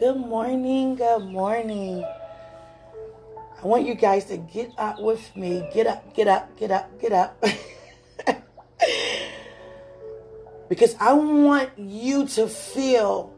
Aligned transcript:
Good 0.00 0.16
morning. 0.16 0.94
Good 0.94 1.26
morning. 1.26 2.02
I 3.62 3.66
want 3.66 3.84
you 3.84 3.94
guys 3.94 4.24
to 4.26 4.38
get 4.38 4.72
up 4.78 4.98
with 4.98 5.36
me. 5.36 5.68
Get 5.74 5.86
up, 5.86 6.14
get 6.14 6.26
up, 6.26 6.56
get 6.58 6.70
up, 6.70 6.98
get 6.98 7.12
up. 7.12 7.44
because 10.70 10.96
I 10.98 11.12
want 11.12 11.68
you 11.76 12.26
to 12.28 12.48
feel 12.48 13.30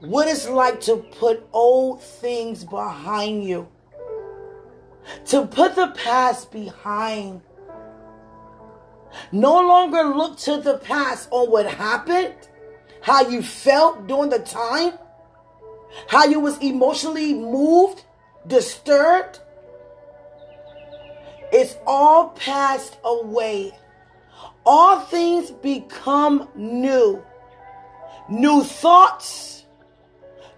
what 0.00 0.26
it's 0.26 0.48
like 0.48 0.80
to 0.80 0.96
put 0.96 1.46
old 1.52 2.02
things 2.02 2.64
behind 2.64 3.44
you, 3.44 3.68
to 5.26 5.46
put 5.46 5.76
the 5.76 5.94
past 5.94 6.50
behind. 6.50 7.42
No 9.30 9.60
longer 9.60 10.02
look 10.02 10.36
to 10.38 10.56
the 10.56 10.78
past 10.78 11.28
on 11.30 11.48
what 11.48 11.66
happened, 11.66 12.34
how 13.02 13.28
you 13.28 13.42
felt 13.42 14.06
during 14.06 14.30
the 14.30 14.38
time, 14.38 14.94
how 16.08 16.24
you 16.24 16.40
was 16.40 16.56
emotionally 16.58 17.34
moved, 17.34 18.04
disturbed. 18.46 19.40
It's 21.52 21.76
all 21.86 22.30
passed 22.30 22.96
away. 23.04 23.72
All 24.64 25.00
things 25.00 25.50
become 25.50 26.48
new. 26.54 27.22
New 28.30 28.62
thoughts, 28.62 29.66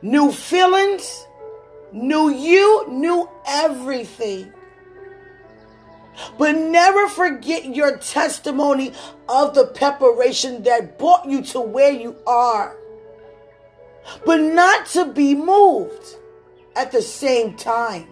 new 0.02 0.30
feelings, 0.30 1.26
new 1.92 2.30
you, 2.30 2.86
new 2.88 3.28
everything. 3.46 4.53
But 6.38 6.52
never 6.52 7.08
forget 7.08 7.74
your 7.74 7.98
testimony 7.98 8.92
of 9.28 9.54
the 9.54 9.66
preparation 9.66 10.62
that 10.64 10.98
brought 10.98 11.28
you 11.28 11.42
to 11.42 11.60
where 11.60 11.92
you 11.92 12.16
are. 12.26 12.76
But 14.24 14.40
not 14.40 14.86
to 14.86 15.06
be 15.06 15.34
moved 15.34 16.16
at 16.76 16.92
the 16.92 17.02
same 17.02 17.56
time. 17.56 18.06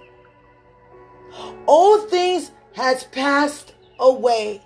Old 1.67 2.11
things 2.11 2.51
has 2.75 3.05
passed 3.05 3.75
away. 3.99 4.63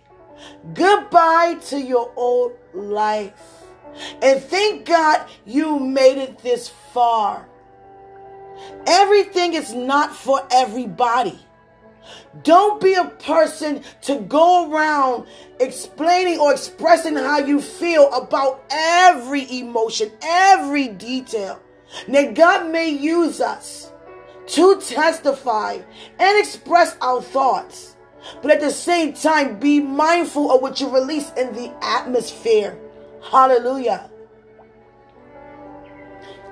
Goodbye 0.75 1.59
to 1.69 1.81
your 1.81 2.13
old 2.17 2.53
life. 2.75 3.65
And 4.23 4.43
thank 4.43 4.87
God 4.87 5.27
you 5.45 5.79
made 5.79 6.19
it 6.19 6.39
this 6.39 6.69
far. 6.93 7.49
Everything 8.87 9.55
is 9.55 9.73
not 9.75 10.15
for 10.15 10.47
everybody. 10.51 11.39
Don't 12.43 12.81
be 12.81 12.95
a 12.95 13.05
person 13.05 13.83
to 14.03 14.21
go 14.21 14.71
around 14.71 15.27
explaining 15.61 16.39
or 16.39 16.53
expressing 16.53 17.17
how 17.17 17.39
you 17.39 17.61
feel 17.61 18.13
about 18.13 18.65
every 18.71 19.51
emotion, 19.59 20.11
every 20.23 20.89
detail. 20.89 21.61
Now, 22.09 22.31
God 22.33 22.71
may 22.71 22.91
use 22.91 23.41
us 23.41 23.93
to 24.49 24.81
testify 24.81 25.79
and 26.19 26.39
express 26.39 26.97
our 27.01 27.23
thoughts, 27.23 27.97
but 28.43 28.51
at 28.51 28.61
the 28.61 28.71
same 28.71 29.13
time, 29.13 29.59
be 29.59 29.81
mindful 29.81 30.53
of 30.53 30.63
what 30.63 30.81
you 30.81 30.89
release 30.89 31.31
in 31.37 31.53
the 31.53 31.73
atmosphere. 31.83 32.79
Hallelujah. 33.23 34.11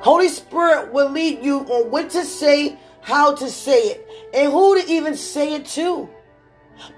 Holy 0.00 0.28
Spirit 0.28 0.92
will 0.92 1.10
lead 1.10 1.42
you 1.42 1.60
on 1.60 1.90
what 1.90 2.10
to 2.10 2.24
say, 2.24 2.78
how 3.04 3.34
to 3.34 3.50
say 3.50 3.80
it, 3.82 4.08
and 4.32 4.50
who 4.50 4.80
to 4.80 4.90
even 4.90 5.14
say 5.14 5.54
it 5.54 5.66
to. 5.66 6.08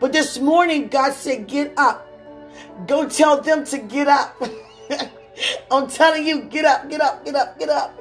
But 0.00 0.12
this 0.12 0.38
morning, 0.38 0.88
God 0.88 1.12
said, 1.12 1.48
Get 1.48 1.74
up. 1.76 2.06
Go 2.86 3.08
tell 3.08 3.40
them 3.40 3.64
to 3.66 3.78
get 3.78 4.06
up. 4.06 4.40
I'm 5.70 5.88
telling 5.88 6.26
you, 6.26 6.42
get 6.42 6.64
up, 6.64 6.88
get 6.88 7.00
up, 7.00 7.24
get 7.24 7.34
up, 7.34 7.58
get 7.58 7.68
up. 7.68 7.98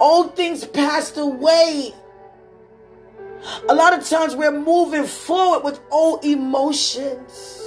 Old 0.00 0.36
things 0.36 0.66
passed 0.66 1.16
away. 1.16 1.94
A 3.68 3.74
lot 3.74 3.96
of 3.96 4.06
times 4.06 4.36
we're 4.36 4.52
moving 4.52 5.04
forward 5.04 5.64
with 5.64 5.80
old 5.90 6.24
emotions. 6.24 7.60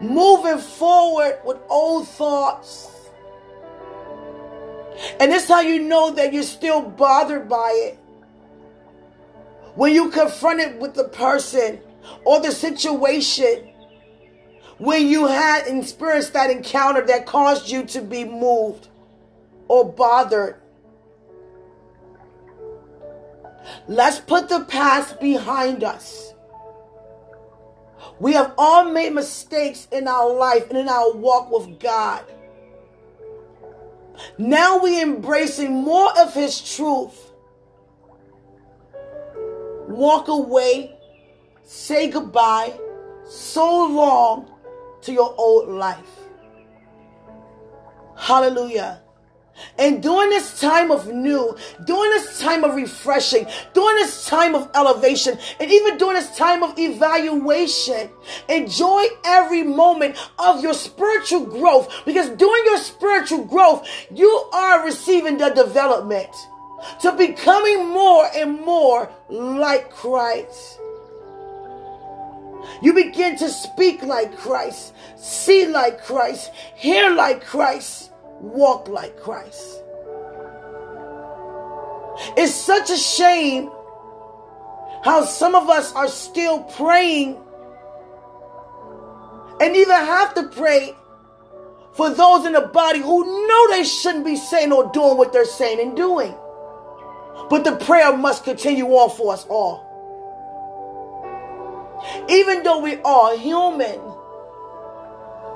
Moving 0.00 0.58
forward 0.58 1.38
with 1.44 1.58
old 1.68 2.08
thoughts. 2.08 2.99
And 5.18 5.32
this 5.32 5.44
is 5.44 5.48
how 5.48 5.60
you 5.60 5.82
know 5.82 6.10
that 6.12 6.32
you're 6.32 6.42
still 6.42 6.82
bothered 6.82 7.48
by 7.48 7.72
it. 7.74 7.98
When 9.74 9.94
you 9.94 10.10
confront 10.10 10.60
it 10.60 10.78
with 10.78 10.94
the 10.94 11.04
person 11.04 11.80
or 12.24 12.40
the 12.40 12.52
situation, 12.52 13.70
when 14.78 15.06
you 15.06 15.26
had 15.26 15.66
experienced 15.66 16.32
that 16.32 16.50
encounter 16.50 17.06
that 17.06 17.26
caused 17.26 17.70
you 17.70 17.84
to 17.84 18.00
be 18.00 18.24
moved 18.24 18.88
or 19.68 19.84
bothered. 19.92 20.56
Let's 23.86 24.18
put 24.18 24.48
the 24.48 24.64
past 24.64 25.20
behind 25.20 25.84
us. 25.84 26.32
We 28.18 28.32
have 28.32 28.54
all 28.58 28.90
made 28.90 29.12
mistakes 29.12 29.86
in 29.92 30.08
our 30.08 30.32
life 30.32 30.68
and 30.70 30.78
in 30.78 30.88
our 30.88 31.12
walk 31.12 31.50
with 31.50 31.78
God. 31.78 32.24
Now 34.38 34.78
we 34.78 35.00
embracing 35.02 35.72
more 35.72 36.16
of 36.18 36.34
his 36.34 36.60
truth. 36.76 37.32
Walk 39.88 40.28
away, 40.28 40.96
say 41.64 42.08
goodbye, 42.08 42.78
so 43.28 43.86
long 43.86 44.50
to 45.02 45.12
your 45.12 45.34
old 45.36 45.68
life. 45.68 45.98
Hallelujah. 48.16 49.02
And 49.78 50.02
during 50.02 50.30
this 50.30 50.60
time 50.60 50.90
of 50.90 51.08
new, 51.08 51.56
during 51.84 52.10
this 52.10 52.38
time 52.40 52.64
of 52.64 52.74
refreshing, 52.74 53.46
during 53.72 53.96
this 53.96 54.26
time 54.26 54.54
of 54.54 54.70
elevation, 54.74 55.38
and 55.58 55.70
even 55.70 55.98
during 55.98 56.16
this 56.16 56.36
time 56.36 56.62
of 56.62 56.78
evaluation, 56.78 58.10
enjoy 58.48 59.04
every 59.24 59.62
moment 59.62 60.16
of 60.38 60.62
your 60.62 60.74
spiritual 60.74 61.46
growth 61.46 62.04
because 62.04 62.28
during 62.30 62.64
your 62.64 62.78
spiritual 62.78 63.44
growth, 63.44 63.86
you 64.14 64.28
are 64.52 64.84
receiving 64.84 65.38
the 65.38 65.50
development 65.50 66.30
to 67.00 67.12
becoming 67.12 67.88
more 67.88 68.28
and 68.34 68.60
more 68.60 69.10
like 69.28 69.90
Christ. 69.90 70.78
You 72.82 72.92
begin 72.94 73.36
to 73.38 73.48
speak 73.48 74.02
like 74.02 74.36
Christ, 74.36 74.94
see 75.16 75.66
like 75.66 76.02
Christ, 76.04 76.50
hear 76.76 77.10
like 77.10 77.44
Christ 77.44 78.09
walk 78.40 78.88
like 78.88 79.16
Christ. 79.18 79.82
It's 82.36 82.54
such 82.54 82.90
a 82.90 82.96
shame 82.96 83.70
how 85.02 85.24
some 85.24 85.54
of 85.54 85.68
us 85.68 85.94
are 85.94 86.08
still 86.08 86.62
praying 86.62 87.38
and 89.60 89.76
even 89.76 89.94
have 89.94 90.34
to 90.34 90.48
pray 90.48 90.94
for 91.92 92.10
those 92.10 92.46
in 92.46 92.52
the 92.52 92.60
body 92.60 93.00
who 93.00 93.46
know 93.46 93.70
they 93.70 93.84
shouldn't 93.84 94.24
be 94.24 94.36
saying 94.36 94.72
or 94.72 94.90
doing 94.92 95.16
what 95.16 95.32
they're 95.32 95.44
saying 95.44 95.80
and 95.80 95.96
doing. 95.96 96.34
But 97.48 97.64
the 97.64 97.76
prayer 97.76 98.16
must 98.16 98.44
continue 98.44 98.86
on 98.86 99.10
for 99.16 99.32
us 99.32 99.46
all. 99.48 99.86
Even 102.28 102.62
though 102.62 102.80
we 102.80 102.96
are 103.02 103.36
human, 103.36 104.00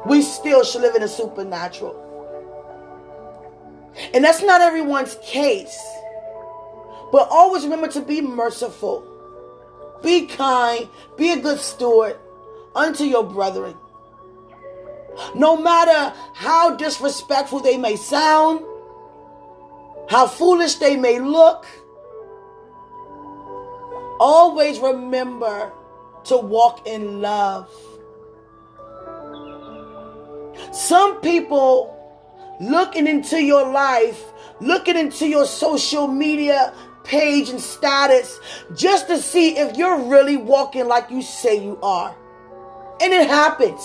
we 0.07 0.23
still 0.23 0.65
should 0.65 0.83
live 0.83 0.95
in 0.95 1.03
the 1.03 1.09
supernatural. 1.09 2.04
And 4.13 4.25
that's 4.25 4.43
not 4.43 4.61
everyone's 4.61 5.17
case. 5.23 5.79
But 7.13 7.29
always 7.31 7.65
remember 7.65 7.89
to 7.89 8.01
be 8.01 8.21
merciful, 8.21 9.07
be 10.03 10.27
kind, 10.27 10.89
be 11.17 11.33
a 11.33 11.41
good 11.41 11.61
steward 11.61 12.19
unto 12.75 13.05
your 13.05 13.23
brethren. 13.23 13.77
No 15.35 15.57
matter 15.57 16.13
how 16.35 16.75
disrespectful 16.75 17.61
they 17.61 17.77
may 17.77 17.95
sound, 17.95 18.65
how 20.09 20.27
foolish 20.27 20.77
they 20.77 20.97
may 20.97 21.21
look, 21.21 21.67
always 24.19 24.81
remember 24.81 25.73
to 26.25 26.37
walk 26.37 26.87
in 26.87 27.21
love. 27.21 27.71
Some 30.73 31.21
people 31.21 31.95
looking 32.61 33.07
into 33.07 33.43
your 33.43 33.71
life, 33.71 34.33
looking 34.61 34.97
into 34.97 35.27
your 35.27 35.47
social 35.47 36.07
media 36.07 36.73
page 37.05 37.51
and 37.51 37.61
status 37.61 38.41
just 38.75 39.09
to 39.09 39.19
see 39.19 39.59
if 39.59 39.77
you're 39.77 40.01
really 40.05 40.37
walking 40.37 40.89
like 40.89 41.11
you 41.11 41.23
say 41.23 41.63
you 41.63 41.79
are. 41.83 42.17
And 43.01 43.13
it 43.13 43.29
happens. 43.29 43.83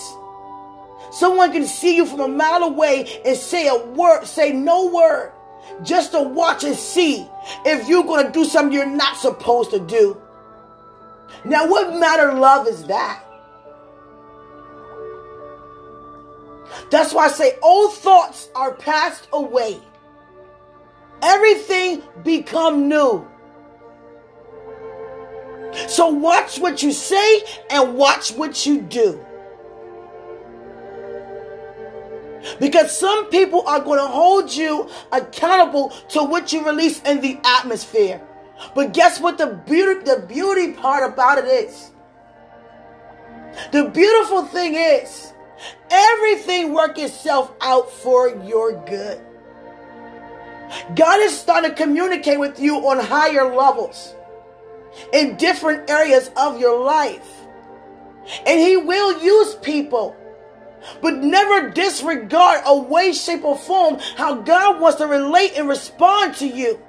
Someone 1.12 1.52
can 1.52 1.66
see 1.66 1.96
you 1.96 2.06
from 2.06 2.20
a 2.20 2.28
mile 2.28 2.62
away 2.62 3.20
and 3.24 3.36
say 3.36 3.68
a 3.68 3.76
word, 3.76 4.24
say 4.24 4.52
no 4.52 4.86
word, 4.86 5.32
just 5.82 6.12
to 6.12 6.22
watch 6.22 6.64
and 6.64 6.76
see 6.76 7.28
if 7.66 7.88
you're 7.88 8.04
going 8.04 8.24
to 8.24 8.32
do 8.32 8.44
something 8.44 8.72
you're 8.72 8.86
not 8.86 9.16
supposed 9.16 9.70
to 9.72 9.80
do. 9.80 10.20
Now, 11.44 11.68
what 11.68 11.98
matter 11.98 12.32
love 12.32 12.66
is 12.66 12.84
that? 12.84 13.24
That's 16.90 17.12
why 17.12 17.26
I 17.26 17.28
say 17.28 17.56
old 17.62 17.94
thoughts 17.94 18.48
are 18.54 18.74
passed 18.74 19.28
away. 19.32 19.80
Everything 21.22 22.02
become 22.24 22.88
new. 22.88 23.26
So 25.88 26.08
watch 26.08 26.58
what 26.58 26.82
you 26.82 26.92
say 26.92 27.42
and 27.70 27.94
watch 27.94 28.32
what 28.32 28.66
you 28.66 28.80
do. 28.80 29.24
Because 32.58 32.96
some 32.96 33.26
people 33.26 33.62
are 33.66 33.80
going 33.80 33.98
to 33.98 34.06
hold 34.06 34.50
you 34.52 34.88
accountable 35.12 35.90
to 36.08 36.24
what 36.24 36.52
you 36.52 36.64
release 36.64 37.00
in 37.02 37.20
the 37.20 37.38
atmosphere. 37.44 38.20
But 38.74 38.92
guess 38.92 39.20
what 39.20 39.38
the 39.38 39.62
beauty 39.66 40.04
the 40.04 40.24
beauty 40.26 40.72
part 40.72 41.10
about 41.10 41.38
it 41.38 41.44
is? 41.44 41.90
The 43.72 43.84
beautiful 43.84 44.44
thing 44.46 44.74
is 44.74 45.32
everything 45.90 46.72
work 46.72 46.98
itself 46.98 47.52
out 47.60 47.90
for 47.90 48.28
your 48.44 48.84
good. 48.84 49.20
God 50.94 51.20
is 51.20 51.36
starting 51.36 51.70
to 51.70 51.76
communicate 51.76 52.38
with 52.38 52.60
you 52.60 52.76
on 52.76 52.98
higher 52.98 53.54
levels 53.54 54.14
in 55.12 55.36
different 55.36 55.90
areas 55.90 56.30
of 56.36 56.60
your 56.60 56.84
life. 56.84 57.28
And 58.46 58.60
he 58.60 58.76
will 58.76 59.20
use 59.22 59.56
people 59.56 60.16
but 61.02 61.16
never 61.16 61.70
disregard 61.70 62.62
a 62.64 62.76
way, 62.78 63.12
shape, 63.12 63.44
or 63.44 63.56
form 63.56 63.98
how 64.16 64.36
God 64.36 64.80
wants 64.80 64.98
to 64.98 65.06
relate 65.06 65.52
and 65.56 65.68
respond 65.68 66.36
to 66.36 66.46
you. 66.46 66.80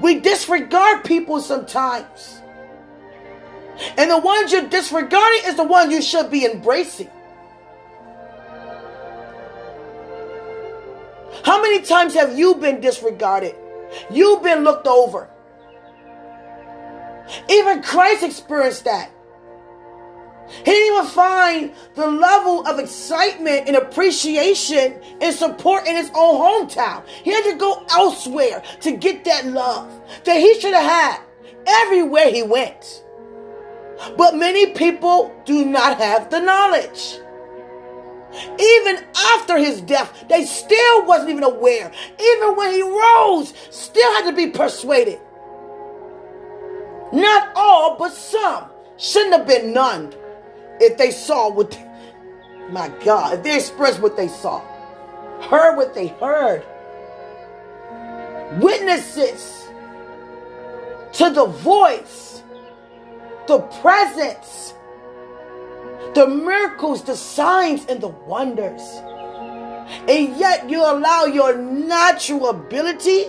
We 0.00 0.20
disregard 0.20 1.04
people 1.04 1.40
sometimes. 1.40 2.40
And 3.96 4.10
the 4.10 4.18
ones 4.18 4.52
you're 4.52 4.68
disregarding 4.68 5.40
is 5.46 5.56
the 5.56 5.64
one 5.64 5.90
you 5.90 6.02
should 6.02 6.30
be 6.30 6.44
embracing. 6.44 7.10
How 11.44 11.60
many 11.60 11.82
times 11.82 12.14
have 12.14 12.38
you 12.38 12.54
been 12.54 12.80
disregarded? 12.80 13.54
You've 14.10 14.42
been 14.42 14.64
looked 14.64 14.86
over. 14.86 15.28
Even 17.48 17.82
Christ 17.82 18.22
experienced 18.22 18.84
that. 18.84 19.10
He 20.48 20.64
didn't 20.64 20.94
even 20.94 21.10
find 21.10 21.72
the 21.94 22.06
level 22.06 22.66
of 22.66 22.78
excitement 22.78 23.66
and 23.66 23.76
appreciation 23.76 25.00
and 25.20 25.34
support 25.34 25.86
in 25.86 25.96
his 25.96 26.10
own 26.14 26.68
hometown. 26.68 27.06
He 27.06 27.32
had 27.32 27.50
to 27.50 27.56
go 27.56 27.84
elsewhere 27.90 28.62
to 28.82 28.92
get 28.92 29.24
that 29.24 29.46
love 29.46 29.90
that 30.24 30.38
he 30.38 30.60
should 30.60 30.74
have 30.74 30.84
had 30.84 31.20
everywhere 31.66 32.30
he 32.30 32.42
went. 32.42 33.03
But 34.16 34.36
many 34.36 34.66
people 34.66 35.34
do 35.44 35.64
not 35.64 35.98
have 35.98 36.30
the 36.30 36.40
knowledge. 36.40 37.18
Even 38.58 39.04
after 39.16 39.58
his 39.58 39.80
death, 39.80 40.24
they 40.28 40.44
still 40.44 41.06
wasn't 41.06 41.30
even 41.30 41.44
aware. 41.44 41.90
Even 42.20 42.56
when 42.56 42.72
he 42.72 42.82
rose, 42.82 43.54
still 43.70 44.12
had 44.14 44.30
to 44.30 44.36
be 44.36 44.48
persuaded. 44.48 45.20
Not 47.12 47.52
all, 47.54 47.96
but 47.96 48.12
some. 48.12 48.70
Shouldn't 48.96 49.34
have 49.34 49.46
been 49.46 49.72
none 49.72 50.14
if 50.80 50.96
they 50.98 51.10
saw 51.10 51.50
what, 51.50 51.70
they, 51.70 51.86
my 52.70 52.88
God, 53.04 53.38
if 53.38 53.42
they 53.44 53.56
expressed 53.56 54.00
what 54.00 54.16
they 54.16 54.28
saw, 54.28 54.60
heard 55.42 55.76
what 55.76 55.94
they 55.94 56.08
heard, 56.08 56.64
witnesses 58.60 59.68
to 61.12 61.30
the 61.30 61.46
voice, 61.46 62.33
the 63.46 63.58
presence, 63.82 64.74
the 66.14 66.26
miracles, 66.26 67.02
the 67.04 67.16
signs, 67.16 67.86
and 67.86 68.00
the 68.00 68.08
wonders. 68.08 68.82
And 70.08 70.36
yet 70.36 70.68
you 70.70 70.80
allow 70.80 71.24
your 71.24 71.56
natural 71.56 72.48
ability 72.48 73.26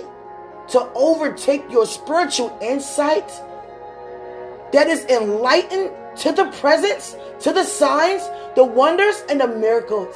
to 0.69 0.89
overtake 0.95 1.69
your 1.69 1.85
spiritual 1.85 2.57
insight 2.62 3.27
that 4.71 4.88
is 4.88 5.06
enlightened 5.06 5.91
to 6.18 6.31
the 6.31 6.45
presence, 6.59 7.15
to 7.41 7.51
the 7.51 7.63
signs, 7.63 8.23
the 8.56 8.63
wonders, 8.63 9.23
and 9.29 9.41
the 9.41 9.47
miracles. 9.47 10.15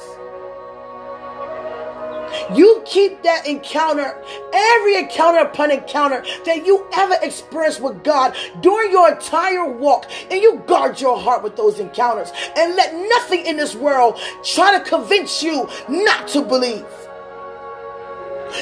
You 2.54 2.82
keep 2.84 3.22
that 3.22 3.46
encounter, 3.46 4.22
every 4.52 4.96
encounter 4.96 5.40
upon 5.40 5.70
encounter 5.70 6.24
that 6.44 6.64
you 6.66 6.86
ever 6.92 7.14
experienced 7.22 7.80
with 7.80 8.02
God 8.04 8.36
during 8.60 8.90
your 8.90 9.12
entire 9.12 9.70
walk, 9.70 10.10
and 10.30 10.40
you 10.40 10.62
guard 10.66 11.00
your 11.00 11.18
heart 11.18 11.42
with 11.42 11.56
those 11.56 11.78
encounters. 11.78 12.32
And 12.56 12.76
let 12.76 12.94
nothing 12.94 13.46
in 13.46 13.56
this 13.56 13.74
world 13.74 14.20
try 14.44 14.78
to 14.78 14.84
convince 14.84 15.42
you 15.42 15.68
not 15.88 16.28
to 16.28 16.42
believe. 16.42 16.86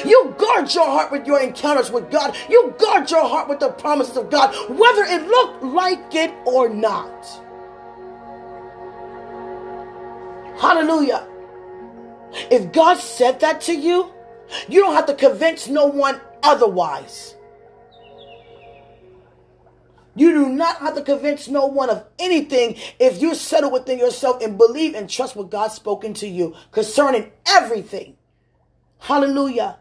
You 0.05 0.35
guard 0.37 0.73
your 0.73 0.85
heart 0.85 1.11
with 1.11 1.25
your 1.25 1.41
encounters 1.41 1.91
with 1.91 2.11
God. 2.11 2.35
You 2.47 2.75
guard 2.77 3.09
your 3.09 3.27
heart 3.27 3.49
with 3.49 3.59
the 3.59 3.69
promises 3.69 4.17
of 4.17 4.29
God, 4.29 4.53
whether 4.69 5.03
it 5.03 5.27
looked 5.27 5.63
like 5.63 6.13
it 6.13 6.33
or 6.45 6.69
not. 6.69 7.25
Hallelujah. 10.59 11.28
If 12.51 12.71
God 12.71 12.97
said 12.97 13.39
that 13.41 13.61
to 13.61 13.73
you, 13.73 14.11
you 14.67 14.81
don't 14.81 14.95
have 14.95 15.07
to 15.07 15.13
convince 15.13 15.67
no 15.67 15.85
one 15.85 16.19
otherwise. 16.43 17.35
You 20.15 20.33
do 20.33 20.49
not 20.49 20.77
have 20.77 20.95
to 20.95 21.01
convince 21.01 21.47
no 21.47 21.65
one 21.65 21.89
of 21.89 22.05
anything 22.17 22.75
if 22.99 23.21
you 23.21 23.35
settle 23.35 23.71
within 23.71 23.99
yourself 23.99 24.41
and 24.43 24.57
believe 24.57 24.95
and 24.95 25.09
trust 25.09 25.35
what 25.35 25.49
God's 25.49 25.75
spoken 25.75 26.13
to 26.15 26.27
you 26.27 26.55
concerning 26.71 27.31
everything. 27.45 28.17
Hallelujah. 28.97 29.77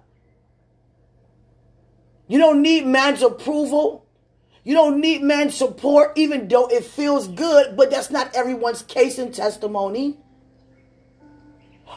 You 2.29 2.39
don't 2.39 2.63
need 2.63 2.87
man's 2.87 3.23
approval. 3.23 4.07
You 4.63 4.75
don't 4.75 5.01
need 5.01 5.23
man's 5.23 5.57
support, 5.57 6.13
even 6.15 6.47
though 6.47 6.67
it 6.67 6.85
feels 6.85 7.27
good, 7.27 7.77
but 7.77 7.91
that's 7.91 8.11
not 8.11 8.35
everyone's 8.35 8.83
case 8.83 9.19
and 9.19 9.35
testimony. 9.35 10.19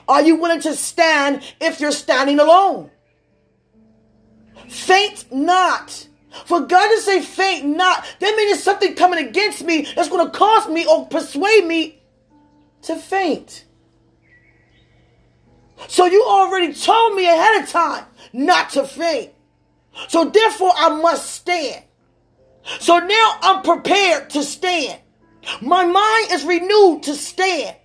Are 0.07 0.21
you 0.21 0.35
willing 0.35 0.61
to 0.61 0.75
stand 0.75 1.41
if 1.59 1.79
you're 1.79 1.91
standing 1.91 2.39
alone? 2.39 2.89
Faint 4.67 5.31
not. 5.31 6.07
For 6.45 6.61
God 6.61 6.87
to 6.87 7.01
say 7.01 7.21
faint 7.21 7.65
not, 7.65 8.05
that 8.19 8.35
means 8.35 8.51
there's 8.51 8.63
something 8.63 8.95
coming 8.95 9.25
against 9.27 9.63
me 9.63 9.87
that's 9.95 10.09
going 10.09 10.25
to 10.25 10.37
cause 10.37 10.69
me 10.69 10.85
or 10.85 11.07
persuade 11.07 11.65
me 11.65 12.01
to 12.83 12.95
faint. 12.95 13.65
So 15.87 16.05
you 16.05 16.23
already 16.23 16.73
told 16.73 17.15
me 17.15 17.25
ahead 17.25 17.63
of 17.63 17.69
time 17.69 18.05
not 18.31 18.69
to 18.71 18.85
faint. 18.85 19.31
So 20.07 20.25
therefore 20.25 20.71
I 20.75 21.01
must 21.01 21.31
stand. 21.31 21.83
So 22.79 22.99
now 22.99 23.37
I'm 23.41 23.63
prepared 23.63 24.29
to 24.31 24.43
stand. 24.43 25.01
My 25.61 25.85
mind 25.85 26.31
is 26.31 26.45
renewed 26.45 27.03
to 27.03 27.15
stand 27.15 27.75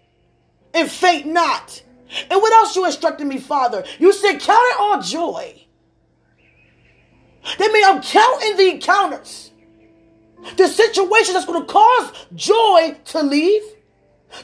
and 0.74 0.90
faint 0.90 1.26
not. 1.26 1.82
And 2.30 2.40
what 2.40 2.52
else 2.52 2.76
you 2.76 2.84
instructed 2.84 3.26
me, 3.26 3.38
Father? 3.38 3.84
You 3.98 4.12
said, 4.12 4.40
count 4.40 4.62
it 4.62 4.80
all 4.80 5.02
joy. 5.02 5.66
That 7.58 7.72
means 7.72 7.86
I'm 7.86 8.02
counting 8.02 8.56
the 8.56 8.70
encounters. 8.74 9.50
The 10.56 10.68
situations 10.68 11.34
that's 11.34 11.46
going 11.46 11.64
to 11.64 11.72
cause 11.72 12.26
joy 12.34 12.96
to 13.06 13.22
leave. 13.22 13.62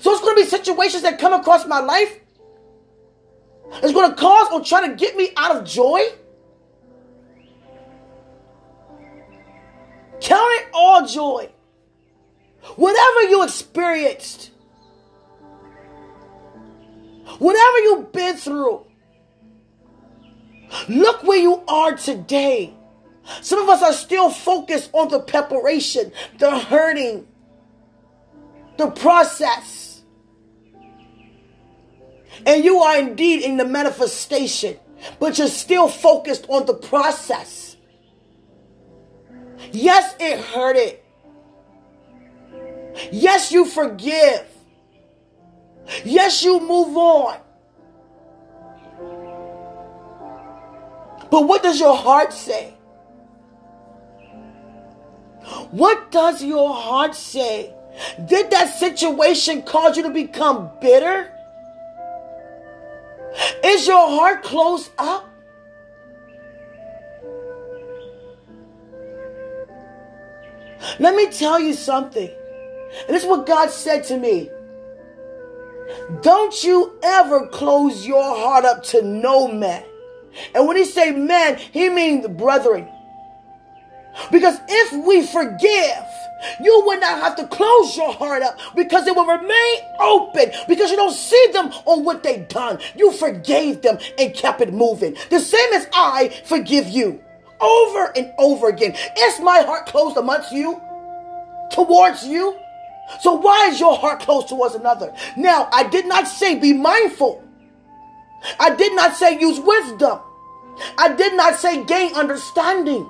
So 0.00 0.12
it's 0.12 0.20
going 0.20 0.36
to 0.36 0.42
be 0.42 0.48
situations 0.48 1.02
that 1.02 1.18
come 1.18 1.32
across 1.32 1.66
my 1.66 1.80
life. 1.80 2.18
It's 3.82 3.92
going 3.92 4.10
to 4.10 4.16
cause 4.16 4.48
or 4.52 4.64
try 4.64 4.88
to 4.88 4.94
get 4.94 5.16
me 5.16 5.30
out 5.36 5.56
of 5.56 5.64
joy. 5.64 6.00
Count 10.20 10.52
it 10.60 10.68
all 10.72 11.06
joy. 11.06 11.50
Whatever 12.76 13.22
you 13.22 13.42
experienced, 13.42 14.51
Whatever 17.38 17.78
you've 17.78 18.12
been 18.12 18.36
through, 18.36 18.86
look 20.88 21.22
where 21.22 21.38
you 21.38 21.62
are 21.68 21.96
today. 21.96 22.74
Some 23.40 23.60
of 23.60 23.68
us 23.68 23.82
are 23.82 23.92
still 23.92 24.30
focused 24.30 24.90
on 24.92 25.08
the 25.08 25.20
preparation, 25.20 26.12
the 26.38 26.58
hurting, 26.58 27.26
the 28.76 28.90
process. 28.90 30.02
And 32.44 32.64
you 32.64 32.78
are 32.78 32.98
indeed 32.98 33.42
in 33.42 33.56
the 33.56 33.64
manifestation, 33.64 34.76
but 35.20 35.38
you're 35.38 35.46
still 35.48 35.88
focused 35.88 36.46
on 36.48 36.66
the 36.66 36.74
process. 36.74 37.76
Yes, 39.70 40.14
it 40.18 40.40
hurted. 40.40 40.98
Yes, 43.12 43.52
you 43.52 43.64
forgive. 43.64 44.46
Yes, 46.04 46.42
you 46.44 46.60
move 46.60 46.96
on. 46.96 47.38
But 51.30 51.48
what 51.48 51.62
does 51.62 51.80
your 51.80 51.96
heart 51.96 52.32
say? 52.32 52.74
What 55.70 56.10
does 56.10 56.42
your 56.42 56.72
heart 56.72 57.14
say 57.14 57.74
Did 58.26 58.50
that 58.50 58.74
situation 58.74 59.62
cause 59.62 59.96
you 59.96 60.02
to 60.04 60.10
become 60.10 60.70
bitter? 60.80 61.30
Is 63.64 63.86
your 63.86 64.08
heart 64.08 64.42
closed 64.42 64.90
up? 64.98 65.28
Let 70.98 71.14
me 71.14 71.30
tell 71.30 71.58
you 71.58 71.74
something. 71.74 72.28
And 72.28 73.08
this 73.08 73.22
is 73.22 73.28
what 73.28 73.46
God 73.46 73.70
said 73.70 74.04
to 74.04 74.18
me. 74.18 74.50
Don't 76.22 76.62
you 76.64 76.98
ever 77.02 77.46
close 77.48 78.06
your 78.06 78.22
heart 78.22 78.64
up 78.64 78.82
to 78.84 79.02
no 79.02 79.48
man. 79.48 79.84
And 80.54 80.66
when 80.66 80.76
he 80.76 80.84
say 80.84 81.12
man, 81.12 81.58
he 81.58 81.88
means 81.88 82.26
brethren. 82.28 82.88
Because 84.30 84.58
if 84.68 85.06
we 85.06 85.26
forgive, 85.26 86.04
you 86.60 86.82
will 86.84 87.00
not 87.00 87.20
have 87.20 87.36
to 87.36 87.46
close 87.46 87.96
your 87.96 88.12
heart 88.12 88.42
up 88.42 88.58
because 88.74 89.06
it 89.06 89.14
will 89.14 89.26
remain 89.26 89.76
open 90.00 90.50
because 90.68 90.90
you 90.90 90.96
don't 90.96 91.14
see 91.14 91.46
them 91.52 91.68
on 91.86 92.04
what 92.04 92.22
they 92.22 92.40
done. 92.48 92.78
You 92.96 93.12
forgave 93.12 93.82
them 93.82 93.98
and 94.18 94.34
kept 94.34 94.60
it 94.60 94.72
moving. 94.72 95.16
The 95.30 95.40
same 95.40 95.72
as 95.72 95.86
I 95.92 96.28
forgive 96.44 96.88
you 96.88 97.22
over 97.60 98.12
and 98.16 98.32
over 98.38 98.68
again. 98.68 98.94
Is 99.18 99.40
my 99.40 99.60
heart 99.60 99.86
closed 99.86 100.16
amongst 100.16 100.52
you? 100.52 100.80
Towards 101.70 102.26
you? 102.26 102.58
So 103.20 103.34
why 103.34 103.68
is 103.70 103.80
your 103.80 103.96
heart 103.96 104.20
closed 104.20 104.48
towards 104.48 104.74
another? 104.74 105.14
Now, 105.36 105.68
I 105.72 105.88
did 105.88 106.06
not 106.06 106.26
say 106.26 106.58
be 106.58 106.72
mindful. 106.72 107.42
I 108.58 108.74
did 108.74 108.94
not 108.94 109.16
say 109.16 109.38
use 109.38 109.60
wisdom. 109.60 110.20
I 110.98 111.14
did 111.14 111.34
not 111.34 111.56
say 111.56 111.84
gain 111.84 112.14
understanding. 112.14 113.08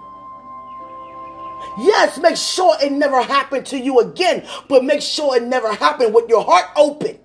Yes, 1.79 2.19
make 2.19 2.37
sure 2.37 2.77
it 2.83 2.93
never 2.93 3.23
happened 3.23 3.67
to 3.67 3.79
you 3.79 4.01
again, 4.01 4.47
but 4.69 4.85
make 4.85 5.01
sure 5.01 5.37
it 5.37 5.45
never 5.45 5.73
happened 5.73 6.13
with 6.15 6.29
your 6.29 6.45
heart 6.45 6.67
opened. 6.77 7.19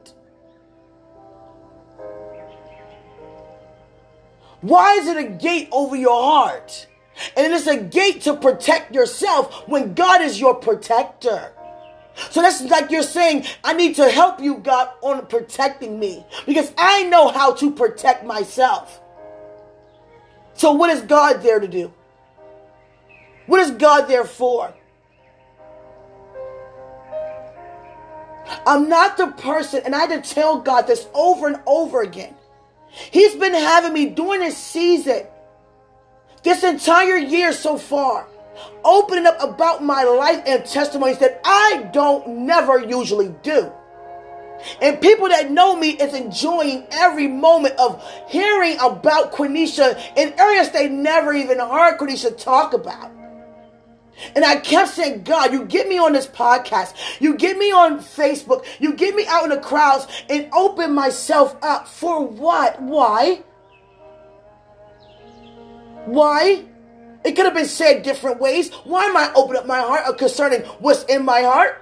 Why 4.62 4.94
is 4.96 5.08
it 5.08 5.18
a 5.18 5.24
gate 5.24 5.70
over 5.72 5.96
your 5.96 6.22
heart? 6.22 6.88
And 7.36 7.52
it's 7.54 7.68
a 7.68 7.78
gate 7.78 8.22
to 8.22 8.36
protect 8.36 8.94
yourself 8.94 9.68
when 9.68 9.94
God 9.94 10.22
is 10.22 10.40
your 10.40 10.56
protector. 10.56 11.52
So 12.32 12.42
that's 12.42 12.62
like 12.64 12.92
you're 12.92 13.04
saying, 13.04 13.46
I 13.64 13.74
need 13.74 13.96
to 13.96 14.10
help 14.10 14.42
you, 14.42 14.58
God, 14.58 14.90
on 15.02 15.26
protecting 15.28 16.00
me 16.00 16.26
because 16.46 16.74
I 16.78 17.04
know 17.04 17.30
how 17.30 17.54
to 17.54 17.72
protect 17.72 18.26
myself. 18.26 19.02
So, 20.56 20.72
what 20.72 20.90
is 20.90 21.02
God 21.02 21.44
there 21.44 21.60
to 21.60 21.68
do? 21.68 21.94
What 23.46 23.62
is 23.62 23.72
God 23.72 24.08
there 24.08 24.26
for? 24.26 24.74
I'm 28.66 28.90
not 28.90 29.18
the 29.18 29.28
person, 29.28 29.82
and 29.86 29.94
I 29.94 30.06
had 30.06 30.24
to 30.24 30.34
tell 30.34 30.60
God 30.60 30.88
this 30.88 31.08
over 31.14 31.48
and 31.48 31.60
over 31.66 32.02
again. 32.02 32.36
He's 32.90 33.36
been 33.36 33.54
having 33.54 33.94
me 33.94 34.08
during 34.08 34.42
this 34.42 34.58
season, 34.58 35.26
this 36.44 36.64
entire 36.64 37.18
year 37.18 37.54
so 37.54 37.78
far, 37.78 38.28
opening 38.84 39.26
up 39.26 39.42
about 39.42 39.84
my 39.84 40.04
life 40.04 40.42
and 40.46 40.66
testimonies 40.66 41.20
that 41.20 41.42
I 41.44 41.90
don't 41.94 42.28
never 42.46 42.80
usually 42.80 43.30
do. 43.44 43.72
And 44.82 45.00
people 45.02 45.28
that 45.30 45.52
know 45.52 45.76
me 45.76 45.92
is 45.92 46.14
enjoying 46.14 46.88
every 46.92 47.28
moment 47.28 47.76
of 47.80 48.04
hearing 48.28 48.78
about 48.80 49.32
Quenisha 49.32 49.98
in 50.16 50.34
areas 50.40 50.72
they 50.72 50.90
never 50.90 51.34
even 51.34 51.60
heard 51.60 51.98
Quenisha 51.98 52.36
talk 52.38 52.74
about. 52.74 53.12
And 54.36 54.44
I 54.44 54.58
kept 54.58 54.92
saying, 54.92 55.24
God, 55.24 55.54
you 55.54 55.66
get 55.66 55.88
me 55.88 56.00
on 56.00 56.14
this 56.14 56.26
podcast. 56.28 56.96
You 57.20 57.36
get 57.36 57.58
me 57.58 57.72
on 57.72 58.00
Facebook. 58.00 58.66
You 58.80 58.94
get 58.94 59.16
me 59.16 59.26
out 59.28 59.44
in 59.44 59.50
the 59.52 59.60
crowds 59.60 60.08
and 60.28 60.50
open 60.54 60.94
myself 60.94 61.56
up. 61.62 61.88
For 61.88 62.26
what? 62.26 62.82
Why? 62.82 63.44
Why? 66.06 66.66
It 67.24 67.36
could 67.36 67.46
have 67.46 67.54
been 67.54 67.66
said 67.66 68.04
different 68.04 68.40
ways. 68.40 68.72
Why 68.84 69.06
am 69.06 69.18
I 69.18 69.32
opening 69.36 69.62
up 69.62 69.68
my 69.68 69.80
heart 69.80 70.18
concerning 70.18 70.62
what's 70.80 71.04
in 71.06 71.26
my 71.26 71.42
heart? 71.42 71.82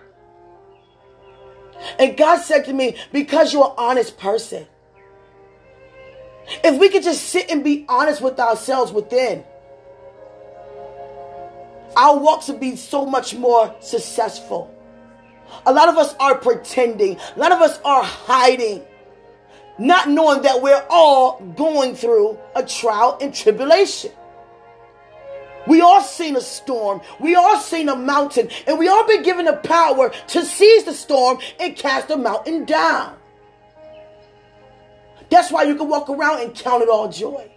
And 2.00 2.18
God 2.18 2.42
said 2.42 2.65
to 2.65 2.74
me, 2.74 2.96
because 3.12 3.54
you're 3.54 3.65
an 3.65 3.75
honest 3.77 4.18
person. 4.18 4.65
If 6.63 6.80
we 6.80 6.89
could 6.89 7.04
just 7.04 7.24
sit 7.24 7.50
and 7.50 7.63
be 7.63 7.86
honest 7.89 8.22
with 8.22 8.39
ourselves 8.39 8.92
within, 8.92 9.44
our 11.98 12.18
walks 12.18 12.48
would 12.50 12.60
be 12.60 12.75
so 12.75 13.06
much 13.06 13.36
more 13.36 13.75
successful. 13.80 14.72
A 15.65 15.74
lot 15.74 15.89
of 15.89 15.98
us 15.98 16.13
are 16.20 16.36
pretending, 16.36 17.18
a 17.36 17.39
lot 17.39 17.51
of 17.51 17.62
us 17.62 17.80
are 17.86 18.04
hiding, 18.04 18.84
not 19.77 20.10
knowing 20.10 20.42
that 20.44 20.62
we're 20.62 20.86
all 20.89 21.39
going 21.56 21.96
through 21.96 22.38
a 22.56 22.63
trial 22.63 23.18
and 23.22 23.34
tribulation. 23.34 24.12
We 25.68 25.82
all 25.82 26.02
seen 26.02 26.36
a 26.36 26.42
storm. 26.42 27.02
We 27.20 27.36
all 27.36 27.60
seen 27.60 27.90
a 27.90 27.96
mountain. 27.96 28.50
And 28.68 28.78
we 28.78 28.88
all 28.88 29.06
been 29.08 29.24
given 29.24 29.46
the 29.46 29.54
power 29.54 30.10
to 30.10 30.46
seize 30.46 30.84
the 30.84 30.94
storm 30.94 31.40
and 31.60 31.76
cast 31.76 32.08
the 32.08 32.18
mountain 32.18 32.66
down. 32.66 33.18
That's 35.30 35.52
why 35.52 35.64
you 35.64 35.76
can 35.76 35.90
walk 35.90 36.10
around 36.10 36.42
and 36.42 36.54
count 36.56 36.84
it 36.84 36.90
all 36.90 37.10
joy. 37.10 37.52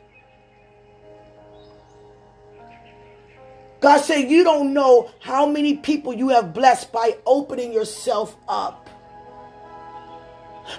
God 3.81 3.99
said, 3.99 4.31
You 4.31 4.43
don't 4.43 4.73
know 4.73 5.11
how 5.21 5.47
many 5.47 5.77
people 5.77 6.13
you 6.13 6.31
have 6.31 6.53
blessed 6.53 6.93
by 6.93 7.17
opening 7.27 7.73
yourself 7.73 8.37
up. 8.49 8.89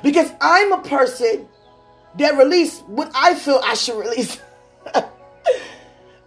Because 0.04 0.32
I'm 0.42 0.72
a 0.72 0.82
person 0.82 1.48
that 2.18 2.38
release 2.38 2.80
what 2.82 3.12
I 3.16 3.36
feel 3.36 3.62
I 3.64 3.76
should 3.76 3.98
release. 3.98 4.40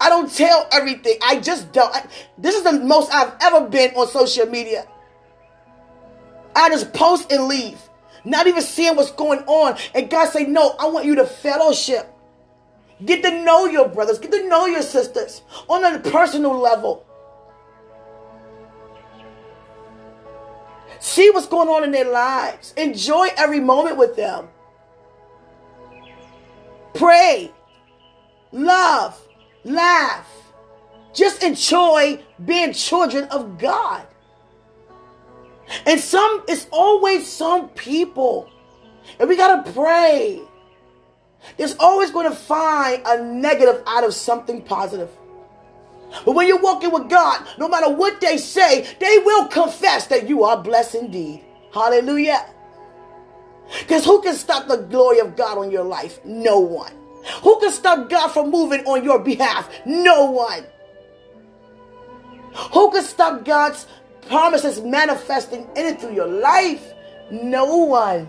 I 0.03 0.09
don't 0.09 0.35
tell 0.35 0.67
everything. 0.73 1.17
I 1.23 1.39
just 1.39 1.73
don't. 1.73 1.95
I, 1.95 2.05
this 2.37 2.57
is 2.57 2.65
the 2.65 2.73
most 2.73 3.15
I've 3.15 3.35
ever 3.41 3.69
been 3.69 3.95
on 3.95 4.09
social 4.09 4.47
media. 4.47 4.85
I 6.57 6.71
just 6.71 6.93
post 6.93 7.31
and 7.31 7.45
leave, 7.45 7.81
not 8.25 8.49
even 8.49 8.63
seeing 8.63 8.97
what's 8.97 9.13
going 9.13 9.45
on. 9.47 9.79
And 9.95 10.11
God 10.11 10.29
say, 10.31 10.45
No, 10.45 10.75
I 10.81 10.89
want 10.89 11.07
you 11.07 11.15
to 11.15 11.25
fellowship. 11.25 12.13
Get 13.05 13.23
to 13.23 13.45
know 13.45 13.67
your 13.67 13.89
brothers, 13.89 14.19
get 14.19 14.33
to 14.33 14.49
know 14.49 14.67
your 14.67 14.83
sisters 14.83 15.43
on 15.69 15.85
a 15.85 16.01
personal 16.01 16.59
level. 16.59 17.07
See 20.99 21.31
what's 21.31 21.47
going 21.47 21.69
on 21.69 21.85
in 21.85 21.93
their 21.93 22.11
lives. 22.11 22.75
Enjoy 22.77 23.29
every 23.37 23.61
moment 23.61 23.99
with 23.99 24.17
them. 24.17 24.49
Pray, 26.95 27.53
love, 28.51 29.21
laugh. 29.65 30.29
Just 31.13 31.43
enjoy 31.43 32.23
being 32.45 32.73
children 32.73 33.25
of 33.25 33.59
God. 33.59 34.07
And 35.87 36.01
some, 36.01 36.45
it's 36.49 36.67
always 36.71 37.31
some 37.31 37.69
people. 37.71 38.51
And 39.19 39.29
we 39.29 39.37
got 39.37 39.65
to 39.65 39.73
pray. 39.73 40.41
There's 41.57 41.77
always 41.79 42.11
going 42.11 42.31
to 42.31 42.37
find 42.37 43.03
a 43.05 43.23
negative 43.23 43.83
out 43.87 44.05
of 44.05 44.15
something 44.15 44.63
positive. 44.63 45.11
But 46.25 46.35
when 46.35 46.47
you're 46.47 46.61
walking 46.61 46.93
with 46.93 47.09
God, 47.09 47.47
no 47.59 47.69
matter 47.69 47.91
what 47.91 48.21
they 48.21 48.37
say, 48.37 48.87
they 49.01 49.19
will 49.19 49.47
confess 49.49 50.07
that 50.09 50.29
you 50.29 50.45
are 50.45 50.63
blessed 50.63 50.97
indeed. 50.97 51.43
Hallelujah. 51.73 52.47
Because 53.81 54.05
who 54.05 54.21
can 54.21 54.35
stop 54.35 54.69
the 54.69 54.77
glory 54.77 55.21
of 55.21 55.37
God 55.37 55.59
on 55.59 55.71
your 55.71 55.85
life? 55.85 56.23
No 56.25 56.61
one. 56.61 56.93
Who 57.43 57.59
can 57.61 57.71
stop 57.71 58.09
God 58.09 58.29
from 58.29 58.51
moving 58.51 58.85
on 58.87 59.05
your 59.05 59.19
behalf? 59.19 59.71
No 59.87 60.31
one. 60.31 60.65
Who 62.73 62.91
can 62.91 63.03
stop 63.03 63.45
God's 63.45 63.87
promises 64.29 64.81
manifesting 64.81 65.69
in 65.77 65.87
and 65.87 65.99
through 65.99 66.15
your 66.15 66.27
life? 66.27 66.93
No 67.31 67.77
one. 67.77 68.29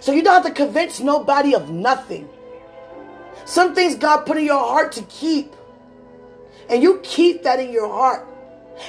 So 0.00 0.12
you 0.12 0.22
don't 0.22 0.42
have 0.42 0.46
to 0.46 0.50
convince 0.50 1.00
nobody 1.00 1.54
of 1.54 1.70
nothing. 1.70 2.28
Some 3.44 3.74
things 3.74 3.94
God 3.94 4.24
put 4.26 4.36
in 4.36 4.44
your 4.44 4.58
heart 4.58 4.92
to 4.92 5.02
keep. 5.02 5.54
And 6.68 6.82
you 6.82 7.00
keep 7.04 7.44
that 7.44 7.60
in 7.60 7.70
your 7.70 7.88
heart. 7.88 8.26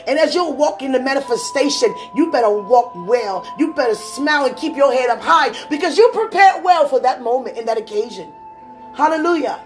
And 0.07 0.19
as 0.19 0.35
you're 0.35 0.51
walking 0.51 0.91
the 0.91 0.99
manifestation, 0.99 1.93
you 2.15 2.31
better 2.31 2.49
walk 2.49 2.93
well. 3.07 3.45
You 3.57 3.73
better 3.73 3.95
smile 3.95 4.45
and 4.45 4.57
keep 4.57 4.75
your 4.75 4.91
head 4.91 5.09
up 5.09 5.21
high 5.21 5.53
because 5.69 5.97
you 5.97 6.09
prepared 6.13 6.63
well 6.63 6.87
for 6.87 6.99
that 7.01 7.21
moment 7.21 7.57
and 7.57 7.67
that 7.67 7.77
occasion. 7.77 8.33
Hallelujah. 8.97 9.59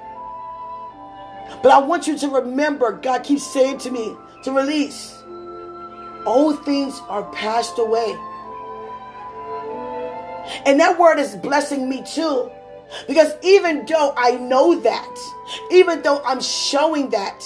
But 1.63 1.71
I 1.71 1.79
want 1.79 2.05
you 2.05 2.17
to 2.17 2.27
remember, 2.27 2.91
God 2.91 3.23
keeps 3.23 3.43
saying 3.43 3.77
to 3.79 3.89
me 3.89 4.13
to 4.43 4.51
release. 4.51 5.23
Old 6.25 6.65
things 6.65 6.99
are 7.07 7.23
passed 7.31 7.79
away. 7.79 8.13
And 10.65 10.77
that 10.81 10.99
word 10.99 11.17
is 11.17 11.37
blessing 11.37 11.89
me 11.89 12.03
too. 12.03 12.51
Because 13.07 13.31
even 13.41 13.85
though 13.85 14.13
I 14.17 14.31
know 14.31 14.77
that, 14.81 15.17
even 15.71 16.01
though 16.01 16.21
I'm 16.25 16.41
showing 16.41 17.09
that, 17.11 17.41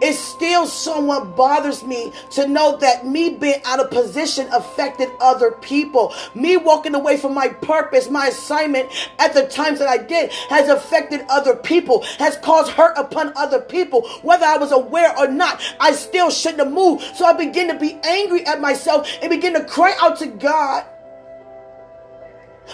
it 0.00 0.14
still 0.14 0.66
somewhat 0.66 1.36
bothers 1.36 1.82
me 1.84 2.12
to 2.30 2.46
know 2.46 2.76
that 2.78 3.06
me 3.06 3.30
being 3.30 3.60
out 3.64 3.80
of 3.80 3.90
position 3.90 4.48
affected 4.52 5.10
other 5.20 5.52
people. 5.52 6.14
Me 6.34 6.56
walking 6.56 6.94
away 6.94 7.16
from 7.16 7.34
my 7.34 7.48
purpose, 7.48 8.08
my 8.08 8.28
assignment 8.28 8.90
at 9.18 9.34
the 9.34 9.46
times 9.46 9.78
that 9.78 9.88
I 9.88 9.98
did 9.98 10.32
has 10.48 10.68
affected 10.68 11.24
other 11.28 11.56
people, 11.56 12.02
has 12.18 12.36
caused 12.38 12.72
hurt 12.72 12.96
upon 12.96 13.32
other 13.36 13.60
people. 13.60 14.08
Whether 14.22 14.46
I 14.46 14.56
was 14.56 14.72
aware 14.72 15.16
or 15.18 15.28
not, 15.28 15.62
I 15.80 15.92
still 15.92 16.30
shouldn't 16.30 16.64
have 16.64 16.72
moved. 16.72 17.16
So 17.16 17.24
I 17.24 17.32
begin 17.32 17.68
to 17.68 17.78
be 17.78 17.98
angry 18.04 18.46
at 18.46 18.60
myself 18.60 19.08
and 19.22 19.30
begin 19.30 19.54
to 19.54 19.64
cry 19.64 19.94
out 20.00 20.18
to 20.18 20.26
God. 20.26 20.84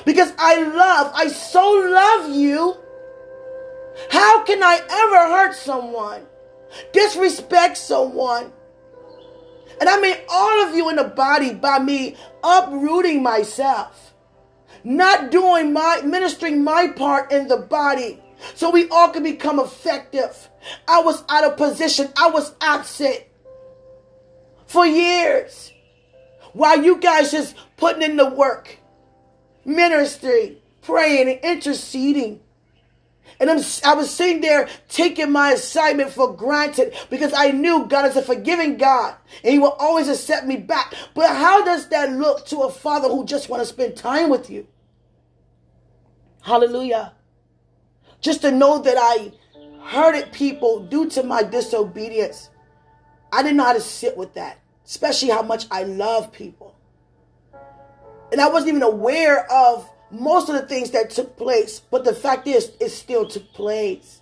Because 0.05 0.33
I 0.39 0.63
love, 0.63 1.13
I 1.15 1.29
so 1.29 1.71
love 1.71 2.31
you. 2.31 2.77
How 4.11 4.45
can 4.45 4.63
I 4.63 4.77
ever 4.77 5.35
hurt 5.35 5.55
someone? 5.55 6.27
Disrespect 6.93 7.77
someone. 7.77 8.53
And 9.81 9.89
I 9.89 10.01
mean 10.01 10.17
all 10.29 10.67
of 10.67 10.75
you 10.75 10.91
in 10.91 10.97
the 10.97 11.05
body 11.05 11.55
by 11.55 11.79
me 11.79 12.17
uprooting 12.45 13.23
myself, 13.23 14.15
not 14.85 15.31
doing 15.31 15.73
my 15.73 16.03
ministering 16.05 16.63
my 16.63 16.89
part 16.89 17.33
in 17.33 17.49
the 17.49 17.57
body 17.57 18.21
so 18.55 18.71
we 18.71 18.89
all 18.89 19.09
can 19.09 19.23
become 19.23 19.59
effective. 19.59 20.49
I 20.87 21.01
was 21.01 21.23
out 21.29 21.45
of 21.45 21.57
position, 21.57 22.09
I 22.17 22.31
was 22.31 22.55
absent 22.61 23.25
for 24.67 24.87
years 24.87 25.73
while 26.53 26.83
you 26.83 26.99
guys 26.99 27.31
just 27.31 27.57
putting 27.77 28.03
in 28.03 28.17
the 28.17 28.29
work, 28.29 28.79
ministry, 29.65 30.59
praying, 30.83 31.29
and 31.29 31.41
interceding. 31.43 32.41
And 33.41 33.49
I'm, 33.49 33.61
I 33.85 33.95
was 33.95 34.15
sitting 34.15 34.43
there 34.43 34.69
taking 34.89 35.33
my 35.33 35.53
assignment 35.53 36.11
for 36.11 36.35
granted 36.37 36.95
because 37.09 37.33
I 37.35 37.51
knew 37.53 37.87
God 37.87 38.05
is 38.05 38.17
a 38.17 38.23
forgiving 38.23 38.77
God 38.77 39.17
and 39.43 39.53
He 39.53 39.59
will 39.59 39.77
always 39.79 40.09
accept 40.09 40.47
me 40.47 40.59
back. 40.59 40.95
But 41.15 41.35
how 41.35 41.65
does 41.65 41.89
that 41.89 42.13
look 42.13 42.47
to 42.47 42.59
a 42.59 42.71
father 42.71 43.09
who 43.09 43.25
just 43.25 43.49
want 43.49 43.63
to 43.63 43.67
spend 43.67 43.97
time 43.97 44.29
with 44.29 44.51
you? 44.51 44.67
Hallelujah. 46.43 47.15
Just 48.21 48.43
to 48.43 48.51
know 48.51 48.79
that 48.83 48.97
I 48.99 49.33
hurted 49.85 50.33
people 50.33 50.87
due 50.87 51.09
to 51.11 51.23
my 51.23 51.43
disobedience. 51.43 52.51
I 53.33 53.43
didn't 53.43 53.57
know 53.57 53.65
how 53.65 53.73
to 53.73 53.81
sit 53.81 54.17
with 54.17 54.35
that, 54.35 54.59
especially 54.85 55.31
how 55.31 55.43
much 55.43 55.67
I 55.71 55.85
love 55.85 56.31
people. 56.31 56.77
And 58.33 58.41
I 58.41 58.49
wasn't 58.49 58.71
even 58.71 58.83
aware 58.83 59.51
of 59.51 59.90
most 60.11 60.49
of 60.49 60.55
the 60.55 60.67
things 60.67 60.91
that 60.91 61.11
took 61.11 61.37
place, 61.37 61.81
but 61.91 62.05
the 62.05 62.15
fact 62.15 62.47
is, 62.47 62.73
it 62.81 62.91
still 62.91 63.27
took 63.27 63.53
place. 63.53 64.21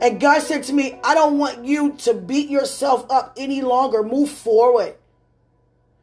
And 0.00 0.20
God 0.20 0.40
said 0.40 0.62
to 0.64 0.72
me, 0.72 0.98
I 1.04 1.14
don't 1.14 1.38
want 1.38 1.64
you 1.64 1.92
to 1.98 2.14
beat 2.14 2.48
yourself 2.48 3.06
up 3.10 3.34
any 3.36 3.60
longer. 3.60 4.02
Move 4.02 4.30
forward. 4.30 4.94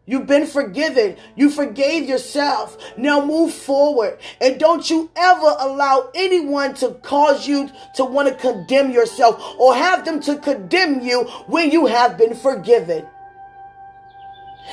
You've 0.05 0.27
been 0.27 0.47
forgiven. 0.47 1.17
You 1.35 1.49
forgave 1.49 2.07
yourself. 2.07 2.77
Now 2.95 3.25
move 3.25 3.53
forward. 3.53 4.19
And 4.39 4.59
don't 4.59 4.89
you 4.89 5.09
ever 5.15 5.55
allow 5.59 6.11
anyone 6.15 6.75
to 6.75 6.91
cause 6.91 7.45
you 7.47 7.69
to 7.95 8.05
want 8.05 8.29
to 8.29 8.35
condemn 8.35 8.91
yourself 8.91 9.41
or 9.59 9.75
have 9.75 10.05
them 10.05 10.21
to 10.21 10.37
condemn 10.37 11.01
you 11.01 11.23
when 11.47 11.71
you 11.71 11.87
have 11.87 12.17
been 12.17 12.35
forgiven. 12.35 13.05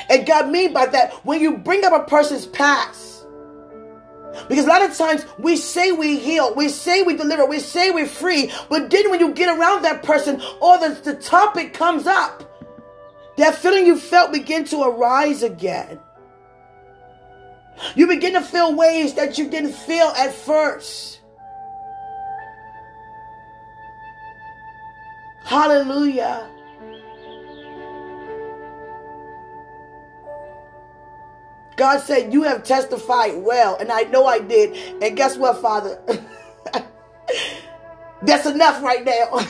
And 0.09 0.27
God 0.27 0.51
mean 0.51 0.73
by 0.73 0.87
that 0.87 1.13
when 1.25 1.41
you 1.41 1.57
bring 1.57 1.85
up 1.85 1.93
a 1.93 2.09
person's 2.09 2.47
past. 2.47 3.27
Because 4.49 4.65
a 4.65 4.69
lot 4.69 4.83
of 4.83 4.97
times 4.97 5.25
we 5.39 5.57
say 5.57 5.93
we 5.93 6.19
heal, 6.19 6.55
we 6.55 6.69
say 6.69 7.03
we 7.03 7.17
deliver, 7.17 7.47
we 7.47 7.61
say 7.61 7.91
we're 7.91 8.07
free, 8.07 8.51
but 8.69 8.91
then 8.91 9.11
when 9.11 9.21
you 9.21 9.33
get 9.33 9.57
around 9.57 9.83
that 9.83 10.03
person 10.03 10.43
or 10.61 10.79
the, 10.79 11.01
the 11.05 11.15
topic 11.15 11.73
comes 11.73 12.07
up, 12.07 12.43
that 13.37 13.55
feeling 13.55 13.87
you 13.87 13.99
felt 13.99 14.33
begin 14.33 14.65
to 14.65 14.83
arise 14.83 15.43
again. 15.43 16.01
You 17.97 18.07
begin 18.07 18.35
to 18.35 18.41
feel 18.41 18.75
ways 18.75 19.15
that 19.15 19.39
you 19.39 19.49
didn't 19.51 19.73
feel 19.73 20.07
at 20.07 20.33
first. 20.33 21.21
Hallelujah. 25.45 26.49
God 31.77 32.01
said, 32.01 32.33
You 32.33 32.45
have 32.45 32.65
testified 32.65 33.37
well, 33.37 33.77
and 33.77 33.91
I 33.91 34.03
know 34.03 34.27
I 34.27 34.39
did. 34.39 35.03
And 35.03 35.17
guess 35.17 35.37
what, 35.37 35.61
Father? 35.61 36.01
That's 38.23 38.47
enough 38.47 38.81
right 38.83 39.05
now. 39.05 39.41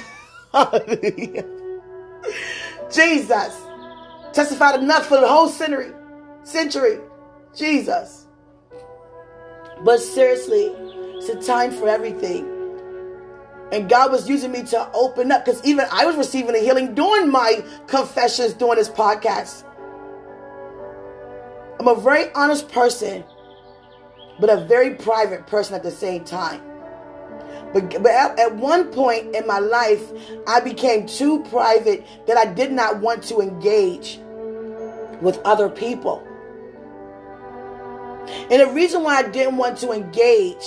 Jesus 2.90 3.60
testified 4.32 4.80
enough 4.80 5.06
for 5.06 5.20
the 5.20 5.28
whole 5.28 5.48
century. 5.48 5.92
Century. 6.42 6.98
Jesus. 7.54 8.26
But 9.84 10.00
seriously, 10.00 10.72
it's 11.16 11.28
a 11.28 11.40
time 11.40 11.70
for 11.70 11.88
everything. 11.88 12.50
And 13.72 13.88
God 13.88 14.12
was 14.12 14.28
using 14.28 14.52
me 14.52 14.62
to 14.64 14.90
open 14.92 15.32
up 15.32 15.44
because 15.44 15.64
even 15.64 15.87
I 15.90 16.04
was 16.04 16.16
receiving 16.16 16.54
a 16.54 16.58
healing 16.58 16.94
during 16.94 17.30
my 17.30 17.64
confessions 17.87 18.54
during 18.54 18.76
this 18.76 18.88
podcast. 18.88 19.64
I'm 21.78 21.88
a 21.88 21.94
very 21.94 22.32
honest 22.34 22.68
person, 22.70 23.24
but 24.38 24.50
a 24.50 24.64
very 24.64 24.94
private 24.94 25.46
person 25.46 25.74
at 25.74 25.82
the 25.82 25.90
same 25.90 26.24
time. 26.24 26.62
But, 27.72 27.90
but 28.02 28.12
at, 28.12 28.38
at 28.38 28.54
one 28.54 28.92
point 28.92 29.34
in 29.34 29.46
my 29.46 29.58
life, 29.58 30.00
I 30.46 30.60
became 30.60 31.06
too 31.06 31.42
private 31.44 32.06
that 32.26 32.37
I 32.37 32.46
did 32.52 32.70
not 32.70 33.00
want 33.00 33.24
to 33.24 33.40
engage 33.40 34.20
with 35.20 35.38
other 35.44 35.68
people. 35.68 36.26
And 38.50 38.60
the 38.60 38.70
reason 38.72 39.02
why 39.02 39.16
I 39.16 39.28
didn't 39.28 39.56
want 39.56 39.78
to 39.78 39.90
engage 39.90 40.64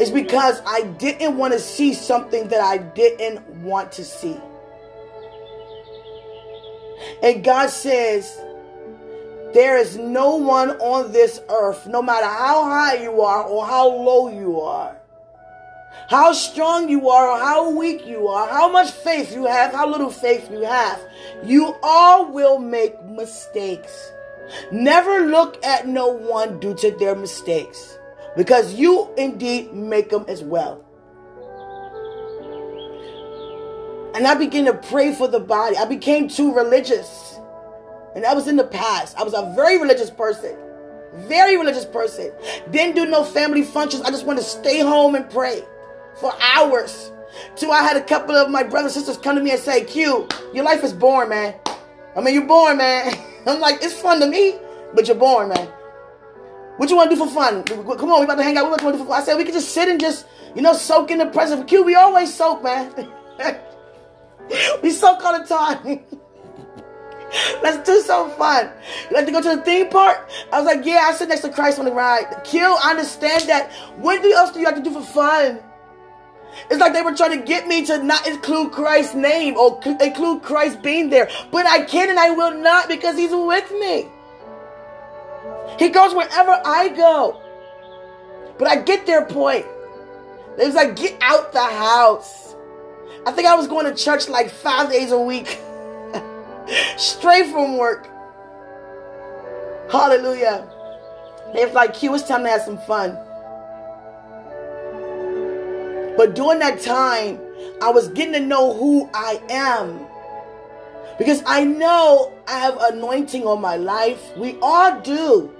is 0.00 0.10
because 0.10 0.60
I 0.66 0.82
didn't 0.98 1.36
want 1.36 1.52
to 1.52 1.60
see 1.60 1.92
something 1.92 2.48
that 2.48 2.60
I 2.60 2.78
didn't 2.78 3.46
want 3.62 3.92
to 3.92 4.04
see. 4.04 4.36
And 7.22 7.44
God 7.44 7.70
says, 7.70 8.40
there 9.54 9.78
is 9.78 9.96
no 9.96 10.36
one 10.36 10.72
on 10.72 11.12
this 11.12 11.40
earth, 11.48 11.86
no 11.86 12.02
matter 12.02 12.26
how 12.26 12.64
high 12.64 13.02
you 13.02 13.20
are 13.22 13.42
or 13.42 13.66
how 13.66 13.88
low 13.88 14.28
you 14.28 14.60
are, 14.60 14.96
how 16.08 16.32
strong 16.32 16.88
you 16.88 17.08
are 17.08 17.28
or 17.28 17.38
how 17.38 17.70
weak 17.70 18.06
you 18.06 18.28
are, 18.28 18.48
how 18.48 18.70
much 18.70 18.90
faith 18.90 19.34
you 19.34 19.46
have, 19.46 19.72
how 19.72 19.88
little 19.88 20.10
faith 20.10 20.50
you 20.50 20.62
have, 20.62 21.00
you 21.44 21.74
all 21.82 22.30
will 22.30 22.58
make 22.58 23.02
mistakes. 23.04 24.12
Never 24.70 25.26
look 25.26 25.64
at 25.64 25.86
no 25.86 26.08
one 26.08 26.60
due 26.60 26.74
to 26.74 26.90
their 26.98 27.14
mistakes 27.14 27.98
because 28.36 28.74
you 28.74 29.08
indeed 29.16 29.72
make 29.72 30.10
them 30.10 30.24
as 30.28 30.42
well. 30.42 30.84
And 34.14 34.26
I 34.26 34.34
began 34.34 34.64
to 34.64 34.74
pray 34.74 35.14
for 35.14 35.28
the 35.28 35.40
body. 35.40 35.76
I 35.76 35.84
became 35.84 36.28
too 36.28 36.54
religious. 36.54 37.37
And 38.14 38.24
that 38.24 38.34
was 38.34 38.48
in 38.48 38.56
the 38.56 38.64
past. 38.64 39.16
I 39.18 39.22
was 39.22 39.34
a 39.34 39.52
very 39.54 39.78
religious 39.78 40.10
person. 40.10 40.56
Very 41.14 41.56
religious 41.56 41.84
person. 41.84 42.32
Didn't 42.70 42.96
do 42.96 43.06
no 43.06 43.24
family 43.24 43.62
functions. 43.62 44.02
I 44.02 44.10
just 44.10 44.26
wanted 44.26 44.42
to 44.42 44.46
stay 44.46 44.80
home 44.80 45.14
and 45.14 45.28
pray 45.30 45.62
for 46.20 46.32
hours. 46.40 47.12
Till 47.56 47.70
I 47.70 47.82
had 47.82 47.96
a 47.96 48.02
couple 48.02 48.34
of 48.34 48.50
my 48.50 48.62
brothers 48.62 48.96
and 48.96 49.04
sisters 49.04 49.22
come 49.22 49.36
to 49.36 49.42
me 49.42 49.50
and 49.50 49.60
say, 49.60 49.84
Q, 49.84 50.28
your 50.52 50.64
life 50.64 50.82
is 50.82 50.92
boring, 50.92 51.30
man. 51.30 51.54
I 52.16 52.20
mean, 52.20 52.34
you're 52.34 52.46
boring, 52.46 52.78
man. 52.78 53.14
I'm 53.46 53.60
like, 53.60 53.82
it's 53.82 53.94
fun 53.94 54.20
to 54.20 54.26
me, 54.26 54.56
but 54.94 55.06
you're 55.06 55.16
boring, 55.16 55.50
man. 55.50 55.68
What 56.76 56.90
you 56.90 56.96
want 56.96 57.10
to 57.10 57.16
do 57.16 57.24
for 57.24 57.30
fun? 57.32 57.64
Come 57.64 58.12
on, 58.12 58.20
we 58.20 58.24
about 58.24 58.36
to 58.36 58.42
hang 58.42 58.56
out. 58.56 58.70
What 58.70 58.80
you 58.80 58.86
want 58.86 58.96
to 58.96 59.02
do 59.02 59.04
for 59.04 59.10
fun? 59.10 59.22
I 59.22 59.24
said, 59.24 59.36
we 59.36 59.44
can 59.44 59.52
just 59.52 59.70
sit 59.70 59.88
and 59.88 60.00
just, 60.00 60.26
you 60.54 60.62
know, 60.62 60.72
soak 60.72 61.10
in 61.10 61.18
the 61.18 61.26
presence 61.26 61.68
Q. 61.68 61.84
We 61.84 61.94
always 61.94 62.32
soak, 62.32 62.62
man. 62.62 62.92
we 64.82 64.90
soak 64.90 65.24
all 65.24 65.38
the 65.40 65.46
time. 65.46 66.00
Let's 67.62 67.86
do 67.86 68.00
something 68.00 68.36
fun. 68.38 68.70
You 69.10 69.16
like 69.16 69.26
to 69.26 69.32
go 69.32 69.42
to 69.42 69.56
the 69.56 69.62
theme 69.62 69.90
park? 69.90 70.30
I 70.52 70.60
was 70.60 70.66
like, 70.66 70.84
yeah, 70.86 71.04
I 71.08 71.12
sit 71.12 71.28
next 71.28 71.42
to 71.42 71.50
Christ 71.50 71.78
on 71.78 71.84
the 71.84 71.92
ride. 71.92 72.42
Kill, 72.44 72.76
I 72.82 72.90
understand 72.90 73.48
that. 73.48 73.70
What 73.96 74.22
do 74.22 74.32
else 74.32 74.52
do 74.52 74.60
you 74.60 74.66
have 74.66 74.76
to 74.76 74.82
do 74.82 74.92
for 74.92 75.02
fun? 75.02 75.60
It's 76.70 76.80
like 76.80 76.92
they 76.92 77.02
were 77.02 77.14
trying 77.14 77.38
to 77.38 77.44
get 77.44 77.68
me 77.68 77.84
to 77.86 78.02
not 78.02 78.26
include 78.26 78.72
Christ's 78.72 79.14
name 79.14 79.56
or 79.56 79.80
include 80.00 80.42
Christ 80.42 80.82
being 80.82 81.10
there. 81.10 81.28
But 81.50 81.66
I 81.66 81.82
can 81.82 82.10
and 82.10 82.18
I 82.18 82.30
will 82.30 82.56
not 82.58 82.88
because 82.88 83.16
he's 83.16 83.30
with 83.30 83.70
me. 83.72 84.08
He 85.78 85.90
goes 85.90 86.14
wherever 86.14 86.60
I 86.64 86.88
go. 86.88 87.42
But 88.58 88.68
I 88.68 88.76
get 88.82 89.06
their 89.06 89.24
point. 89.26 89.66
It 90.58 90.66
was 90.66 90.74
like, 90.74 90.96
get 90.96 91.16
out 91.20 91.52
the 91.52 91.62
house. 91.62 92.56
I 93.26 93.30
think 93.30 93.46
I 93.46 93.54
was 93.54 93.68
going 93.68 93.86
to 93.86 93.94
church 93.94 94.28
like 94.28 94.50
five 94.50 94.90
days 94.90 95.12
a 95.12 95.18
week. 95.18 95.60
straight 96.96 97.46
from 97.50 97.78
work. 97.78 98.08
Hallelujah. 99.90 100.68
Was 101.54 101.72
like, 101.72 101.94
Q, 101.94 102.14
it's 102.14 102.28
time 102.28 102.42
to 102.42 102.50
have 102.50 102.62
some 102.62 102.78
fun. 102.78 103.16
But 106.16 106.34
during 106.34 106.58
that 106.58 106.80
time, 106.80 107.40
I 107.80 107.90
was 107.90 108.08
getting 108.08 108.34
to 108.34 108.40
know 108.40 108.74
who 108.74 109.08
I 109.14 109.40
am. 109.48 110.06
Because 111.16 111.42
I 111.46 111.64
know 111.64 112.32
I 112.46 112.58
have 112.58 112.76
anointing 112.80 113.46
on 113.46 113.60
my 113.60 113.76
life. 113.76 114.36
We 114.36 114.58
all 114.60 115.00
do. 115.00 115.50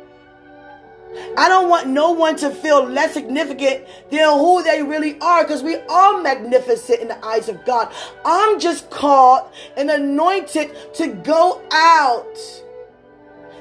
I 1.37 1.49
don't 1.49 1.69
want 1.69 1.89
no 1.89 2.13
one 2.13 2.37
to 2.37 2.51
feel 2.51 2.85
less 2.85 3.15
significant 3.15 3.87
than 4.11 4.29
who 4.29 4.63
they 4.63 4.83
really 4.83 5.19
are 5.21 5.43
because 5.43 5.63
we 5.63 5.77
are 5.77 6.21
magnificent 6.21 7.01
in 7.01 7.09
the 7.09 7.25
eyes 7.25 7.49
of 7.49 7.65
God. 7.65 7.93
I'm 8.25 8.61
just 8.61 8.91
called 8.91 9.51
and 9.77 9.91
anointed 9.91 10.95
to 10.95 11.09
go 11.09 11.63
out, 11.73 12.39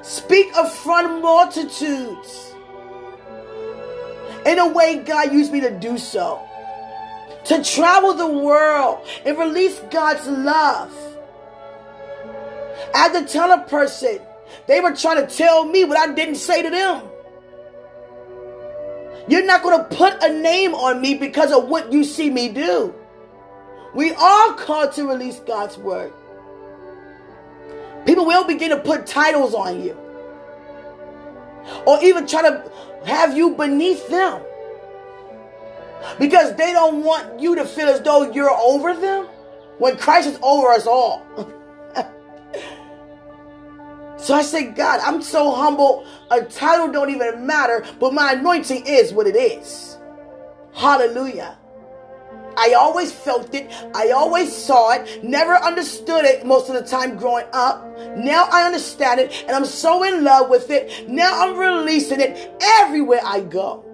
speak 0.02 0.48
in 0.58 0.68
front 0.68 1.12
of 1.12 1.22
multitudes 1.22 2.54
in 4.46 4.60
a 4.60 4.68
way 4.68 4.98
God 4.98 5.32
used 5.34 5.52
me 5.52 5.62
to 5.62 5.72
do 5.72 5.98
so. 5.98 6.42
To 7.46 7.64
travel 7.64 8.14
the 8.14 8.28
world 8.28 9.06
and 9.26 9.38
release 9.38 9.80
God's 9.90 10.28
love. 10.28 10.94
Tell 13.28 13.52
a 13.52 13.60
person, 13.66 14.20
they 14.68 14.80
were 14.80 14.96
trying 14.96 15.26
to 15.26 15.36
tell 15.36 15.66
me 15.66 15.84
what 15.84 15.98
I 15.98 16.14
didn't 16.14 16.36
say 16.36 16.62
to 16.62 16.70
them. 16.70 17.04
You're 19.28 19.46
not 19.46 19.62
going 19.62 19.78
to 19.78 19.96
put 19.96 20.24
a 20.24 20.32
name 20.32 20.74
on 20.74 21.02
me 21.02 21.16
because 21.16 21.52
of 21.52 21.68
what 21.68 21.92
you 21.92 22.04
see 22.04 22.30
me 22.30 22.50
do. 22.50 22.94
We 23.94 24.14
are 24.14 24.54
called 24.56 24.94
to 24.94 25.08
release 25.08 25.40
God's 25.40 25.78
word. 25.78 26.14
People 28.06 28.26
will 28.26 28.46
begin 28.46 28.70
to 28.70 28.78
put 28.80 29.06
titles 29.06 29.54
on 29.54 29.82
you 29.82 29.98
or 31.86 32.02
even 32.02 32.26
try 32.26 32.42
to 32.42 32.72
have 33.06 33.36
you 33.36 33.52
beneath 33.52 34.08
them 34.08 34.42
because 36.20 36.56
they 36.56 36.72
don't 36.72 37.04
want 37.04 37.40
you 37.40 37.56
to 37.56 37.66
feel 37.66 37.88
as 37.88 38.02
though 38.02 38.32
you're 38.32 38.50
over 38.50 38.96
them 38.96 39.26
when 39.78 39.98
Christ 39.98 40.30
is 40.30 40.40
over 40.42 40.70
us 40.70 40.88
all. 40.88 41.26
So 44.28 44.34
I 44.34 44.42
say, 44.42 44.72
God, 44.72 45.00
I'm 45.06 45.22
so 45.22 45.52
humble. 45.52 46.06
A 46.32 46.42
title 46.42 46.92
don't 46.92 47.10
even 47.10 47.48
matter, 47.48 47.86
but 47.98 48.14
my 48.14 48.34
anointing 48.34 48.86
is 48.86 49.14
what 49.14 49.26
it 49.26 49.38
is. 49.38 49.98
Hallelujah. 50.74 51.58
I 52.58 52.74
always 52.74 53.14
felt 53.14 53.56
it. 53.56 53.72
I 53.96 54.12
always 54.12 54.54
saw 54.54 54.92
it. 54.92 55.24
Never 55.24 55.56
understood 55.56 56.26
it 56.26 56.46
most 56.46 56.68
of 56.68 56.76
the 56.76 56.82
time 56.82 57.16
growing 57.16 57.46
up. 57.54 57.82
Now 58.18 58.50
I 58.52 58.66
understand 58.66 59.22
it 59.22 59.46
and 59.48 59.52
I'm 59.52 59.64
so 59.64 60.04
in 60.04 60.26
love 60.26 60.50
with 60.50 60.70
it. 60.72 61.08
Now 61.08 61.48
I'm 61.48 61.58
releasing 61.58 62.20
it 62.20 62.52
everywhere 62.62 63.22
I 63.24 63.40
go. 63.40 63.86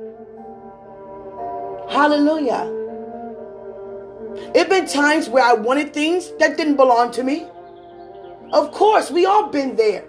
Hallelujah. 1.91 2.73
It 4.55 4.67
been 4.67 4.87
times 4.87 5.29
where 5.29 5.43
I 5.43 5.53
wanted 5.53 5.93
things 5.93 6.31
that 6.39 6.57
didn't 6.57 6.77
belong 6.77 7.11
to 7.11 7.23
me. 7.23 7.45
Of 8.51 8.71
course, 8.71 9.11
we 9.11 9.27
all 9.27 9.49
been 9.49 9.75
there. 9.75 10.05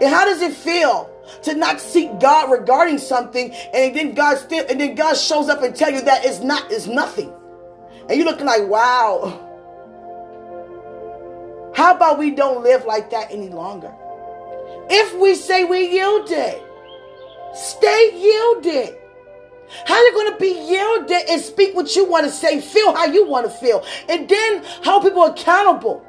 And 0.00 0.08
how 0.08 0.24
does 0.24 0.40
it 0.42 0.52
feel 0.52 1.10
to 1.42 1.54
not 1.54 1.80
seek 1.80 2.20
God 2.20 2.50
regarding 2.50 2.98
something 2.98 3.52
and 3.72 3.96
then 3.96 4.14
God 4.14 4.38
still 4.38 4.64
and 4.68 4.80
then 4.80 4.94
God 4.94 5.14
shows 5.14 5.48
up 5.48 5.62
and 5.62 5.74
tell 5.74 5.90
you 5.90 6.02
that 6.02 6.24
it's 6.24 6.40
not 6.40 6.70
it's 6.70 6.86
nothing. 6.86 7.32
And 8.08 8.18
you're 8.18 8.26
looking 8.26 8.46
like, 8.46 8.66
wow. 8.68 9.40
How 11.74 11.94
about 11.94 12.18
we 12.18 12.30
don't 12.30 12.62
live 12.62 12.84
like 12.84 13.10
that 13.10 13.32
any 13.32 13.48
longer? 13.48 13.92
If 14.90 15.18
we 15.18 15.34
say 15.34 15.64
we 15.64 15.90
yielded, 15.90 16.60
stay 17.54 18.10
yielded. 18.14 18.96
How 19.86 19.94
are 19.94 20.02
you 20.02 20.12
going 20.12 20.32
to 20.32 20.38
be 20.38 20.70
yielded 20.70 21.30
and 21.30 21.40
speak 21.40 21.74
what 21.74 21.96
you 21.96 22.04
want 22.04 22.26
to 22.26 22.30
say, 22.30 22.60
feel 22.60 22.94
how 22.94 23.06
you 23.06 23.26
want 23.26 23.46
to 23.46 23.50
feel, 23.50 23.84
and 24.08 24.28
then 24.28 24.62
hold 24.84 25.02
people 25.02 25.24
accountable? 25.24 26.04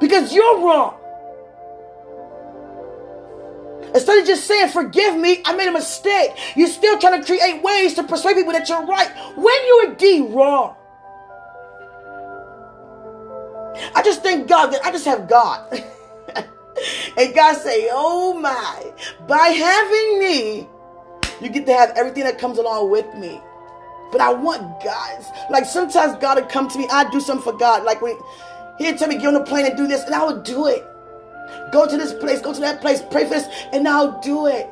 Because 0.00 0.32
you're 0.32 0.60
wrong. 0.60 0.99
Instead 3.94 4.18
of 4.18 4.26
just 4.26 4.46
saying, 4.46 4.68
forgive 4.68 5.16
me, 5.16 5.42
I 5.44 5.54
made 5.54 5.68
a 5.68 5.72
mistake. 5.72 6.30
You're 6.54 6.68
still 6.68 6.98
trying 6.98 7.20
to 7.20 7.26
create 7.26 7.62
ways 7.62 7.94
to 7.94 8.02
persuade 8.02 8.34
people 8.34 8.52
that 8.52 8.68
you're 8.68 8.84
right 8.86 9.10
when 9.36 9.66
you're 9.66 9.90
indeed 9.90 10.32
wrong. 10.32 10.76
I 13.94 14.02
just 14.02 14.22
thank 14.22 14.48
God 14.48 14.66
that 14.68 14.84
I 14.84 14.92
just 14.92 15.04
have 15.06 15.28
God. 15.28 15.72
and 17.16 17.34
God 17.34 17.56
say, 17.56 17.88
oh 17.90 18.34
my, 18.34 18.92
by 19.26 19.48
having 19.48 20.18
me, 20.18 20.68
you 21.40 21.48
get 21.48 21.66
to 21.66 21.74
have 21.74 21.90
everything 21.96 22.24
that 22.24 22.38
comes 22.38 22.58
along 22.58 22.90
with 22.90 23.12
me. 23.14 23.40
But 24.12 24.20
I 24.20 24.32
want 24.32 24.82
God. 24.82 25.24
Like 25.50 25.64
sometimes 25.64 26.16
God 26.20 26.36
would 26.40 26.48
come 26.48 26.68
to 26.68 26.78
me, 26.78 26.88
I'd 26.90 27.10
do 27.10 27.20
something 27.20 27.44
for 27.52 27.58
God. 27.58 27.84
Like 27.84 28.02
when 28.02 28.18
he'd 28.78 28.98
tell 28.98 29.08
me, 29.08 29.16
get 29.16 29.26
on 29.26 29.34
the 29.34 29.44
plane 29.44 29.66
and 29.66 29.76
do 29.76 29.86
this, 29.86 30.02
and 30.04 30.14
I 30.14 30.24
would 30.24 30.42
do 30.42 30.66
it. 30.66 30.84
Go 31.72 31.88
to 31.88 31.96
this 31.96 32.12
place, 32.14 32.40
go 32.40 32.52
to 32.52 32.60
that 32.60 32.80
place, 32.80 33.02
pray 33.10 33.24
for 33.24 33.30
this, 33.30 33.46
and 33.72 33.86
I'll 33.86 34.20
do 34.20 34.46
it. 34.46 34.68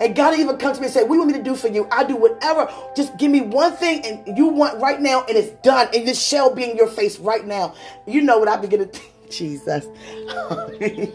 And 0.00 0.14
God 0.14 0.38
even 0.38 0.56
come 0.58 0.74
to 0.74 0.80
me 0.80 0.86
and 0.86 0.94
say, 0.94 1.00
you 1.00 1.08
want 1.08 1.28
me 1.28 1.32
to 1.34 1.42
do 1.42 1.54
for 1.54 1.68
you? 1.68 1.88
I'll 1.90 2.06
do 2.06 2.16
whatever. 2.16 2.70
Just 2.94 3.16
give 3.16 3.30
me 3.30 3.40
one 3.40 3.74
thing 3.76 4.04
and 4.04 4.36
you 4.36 4.48
want 4.48 4.80
right 4.80 5.00
now, 5.00 5.24
and 5.26 5.36
it's 5.36 5.52
done. 5.62 5.88
And 5.94 6.06
this 6.06 6.22
shall 6.22 6.54
be 6.54 6.70
in 6.70 6.76
your 6.76 6.88
face 6.88 7.18
right 7.18 7.46
now. 7.46 7.74
You 8.06 8.20
know 8.20 8.38
what 8.38 8.48
I 8.48 8.56
begin 8.56 8.80
to 8.80 8.86
think. 8.86 9.12
Jesus. 9.30 9.86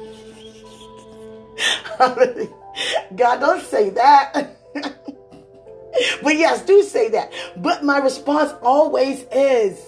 God, 3.16 3.40
don't 3.40 3.64
say 3.64 3.92
that. 3.92 4.58
but 6.24 6.36
yes, 6.36 6.64
do 6.64 6.82
say 6.84 7.10
that. 7.10 7.32
But 7.58 7.84
my 7.84 8.00
response 8.00 8.54
always 8.62 9.26
is 9.32 9.80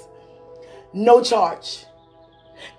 no 0.94 1.22
charge. 1.24 1.86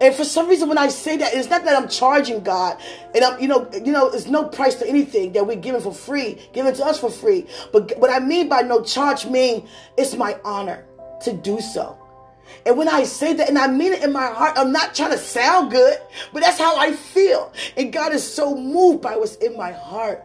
And 0.01 0.15
for 0.15 0.25
some 0.25 0.49
reason, 0.49 0.69
when 0.69 0.79
I 0.79 0.89
say 0.89 1.17
that, 1.17 1.35
it's 1.35 1.49
not 1.49 1.65
that 1.65 1.81
I'm 1.81 1.89
charging 1.89 2.43
God, 2.43 2.81
and 3.15 3.25
I'm, 3.25 3.41
you 3.41 3.49
know, 3.49 3.69
you 3.73 3.93
know, 3.93 4.09
it's 4.09 4.27
no 4.27 4.45
price 4.45 4.75
to 4.77 4.89
anything 4.89 5.33
that 5.33 5.47
we're 5.47 5.57
giving 5.57 5.81
for 5.81 5.93
free, 5.93 6.39
given 6.53 6.75
to 6.75 6.85
us 6.85 6.99
for 6.99 7.11
free. 7.11 7.47
But 7.73 7.99
what 7.99 8.11
I 8.11 8.19
mean 8.19 8.49
by 8.49 8.63
no 8.63 8.83
charge 8.83 9.27
mean 9.27 9.69
it's 9.97 10.15
my 10.15 10.39
honor 10.45 10.85
to 11.23 11.33
do 11.33 11.61
so. 11.61 11.99
And 12.67 12.77
when 12.77 12.89
I 12.89 13.05
say 13.05 13.33
that, 13.35 13.49
and 13.49 13.59
I 13.59 13.69
mean 13.69 13.93
it 13.93 14.03
in 14.03 14.13
my 14.13 14.27
heart, 14.27 14.55
I'm 14.57 14.73
not 14.73 14.95
trying 14.95 15.13
to 15.13 15.19
sound 15.19 15.71
good, 15.71 15.99
but 16.33 16.43
that's 16.43 16.59
how 16.59 16.77
I 16.77 16.93
feel. 16.93 17.53
And 17.77 17.93
God 17.93 18.13
is 18.13 18.23
so 18.23 18.55
moved 18.55 19.03
by 19.03 19.17
what's 19.17 19.37
in 19.37 19.57
my 19.57 19.73
heart 19.73 20.25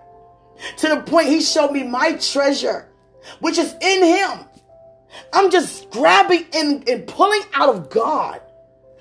to 0.78 0.88
the 0.89 1.02
point 1.02 1.28
He 1.28 1.41
showed 1.41 1.72
me 1.72 1.84
my 1.84 2.13
treasure, 2.13 2.89
which 3.39 3.58
is 3.58 3.74
in 3.82 4.04
Him. 4.04 4.45
I'm 5.34 5.50
just 5.50 5.89
grabbing 5.91 6.45
and, 6.54 6.88
and 6.88 7.08
pulling 7.08 7.41
out 7.54 7.69
of 7.69 7.89
God 7.89 8.41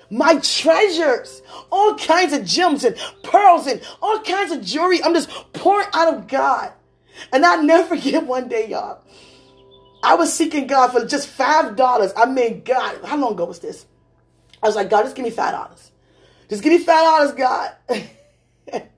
my 0.09 0.39
treasures, 0.39 1.41
all 1.71 1.95
kinds 1.97 2.33
of 2.33 2.45
gems 2.45 2.83
and 2.83 2.95
pearls 3.23 3.67
and 3.67 3.81
all 4.01 4.19
kinds 4.21 4.51
of 4.51 4.63
jewelry. 4.63 5.03
I'm 5.03 5.13
just 5.13 5.29
pouring 5.53 5.87
out 5.93 6.13
of 6.13 6.27
God. 6.27 6.73
And 7.31 7.45
I'll 7.45 7.63
never 7.63 7.95
forget 7.95 8.25
one 8.25 8.47
day, 8.47 8.69
y'all. 8.69 9.03
I 10.01 10.15
was 10.15 10.33
seeking 10.33 10.67
God 10.67 10.91
for 10.91 11.05
just 11.05 11.27
five 11.27 11.75
dollars. 11.75 12.13
I 12.15 12.25
mean, 12.25 12.63
God, 12.63 13.03
how 13.03 13.17
long 13.17 13.33
ago 13.33 13.45
was 13.45 13.59
this? 13.59 13.85
I 14.63 14.67
was 14.67 14.75
like, 14.75 14.89
God, 14.89 15.03
just 15.03 15.15
give 15.15 15.25
me 15.25 15.31
five 15.31 15.51
dollars. 15.51 15.91
Just 16.49 16.63
give 16.63 16.71
me 16.71 16.79
five 16.79 17.03
dollars, 17.03 17.33
God. 17.33 17.71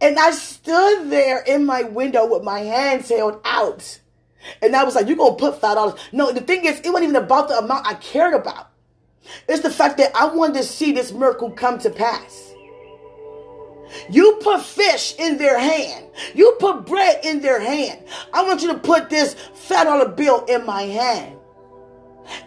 and 0.00 0.18
I 0.18 0.30
stood 0.30 1.10
there 1.10 1.42
in 1.42 1.66
my 1.66 1.82
window 1.82 2.26
with 2.26 2.42
my 2.42 2.60
hands 2.60 3.08
held 3.08 3.40
out. 3.44 4.00
And 4.62 4.76
I 4.76 4.84
was 4.84 4.94
like, 4.94 5.08
You're 5.08 5.16
gonna 5.16 5.34
put 5.34 5.60
five 5.60 5.74
dollars. 5.74 6.00
No, 6.12 6.30
the 6.30 6.40
thing 6.40 6.64
is, 6.66 6.78
it 6.80 6.90
wasn't 6.90 7.10
even 7.10 7.16
about 7.16 7.48
the 7.48 7.58
amount 7.58 7.86
I 7.86 7.94
cared 7.94 8.34
about. 8.34 8.70
It's 9.48 9.62
the 9.62 9.70
fact 9.70 9.98
that 9.98 10.14
I 10.14 10.26
wanted 10.26 10.54
to 10.58 10.62
see 10.64 10.92
this 10.92 11.12
miracle 11.12 11.50
come 11.50 11.78
to 11.80 11.90
pass. 11.90 12.54
You 14.10 14.38
put 14.42 14.62
fish 14.62 15.14
in 15.18 15.38
their 15.38 15.58
hand. 15.58 16.06
You 16.34 16.56
put 16.58 16.86
bread 16.86 17.24
in 17.24 17.40
their 17.40 17.60
hand. 17.60 18.04
I 18.32 18.42
want 18.42 18.62
you 18.62 18.68
to 18.72 18.78
put 18.78 19.10
this 19.10 19.34
fat 19.54 19.84
dollar 19.84 20.08
bill 20.08 20.44
in 20.46 20.66
my 20.66 20.82
hand. 20.82 21.38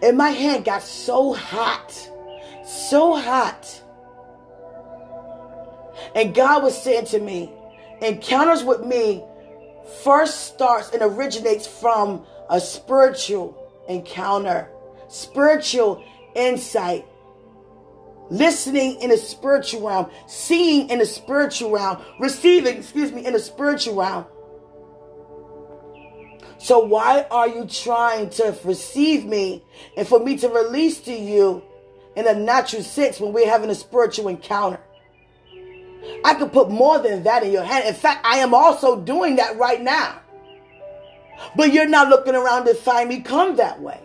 And 0.02 0.16
my 0.16 0.30
hand 0.30 0.64
got 0.64 0.82
so 0.82 1.32
hot. 1.32 1.92
So 2.64 3.16
hot. 3.16 3.82
And 6.14 6.34
God 6.34 6.62
was 6.62 6.80
saying 6.80 7.06
to 7.06 7.20
me, 7.20 7.52
encounters 8.02 8.62
with 8.64 8.84
me 8.84 9.24
first 10.02 10.52
starts 10.52 10.90
and 10.90 11.02
originates 11.02 11.66
from 11.66 12.24
a 12.50 12.60
spiritual 12.60 13.56
encounter. 13.88 14.70
Spiritual 15.08 16.04
insight, 16.38 17.06
listening 18.30 19.00
in 19.00 19.10
the 19.10 19.16
spiritual 19.16 19.88
realm, 19.88 20.10
seeing 20.26 20.88
in 20.90 20.98
the 20.98 21.06
spiritual 21.06 21.70
realm, 21.70 22.02
receiving, 22.20 22.78
excuse 22.78 23.12
me, 23.12 23.26
in 23.26 23.32
the 23.32 23.38
spiritual 23.38 23.96
realm. 23.96 24.26
So 26.58 26.80
why 26.80 27.26
are 27.30 27.48
you 27.48 27.66
trying 27.66 28.30
to 28.30 28.56
receive 28.64 29.24
me 29.24 29.64
and 29.96 30.06
for 30.06 30.18
me 30.18 30.36
to 30.38 30.48
release 30.48 31.00
to 31.02 31.12
you 31.12 31.62
in 32.16 32.26
a 32.26 32.34
natural 32.34 32.82
sense 32.82 33.20
when 33.20 33.32
we're 33.32 33.48
having 33.48 33.70
a 33.70 33.74
spiritual 33.74 34.28
encounter? 34.28 34.80
I 36.24 36.34
could 36.34 36.52
put 36.52 36.70
more 36.70 36.98
than 36.98 37.22
that 37.24 37.42
in 37.42 37.52
your 37.52 37.62
hand. 37.62 37.86
In 37.86 37.94
fact, 37.94 38.26
I 38.26 38.38
am 38.38 38.54
also 38.54 39.00
doing 39.00 39.36
that 39.36 39.56
right 39.56 39.80
now. 39.80 40.20
But 41.56 41.72
you're 41.72 41.88
not 41.88 42.08
looking 42.08 42.34
around 42.34 42.64
to 42.66 42.74
find 42.74 43.08
me 43.08 43.20
come 43.20 43.56
that 43.56 43.80
way. 43.80 44.00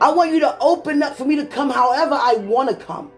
I 0.00 0.12
want 0.12 0.32
you 0.32 0.40
to 0.40 0.58
open 0.58 1.02
up 1.02 1.16
for 1.16 1.24
me 1.24 1.36
to 1.36 1.46
come 1.46 1.70
however 1.70 2.14
I 2.14 2.34
want 2.36 2.70
to 2.70 2.76
come. 2.76 3.10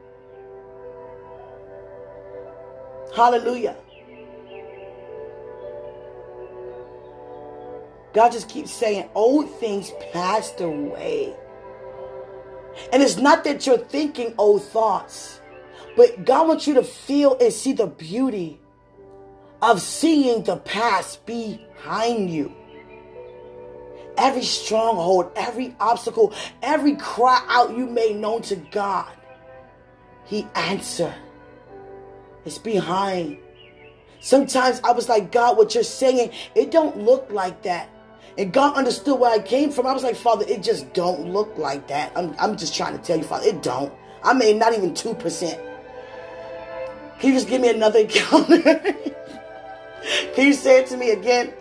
Hallelujah. 3.15 3.77
God 8.13 8.33
just 8.33 8.49
keeps 8.49 8.71
saying, 8.71 9.09
old 9.15 9.51
things 9.59 9.93
passed 10.13 10.61
away. 10.61 11.35
And 12.93 13.03
it's 13.03 13.17
not 13.17 13.45
that 13.45 13.67
you're 13.67 13.79
thinking 13.79 14.35
old 14.39 14.65
thoughts, 14.65 15.41
but 15.97 16.25
God 16.25 16.49
wants 16.49 16.67
you 16.67 16.75
to 16.75 16.83
feel 16.83 17.37
and 17.41 17.53
see 17.53 17.73
the 17.73 17.87
beauty 17.87 18.61
of 19.63 19.81
seeing 19.81 20.45
the 20.45 20.57
past 20.57 21.25
behind 21.27 22.31
you. 22.31 22.55
Every 24.17 24.43
stronghold, 24.43 25.33
every 25.37 25.77
obstacle, 25.79 26.33
every 26.63 26.97
cry 26.97 27.45
out 27.49 27.77
you 27.77 27.87
made 27.87 28.17
known 28.17 28.43
to 28.43 28.57
God, 28.57 29.13
He 30.25 30.47
answered. 30.55 31.15
It's 32.45 32.59
behind. 32.59 33.39
Sometimes 34.21 34.81
I 34.85 34.93
was 34.93 35.09
like, 35.09 35.33
God, 35.33 35.57
what 35.57 35.75
you're 35.75 35.85
saying, 35.85 36.33
it 36.55 36.71
don't 36.71 36.99
look 36.99 37.31
like 37.31 37.63
that. 37.63 37.91
And 38.39 38.53
God 38.53 38.77
understood 38.77 39.19
where 39.19 39.33
I 39.33 39.39
came 39.39 39.71
from. 39.71 39.87
I 39.87 39.93
was 39.93 40.03
like, 40.03 40.17
Father, 40.17 40.45
it 40.49 40.63
just 40.63 40.93
don't 40.93 41.33
look 41.33 41.57
like 41.57 41.89
that. 41.89 42.13
I'm, 42.17 42.35
I'm 42.39 42.57
just 42.57 42.75
trying 42.75 42.97
to 42.97 43.03
tell 43.03 43.19
you, 43.19 43.25
Father, 43.25 43.47
it 43.47 43.63
don't. 43.63 43.93
I 44.23 44.35
mean, 44.35 44.59
not 44.59 44.75
even 44.75 44.93
2%. 44.93 45.61
Can 47.19 47.31
you 47.31 47.35
just 47.35 47.49
give 47.49 47.61
me 47.61 47.71
another 47.71 47.99
encounter? 48.01 48.95
Can 50.35 50.47
you 50.47 50.53
say 50.53 50.81
it 50.81 50.87
to 50.89 50.97
me 50.97 51.11
again? 51.11 51.53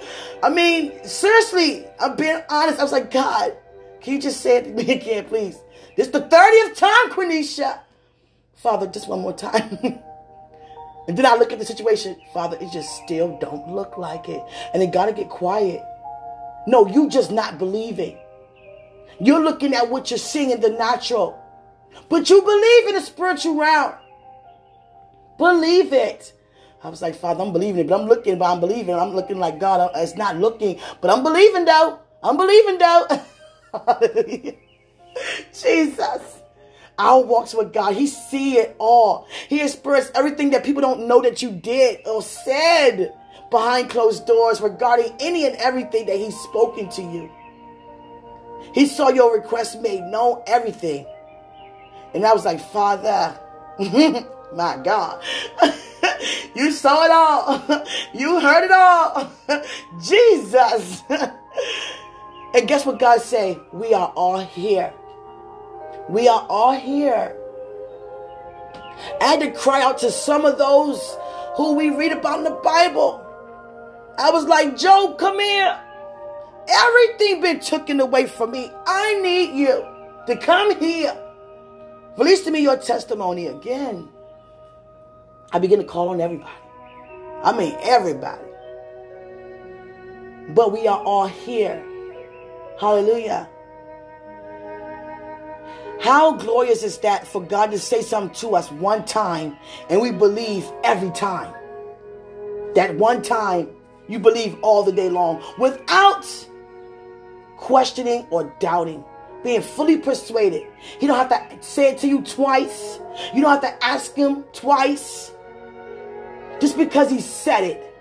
I 0.43 0.49
mean, 0.49 1.03
seriously, 1.03 1.85
I'm 1.99 2.15
being 2.15 2.41
honest. 2.49 2.79
I 2.79 2.83
was 2.83 2.91
like, 2.91 3.11
God, 3.11 3.55
can 4.01 4.13
you 4.13 4.21
just 4.21 4.41
say 4.41 4.57
it 4.57 4.63
to 4.65 4.69
me 4.69 4.91
again, 4.93 5.25
please? 5.25 5.57
This 5.95 6.07
is 6.07 6.13
the 6.13 6.21
30th 6.21 6.77
time, 6.77 7.11
Quenisha. 7.11 7.79
Father, 8.53 8.87
just 8.87 9.07
one 9.07 9.21
more 9.21 9.33
time. 9.33 9.79
and 11.07 11.17
then 11.17 11.25
I 11.25 11.35
look 11.35 11.51
at 11.51 11.59
the 11.59 11.65
situation. 11.65 12.15
Father, 12.33 12.57
it 12.59 12.71
just 12.71 12.89
still 13.03 13.37
don't 13.39 13.69
look 13.69 13.97
like 13.97 14.29
it. 14.29 14.43
And 14.73 14.83
it 14.83 14.91
gotta 14.91 15.13
get 15.13 15.29
quiet. 15.29 15.81
No, 16.67 16.87
you 16.87 17.09
just 17.09 17.31
not 17.31 17.57
believing. 17.57 18.17
You're 19.19 19.43
looking 19.43 19.73
at 19.73 19.89
what 19.89 20.11
you're 20.11 20.17
seeing 20.17 20.51
in 20.51 20.61
the 20.61 20.69
natural. 20.69 21.39
But 22.09 22.29
you 22.29 22.41
believe 22.41 22.87
in 22.87 22.95
the 22.95 23.01
spiritual 23.01 23.55
realm. 23.55 23.93
Believe 25.37 25.93
it. 25.93 26.33
I 26.85 26.89
was 26.89 27.01
like, 27.01 27.15
Father, 27.15 27.41
I'm 27.43 27.51
believing 27.51 27.81
it, 27.81 27.87
but 27.87 27.99
I'm 27.99 28.07
looking, 28.07 28.37
but 28.37 28.45
I'm 28.45 28.59
believing. 28.59 28.93
I'm 28.93 29.15
looking 29.15 29.39
like 29.39 29.59
God. 29.59 29.89
It's 29.95 30.15
not 30.15 30.37
looking, 30.37 30.79
but 31.01 31.09
I'm 31.09 31.23
believing 31.23 31.65
though. 31.65 31.97
I'm 32.21 32.37
believing 32.37 32.77
though. 32.77 33.07
Jesus. 35.51 36.41
Our 36.99 37.23
walks 37.23 37.55
with 37.55 37.73
God. 37.73 37.95
He 37.95 38.05
see 38.05 38.57
it 38.57 38.75
all. 38.77 39.27
He 39.49 39.63
experienced 39.63 40.11
everything 40.13 40.51
that 40.51 40.63
people 40.63 40.83
don't 40.83 41.07
know 41.07 41.23
that 41.23 41.41
you 41.41 41.49
did 41.49 42.05
or 42.05 42.21
said 42.21 43.11
behind 43.49 43.89
closed 43.89 44.27
doors 44.27 44.61
regarding 44.61 45.11
any 45.19 45.47
and 45.47 45.55
everything 45.55 46.05
that 46.05 46.17
he's 46.17 46.39
spoken 46.41 46.87
to 46.89 47.01
you. 47.01 47.31
He 48.75 48.85
saw 48.85 49.09
your 49.09 49.33
request 49.33 49.81
made 49.81 50.03
known, 50.03 50.43
everything. 50.45 51.07
And 52.13 52.23
I 52.23 52.31
was 52.31 52.45
like, 52.45 52.59
Father, 52.59 53.35
my 54.53 54.77
God, 54.83 55.23
you 56.55 56.71
saw 56.71 57.05
it 57.05 57.11
all. 57.11 57.85
you 58.13 58.39
heard 58.39 58.63
it 58.63 58.71
all. 58.71 59.31
Jesus. 60.01 61.03
and 61.09 62.67
guess 62.67 62.85
what 62.85 62.97
God 62.97 63.21
say? 63.21 63.59
We 63.73 63.93
are 63.93 64.11
all 64.15 64.39
here. 64.39 64.93
We 66.09 66.27
are 66.27 66.45
all 66.49 66.73
here. 66.73 67.35
I 69.21 69.25
had 69.25 69.39
to 69.41 69.51
cry 69.51 69.81
out 69.81 69.97
to 69.99 70.11
some 70.11 70.45
of 70.45 70.57
those 70.57 71.17
who 71.55 71.73
we 71.73 71.89
read 71.89 72.11
about 72.11 72.39
in 72.39 72.43
the 72.45 72.59
Bible. 72.63 73.21
I 74.17 74.31
was 74.31 74.45
like, 74.45 74.77
Job, 74.77 75.17
come 75.17 75.39
here. 75.39 75.79
Everything 76.67 77.41
been 77.41 77.59
taken 77.59 77.99
away 77.99 78.27
from 78.27 78.51
me. 78.51 78.71
I 78.87 79.19
need 79.21 79.55
you 79.55 79.85
to 80.27 80.37
come 80.37 80.79
here. 80.79 81.15
Release 82.17 82.43
to 82.45 82.51
me 82.51 82.61
your 82.61 82.77
testimony 82.77 83.47
again. 83.47 84.09
I 85.51 85.59
begin 85.59 85.79
to 85.79 85.85
call 85.85 86.09
on 86.09 86.21
everybody. 86.21 86.51
I 87.43 87.55
mean, 87.55 87.75
everybody. 87.81 88.43
But 90.49 90.71
we 90.71 90.87
are 90.87 90.99
all 90.99 91.27
here. 91.27 91.83
Hallelujah. 92.79 93.49
How 96.01 96.33
glorious 96.33 96.83
is 96.83 96.97
that 96.99 97.25
for 97.25 97.41
God 97.41 97.71
to 97.71 97.79
say 97.79 98.01
something 98.01 98.35
to 98.41 98.55
us 98.55 98.71
one 98.71 99.05
time 99.05 99.57
and 99.89 100.01
we 100.01 100.11
believe 100.11 100.65
every 100.83 101.09
time? 101.11 101.53
That 102.75 102.95
one 102.95 103.21
time 103.21 103.69
you 104.07 104.19
believe 104.19 104.57
all 104.61 104.83
the 104.83 104.91
day 104.91 105.09
long 105.09 105.41
without 105.57 106.25
questioning 107.57 108.27
or 108.29 108.53
doubting, 108.59 109.03
being 109.43 109.61
fully 109.61 109.97
persuaded. 109.97 110.63
He 110.99 111.07
don't 111.07 111.17
have 111.17 111.29
to 111.29 111.63
say 111.63 111.91
it 111.91 111.97
to 111.99 112.07
you 112.07 112.21
twice. 112.21 112.99
You 113.33 113.41
don't 113.41 113.51
have 113.51 113.61
to 113.61 113.83
ask 113.83 114.13
him 114.15 114.43
twice. 114.53 115.31
Just 116.59 116.77
because 116.77 117.09
he 117.09 117.19
said 117.19 117.63
it, 117.63 117.95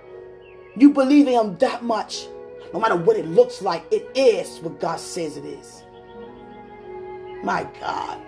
you 0.76 0.90
believe 0.90 1.26
in 1.26 1.34
him 1.34 1.56
that 1.58 1.84
much. 1.84 2.26
No 2.72 2.80
matter 2.80 2.96
what 2.96 3.16
it 3.16 3.26
looks 3.26 3.62
like, 3.62 3.84
it 3.92 4.08
is 4.16 4.58
what 4.58 4.80
God 4.80 4.98
says 4.98 5.36
it 5.36 5.44
is. 5.44 5.84
My 7.44 7.68
God. 7.80 8.20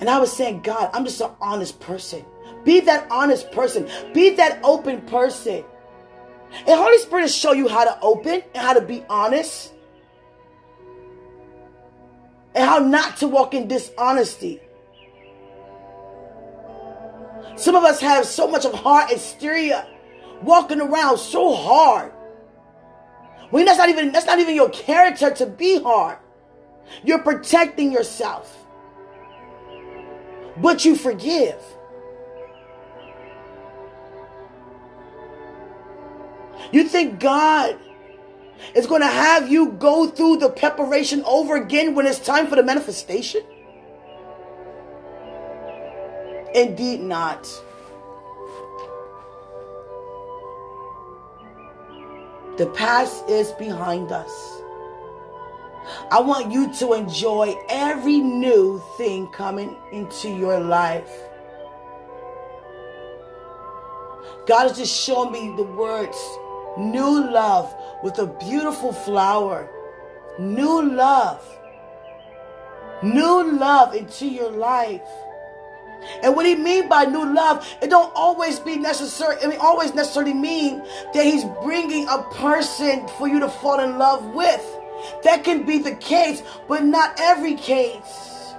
And 0.00 0.08
I 0.08 0.18
was 0.18 0.32
saying, 0.32 0.62
God, 0.62 0.90
I'm 0.94 1.04
just 1.04 1.20
an 1.20 1.30
honest 1.40 1.80
person. 1.80 2.24
Be 2.64 2.80
that 2.80 3.06
honest 3.10 3.50
person. 3.52 3.88
Be 4.14 4.30
that 4.30 4.60
open 4.62 5.02
person. 5.02 5.64
And 6.52 6.68
Holy 6.68 6.98
Spirit 6.98 7.22
will 7.22 7.28
show 7.28 7.52
you 7.52 7.68
how 7.68 7.84
to 7.84 7.98
open 8.00 8.42
and 8.54 8.56
how 8.56 8.72
to 8.72 8.80
be 8.80 9.04
honest. 9.08 9.72
And 12.54 12.64
how 12.64 12.78
not 12.78 13.18
to 13.18 13.28
walk 13.28 13.54
in 13.54 13.68
dishonesty. 13.68 14.60
Some 17.58 17.74
of 17.74 17.82
us 17.82 18.00
have 18.00 18.24
so 18.24 18.46
much 18.46 18.64
of 18.64 18.72
heart 18.72 19.10
hysteria, 19.10 19.88
walking 20.42 20.80
around 20.80 21.18
so 21.18 21.52
hard. 21.52 22.12
When 23.50 23.64
that's 23.64 23.78
not 23.78 23.88
even 23.88 24.12
that's 24.12 24.26
not 24.26 24.38
even 24.38 24.54
your 24.54 24.70
character 24.70 25.30
to 25.34 25.46
be 25.46 25.82
hard. 25.82 26.18
You're 27.02 27.18
protecting 27.18 27.90
yourself. 27.90 28.64
But 30.58 30.84
you 30.84 30.94
forgive. 30.94 31.60
You 36.70 36.84
think 36.84 37.18
God 37.18 37.76
is 38.74 38.86
going 38.86 39.00
to 39.00 39.08
have 39.08 39.50
you 39.50 39.72
go 39.72 40.06
through 40.06 40.36
the 40.36 40.50
preparation 40.50 41.24
over 41.24 41.56
again 41.56 41.94
when 41.96 42.06
it's 42.06 42.20
time 42.20 42.46
for 42.46 42.54
the 42.54 42.62
manifestation? 42.62 43.42
Indeed, 46.54 47.00
not. 47.00 47.48
The 52.56 52.66
past 52.74 53.28
is 53.28 53.52
behind 53.52 54.10
us. 54.10 54.62
I 56.10 56.20
want 56.20 56.50
you 56.50 56.72
to 56.74 56.94
enjoy 56.94 57.54
every 57.68 58.18
new 58.18 58.82
thing 58.96 59.28
coming 59.28 59.76
into 59.92 60.28
your 60.28 60.58
life. 60.58 61.10
God 64.46 64.70
is 64.70 64.78
just 64.78 65.04
showing 65.04 65.32
me 65.32 65.54
the 65.56 65.62
words 65.62 66.16
new 66.78 67.30
love 67.30 67.74
with 68.02 68.18
a 68.18 68.26
beautiful 68.26 68.92
flower. 68.92 69.68
New 70.38 70.82
love. 70.82 71.44
New 73.02 73.58
love 73.58 73.94
into 73.94 74.26
your 74.26 74.50
life. 74.50 75.02
And 76.22 76.34
what 76.34 76.46
he 76.46 76.54
mean 76.54 76.88
by 76.88 77.04
new 77.04 77.34
love, 77.34 77.66
it 77.82 77.90
don't 77.90 78.12
always 78.14 78.58
be 78.58 78.76
necessary. 78.76 79.36
It 79.42 79.58
always 79.58 79.94
necessarily 79.94 80.34
mean 80.34 80.82
that 81.14 81.24
he's 81.24 81.44
bringing 81.62 82.08
a 82.08 82.22
person 82.34 83.06
for 83.18 83.28
you 83.28 83.40
to 83.40 83.48
fall 83.48 83.80
in 83.80 83.98
love 83.98 84.34
with. 84.34 84.64
That 85.22 85.44
can 85.44 85.64
be 85.64 85.78
the 85.78 85.94
case, 85.94 86.42
but 86.66 86.84
not 86.84 87.14
every 87.18 87.54
case. 87.54 88.54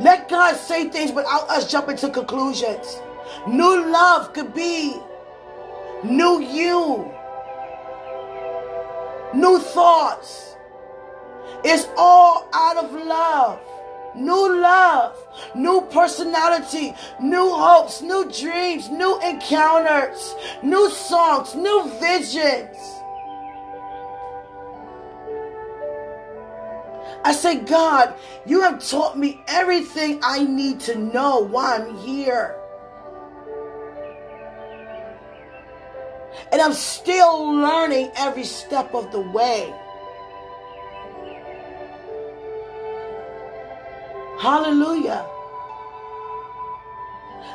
Let 0.00 0.28
God 0.28 0.56
say 0.56 0.88
things 0.88 1.12
without 1.12 1.48
us 1.48 1.70
jumping 1.70 1.96
to 1.98 2.10
conclusions. 2.10 3.00
New 3.46 3.90
love 3.90 4.32
could 4.32 4.54
be 4.54 4.96
new 6.04 6.40
you, 6.40 7.12
new 9.34 9.58
thoughts. 9.58 10.56
It's 11.64 11.88
all 11.96 12.48
out 12.52 12.76
of 12.76 12.92
love. 12.92 13.60
New 14.16 14.60
love, 14.60 15.16
new 15.54 15.82
personality, 15.90 16.94
new 17.20 17.50
hopes, 17.50 18.02
new 18.02 18.30
dreams, 18.30 18.88
new 18.88 19.20
encounters, 19.20 20.34
new 20.62 20.90
songs, 20.90 21.54
new 21.54 21.90
visions. 22.00 22.76
I 27.24 27.32
say, 27.32 27.56
God, 27.56 28.14
you 28.46 28.60
have 28.60 28.88
taught 28.88 29.18
me 29.18 29.42
everything 29.48 30.20
I 30.22 30.44
need 30.44 30.80
to 30.80 30.96
know 30.96 31.40
while 31.40 31.82
I'm 31.82 31.96
here. 31.98 32.56
And 36.52 36.60
I'm 36.60 36.72
still 36.72 37.52
learning 37.52 38.12
every 38.16 38.44
step 38.44 38.94
of 38.94 39.10
the 39.10 39.20
way. 39.20 39.74
Hallelujah. 44.38 45.26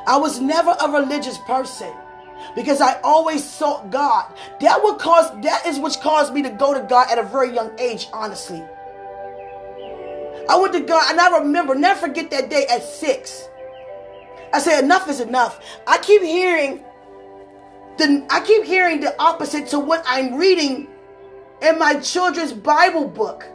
I 0.08 0.18
was 0.18 0.40
never 0.40 0.76
a 0.82 0.92
religious 0.92 1.38
person 1.38 1.94
because 2.56 2.82
I 2.82 3.00
always 3.02 3.48
sought 3.48 3.92
God. 3.92 4.34
That 4.60 4.82
would 4.84 5.00
cause 5.00 5.30
that 5.42 5.66
is 5.68 5.78
what 5.78 5.98
caused 6.02 6.34
me 6.34 6.42
to 6.44 6.50
go 6.50 6.74
to 6.74 6.82
God 6.82 7.12
at 7.12 7.20
a 7.20 7.24
very 7.24 7.54
young 7.54 7.78
age, 7.80 8.08
honestly. 8.12 8.64
I 10.50 10.58
went 10.60 10.74
to 10.74 10.82
God 10.82 11.12
and 11.12 11.20
I 11.20 11.40
remember, 11.40 11.76
never 11.76 12.00
forget 12.00 12.32
that 12.32 12.50
day 12.50 12.66
at 12.70 12.84
six. 12.84 13.48
I 14.54 14.60
said, 14.60 14.84
enough 14.84 15.08
is 15.08 15.22
enough. 15.22 15.64
I 15.88 15.98
keep 16.00 16.22
hearing 16.22 16.84
the 17.98 18.26
I 18.30 18.42
keep 18.42 18.64
hearing 18.64 19.00
the 19.00 19.18
opposite 19.22 19.68
to 19.68 19.80
what 19.80 20.04
I'm 20.08 20.36
reading 20.36 20.88
in 21.62 21.78
my 21.78 22.00
children's 22.00 22.54
Bible 22.54 23.08
book 23.08 23.46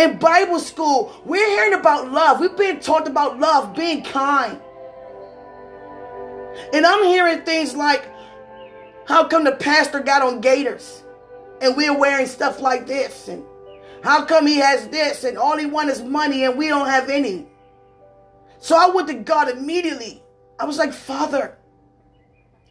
in 0.00 0.18
Bible 0.18 0.58
school, 0.58 1.12
we're 1.26 1.46
hearing 1.46 1.78
about 1.78 2.10
love. 2.10 2.40
We've 2.40 2.56
been 2.56 2.80
taught 2.80 3.06
about 3.06 3.38
love, 3.38 3.74
being 3.74 4.02
kind. 4.02 4.58
And 6.72 6.86
I'm 6.86 7.04
hearing 7.04 7.42
things 7.42 7.74
like, 7.74 8.08
how 9.06 9.28
come 9.28 9.44
the 9.44 9.52
pastor 9.52 10.00
got 10.00 10.22
on 10.22 10.40
gaiters 10.40 11.02
and 11.60 11.76
we're 11.76 11.96
wearing 11.96 12.26
stuff 12.26 12.60
like 12.60 12.86
this? 12.86 13.28
And 13.28 13.44
how 14.02 14.24
come 14.24 14.46
he 14.46 14.56
has 14.56 14.88
this 14.88 15.24
and 15.24 15.36
all 15.36 15.58
he 15.58 15.66
wants 15.66 15.98
is 15.98 16.02
money 16.02 16.44
and 16.44 16.56
we 16.56 16.68
don't 16.68 16.88
have 16.88 17.10
any? 17.10 17.46
So 18.58 18.76
I 18.76 18.94
went 18.94 19.08
to 19.08 19.14
God 19.14 19.50
immediately. 19.50 20.22
I 20.58 20.64
was 20.64 20.78
like, 20.78 20.94
Father, 20.94 21.58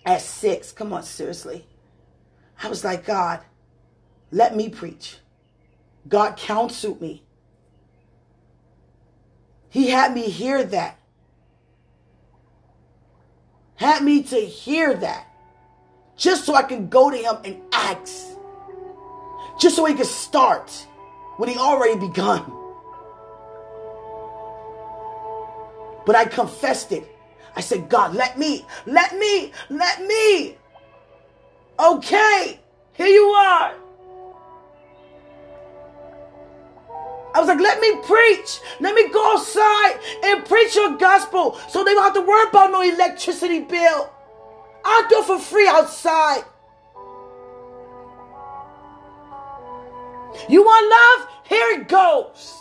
at 0.06 0.22
six, 0.22 0.72
come 0.72 0.94
on, 0.94 1.04
seriously. 1.04 1.66
I 2.62 2.70
was 2.70 2.84
like, 2.84 3.06
God, 3.06 3.42
let 4.32 4.56
me 4.56 4.70
preach. 4.70 5.18
God 6.10 6.36
counseled 6.38 7.00
me. 7.00 7.24
He 9.70 9.90
had 9.90 10.14
me 10.14 10.30
hear 10.30 10.64
that. 10.64 10.98
Had 13.76 14.04
me 14.04 14.24
to 14.24 14.36
hear 14.36 14.96
that. 14.96 15.28
Just 16.18 16.46
so 16.46 16.56
I 16.56 16.64
can 16.64 16.90
go 16.90 17.10
to 17.10 17.16
him 17.16 17.38
and 17.46 17.62
ask. 17.72 18.36
Just 19.60 19.76
so 19.76 19.86
he 19.86 19.94
could 19.94 20.06
start 20.06 20.70
when 21.38 21.48
he 21.48 21.58
already 21.58 21.98
begun. 22.00 22.44
But 26.06 26.16
I 26.16 26.26
confessed 26.26 26.92
it. 26.92 27.08
I 27.56 27.62
said, 27.62 27.88
God, 27.88 28.16
let 28.16 28.38
me, 28.38 28.66
let 28.86 29.18
me, 29.18 29.52
let 29.70 30.02
me. 30.02 30.58
Okay, 31.80 32.60
here 32.94 33.08
you 33.08 33.26
are. 33.26 33.76
I 37.34 37.40
was 37.40 37.48
like, 37.48 37.60
let 37.60 37.80
me 37.80 37.96
preach. 38.04 38.60
Let 38.80 38.96
me 38.96 39.10
go 39.10 39.34
outside 39.34 40.00
and 40.24 40.46
preach 40.46 40.76
your 40.76 40.98
gospel 40.98 41.58
so 41.68 41.84
they 41.84 41.94
don't 41.94 42.04
have 42.04 42.14
to 42.16 42.22
worry 42.22 42.50
about 42.50 42.72
no 42.72 42.82
electricity 42.82 43.62
bill. 43.62 44.10
I'll 44.84 45.08
do 45.08 45.20
it 45.20 45.26
for 45.26 45.40
free 45.40 45.68
outside. 45.68 46.44
You 50.48 50.64
want 50.64 50.90
love? 50.90 51.30
Here 51.44 51.80
it 51.80 51.88
goes. 51.88 52.56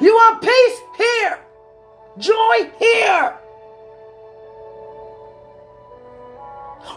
You 0.00 0.14
want 0.14 0.42
peace? 0.42 0.80
Here. 0.96 1.38
Joy? 2.18 2.70
Here. 2.78 3.38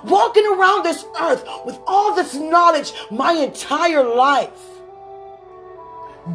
Walking 0.05 0.45
around 0.45 0.83
this 0.83 1.05
earth 1.19 1.47
with 1.65 1.79
all 1.85 2.15
this 2.15 2.33
knowledge 2.33 2.93
my 3.11 3.33
entire 3.33 4.03
life. 4.03 4.78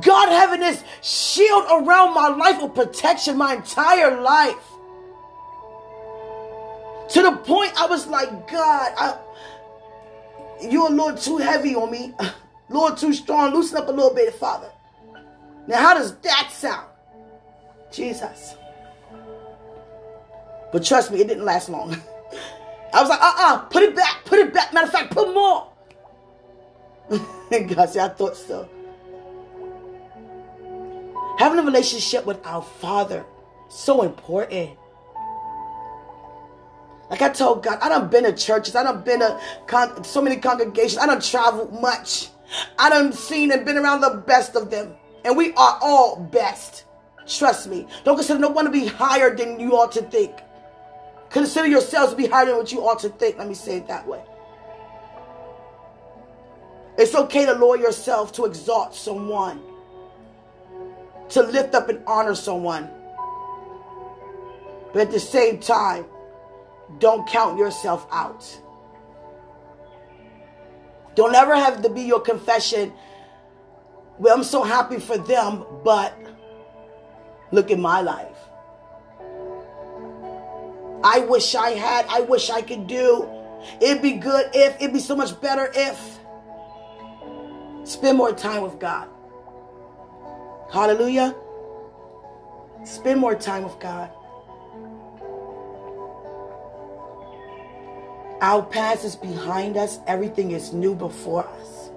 God 0.00 0.28
having 0.28 0.60
this 0.60 0.82
shield 1.02 1.64
around 1.70 2.14
my 2.14 2.28
life 2.28 2.62
of 2.62 2.74
protection 2.74 3.36
my 3.36 3.54
entire 3.54 4.20
life. 4.20 4.56
To 7.10 7.22
the 7.22 7.32
point 7.32 7.72
I 7.80 7.86
was 7.86 8.06
like, 8.06 8.50
God, 8.50 8.92
I, 8.96 9.18
you're 10.60 10.88
a 10.88 10.90
little 10.90 11.16
too 11.16 11.38
heavy 11.38 11.74
on 11.74 11.90
me. 11.90 12.14
Little 12.70 12.96
too 12.96 13.12
strong. 13.12 13.52
Loosen 13.52 13.76
up 13.76 13.88
a 13.88 13.90
little 13.92 14.14
bit, 14.14 14.34
Father. 14.34 14.70
Now, 15.66 15.76
how 15.76 15.94
does 15.94 16.16
that 16.16 16.50
sound? 16.50 16.88
Jesus. 17.92 18.56
But 20.72 20.82
trust 20.82 21.12
me, 21.12 21.20
it 21.20 21.28
didn't 21.28 21.44
last 21.44 21.68
long. 21.68 21.92
I 22.94 23.00
was 23.00 23.10
like, 23.10 23.20
uh-uh, 23.20 23.58
put 23.66 23.82
it 23.82 23.94
back, 23.94 24.24
put 24.24 24.38
it 24.38 24.52
back. 24.52 24.72
Matter 24.72 24.86
of 24.86 24.92
fact, 24.92 25.12
put 25.12 25.32
more. 25.34 25.70
God 27.50 27.88
said, 27.90 28.10
I 28.10 28.14
thought 28.14 28.36
so. 28.36 28.68
Having 31.38 31.58
a 31.58 31.62
relationship 31.62 32.26
with 32.26 32.44
our 32.46 32.62
Father, 32.62 33.24
so 33.68 34.02
important. 34.02 34.78
Like 37.10 37.22
I 37.22 37.28
told 37.28 37.62
God, 37.62 37.78
I 37.80 37.88
done 37.88 38.08
been 38.08 38.24
to 38.24 38.32
churches, 38.32 38.74
I 38.74 38.84
done 38.84 39.02
been 39.02 39.20
to 39.20 39.40
con- 39.66 40.04
so 40.04 40.22
many 40.22 40.36
congregations, 40.36 40.98
I 40.98 41.06
done 41.06 41.20
traveled 41.20 41.80
much. 41.80 42.30
I 42.78 42.88
done 42.88 43.12
seen 43.12 43.50
and 43.52 43.64
been 43.64 43.78
around 43.78 44.00
the 44.00 44.22
best 44.26 44.54
of 44.54 44.70
them. 44.70 44.94
And 45.24 45.36
we 45.36 45.52
are 45.54 45.78
all 45.80 46.16
best. 46.16 46.84
Trust 47.26 47.68
me. 47.68 47.86
Don't 48.04 48.16
consider 48.16 48.38
no 48.38 48.50
one 48.50 48.66
to 48.66 48.70
be 48.70 48.86
higher 48.86 49.34
than 49.34 49.58
you 49.58 49.72
ought 49.76 49.92
to 49.92 50.02
think. 50.02 50.32
Consider 51.30 51.66
yourselves 51.66 52.12
to 52.12 52.16
be 52.16 52.26
higher 52.26 52.46
than 52.46 52.56
what 52.56 52.70
you 52.70 52.80
ought 52.80 53.00
to 53.00 53.08
think. 53.08 53.38
Let 53.38 53.48
me 53.48 53.54
say 53.54 53.78
it 53.78 53.88
that 53.88 54.06
way. 54.06 54.22
It's 56.96 57.14
okay 57.14 57.46
to 57.46 57.54
lower 57.54 57.76
yourself 57.76 58.32
to 58.32 58.44
exalt 58.44 58.94
someone 58.94 59.60
to 61.34 61.42
lift 61.42 61.74
up 61.74 61.88
and 61.88 62.00
honor 62.06 62.34
someone. 62.34 62.88
But 64.92 65.02
at 65.02 65.10
the 65.10 65.18
same 65.18 65.58
time, 65.58 66.06
don't 66.98 67.26
count 67.28 67.58
yourself 67.58 68.06
out. 68.12 68.44
Don't 71.16 71.34
ever 71.34 71.56
have 71.56 71.82
to 71.82 71.88
be 71.88 72.02
your 72.02 72.20
confession. 72.20 72.92
Well, 74.18 74.36
I'm 74.36 74.44
so 74.44 74.62
happy 74.62 75.00
for 75.00 75.18
them, 75.18 75.64
but 75.84 76.16
look 77.50 77.72
at 77.72 77.80
my 77.80 78.00
life. 78.00 78.36
I 81.02 81.18
wish 81.28 81.56
I 81.56 81.70
had, 81.70 82.06
I 82.08 82.20
wish 82.20 82.48
I 82.48 82.62
could 82.62 82.86
do. 82.86 83.28
It'd 83.80 84.02
be 84.02 84.12
good 84.12 84.50
if, 84.54 84.76
it'd 84.76 84.92
be 84.92 85.00
so 85.00 85.16
much 85.16 85.40
better 85.40 85.70
if. 85.74 86.18
Spend 87.82 88.16
more 88.16 88.32
time 88.32 88.62
with 88.62 88.78
God. 88.78 89.08
Hallelujah. 90.74 91.36
Spend 92.82 93.20
more 93.20 93.36
time 93.36 93.62
with 93.62 93.78
God. 93.78 94.10
Our 98.40 98.60
past 98.64 99.04
is 99.04 99.14
behind 99.14 99.76
us, 99.76 100.00
everything 100.08 100.50
is 100.50 100.72
new 100.72 100.96
before 100.96 101.46
us. 101.46 101.90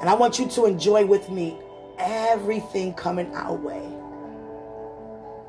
And 0.00 0.10
I 0.10 0.14
want 0.14 0.38
you 0.38 0.50
to 0.50 0.66
enjoy 0.66 1.06
with 1.06 1.30
me 1.30 1.56
everything 1.96 2.92
coming 2.92 3.34
our 3.34 3.54
way. 3.54 3.90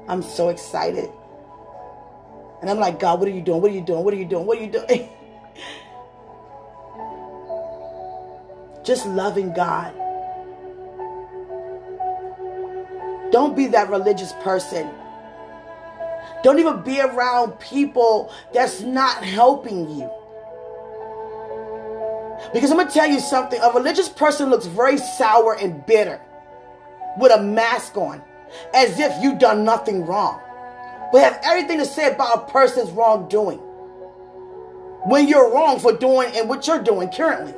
I'm 0.08 0.22
so 0.22 0.48
excited. 0.48 1.10
And 2.62 2.70
I'm 2.70 2.80
like, 2.80 3.02
God, 3.02 3.20
what 3.20 3.28
are 3.28 3.32
you 3.32 3.42
doing? 3.42 3.62
What 3.62 3.70
are 3.70 3.76
you 3.76 3.84
doing? 3.84 4.06
What 4.06 4.14
are 4.14 4.18
you 4.18 4.24
doing? 4.24 4.46
What 4.46 4.60
are 4.60 4.62
you 4.62 4.72
doing? 4.72 5.10
Just 8.86 9.06
loving 9.08 9.54
God. 9.54 9.94
Don't 13.34 13.56
be 13.56 13.66
that 13.66 13.90
religious 13.90 14.32
person. 14.44 14.88
Don't 16.44 16.60
even 16.60 16.84
be 16.84 17.02
around 17.02 17.60
people 17.60 18.32
that's 18.54 18.82
not 18.82 19.24
helping 19.24 19.90
you. 19.90 20.08
Because 22.54 22.70
I'm 22.70 22.78
going 22.78 22.90
to 22.90 22.94
tell 22.94 23.08
you 23.08 23.20
something 23.20 23.60
a 23.60 23.72
religious 23.74 24.08
person 24.08 24.52
looks 24.52 24.68
very 24.68 25.00
sour 25.00 25.58
and 25.60 25.84
bitter 25.88 26.22
with 27.18 27.32
a 27.32 27.42
mask 27.42 27.98
on, 27.98 28.22
as 28.76 29.00
if 29.00 29.12
you've 29.24 29.40
done 29.40 29.64
nothing 29.64 30.06
wrong, 30.06 30.40
but 31.12 31.24
have 31.24 31.40
everything 31.44 31.80
to 31.80 31.86
say 31.86 32.14
about 32.14 32.48
a 32.48 32.52
person's 32.52 32.92
wrongdoing 32.92 33.58
when 35.08 35.28
you're 35.28 35.52
wrong 35.52 35.80
for 35.80 35.92
doing 35.92 36.32
and 36.36 36.48
what 36.48 36.68
you're 36.68 36.84
doing 36.84 37.10
currently. 37.10 37.56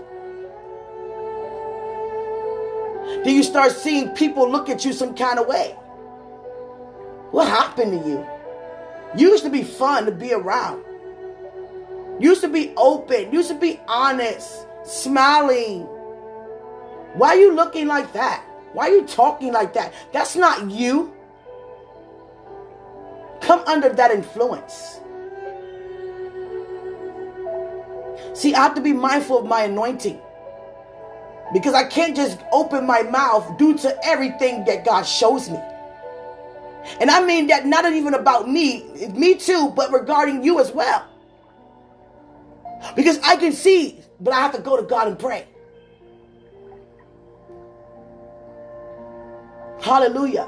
Then 3.23 3.35
you 3.35 3.43
start 3.43 3.71
seeing 3.71 4.09
people 4.09 4.49
look 4.49 4.69
at 4.69 4.83
you 4.85 4.93
some 4.93 5.15
kind 5.15 5.39
of 5.39 5.47
way. 5.47 5.75
What 7.31 7.47
happened 7.47 7.91
to 8.01 8.09
you? 8.09 8.27
You 9.15 9.29
used 9.31 9.43
to 9.43 9.49
be 9.49 9.63
fun 9.63 10.05
to 10.05 10.11
be 10.11 10.33
around. 10.33 10.83
You 12.19 12.29
used 12.29 12.41
to 12.41 12.47
be 12.47 12.73
open. 12.77 13.31
You 13.31 13.39
Used 13.39 13.49
to 13.49 13.55
be 13.55 13.79
honest, 13.87 14.65
smiling. 14.83 15.81
Why 17.13 17.29
are 17.29 17.35
you 17.35 17.53
looking 17.53 17.87
like 17.87 18.11
that? 18.13 18.43
Why 18.73 18.89
are 18.89 18.93
you 18.93 19.07
talking 19.07 19.53
like 19.53 19.73
that? 19.73 19.93
That's 20.11 20.35
not 20.35 20.69
you. 20.69 21.13
Come 23.41 23.63
under 23.67 23.89
that 23.89 24.11
influence. 24.11 24.99
See, 28.33 28.53
I 28.53 28.63
have 28.63 28.75
to 28.75 28.81
be 28.81 28.91
mindful 28.91 29.39
of 29.39 29.45
my 29.45 29.63
anointing. 29.63 30.19
Because 31.53 31.73
I 31.73 31.83
can't 31.83 32.15
just 32.15 32.39
open 32.51 32.85
my 32.85 33.03
mouth 33.03 33.57
due 33.57 33.77
to 33.79 34.05
everything 34.05 34.65
that 34.65 34.83
God 34.83 35.03
shows 35.03 35.49
me. 35.49 35.59
And 36.99 37.09
I 37.09 37.25
mean 37.25 37.47
that 37.47 37.65
not 37.65 37.91
even 37.91 38.13
about 38.13 38.49
me, 38.49 38.83
me 39.13 39.35
too, 39.35 39.71
but 39.75 39.91
regarding 39.91 40.43
you 40.43 40.59
as 40.59 40.71
well. 40.71 41.07
Because 42.95 43.19
I 43.19 43.35
can 43.35 43.53
see, 43.53 43.99
but 44.19 44.33
I 44.33 44.39
have 44.39 44.53
to 44.53 44.61
go 44.61 44.77
to 44.77 44.83
God 44.83 45.07
and 45.07 45.17
pray. 45.17 45.47
Hallelujah. 49.81 50.47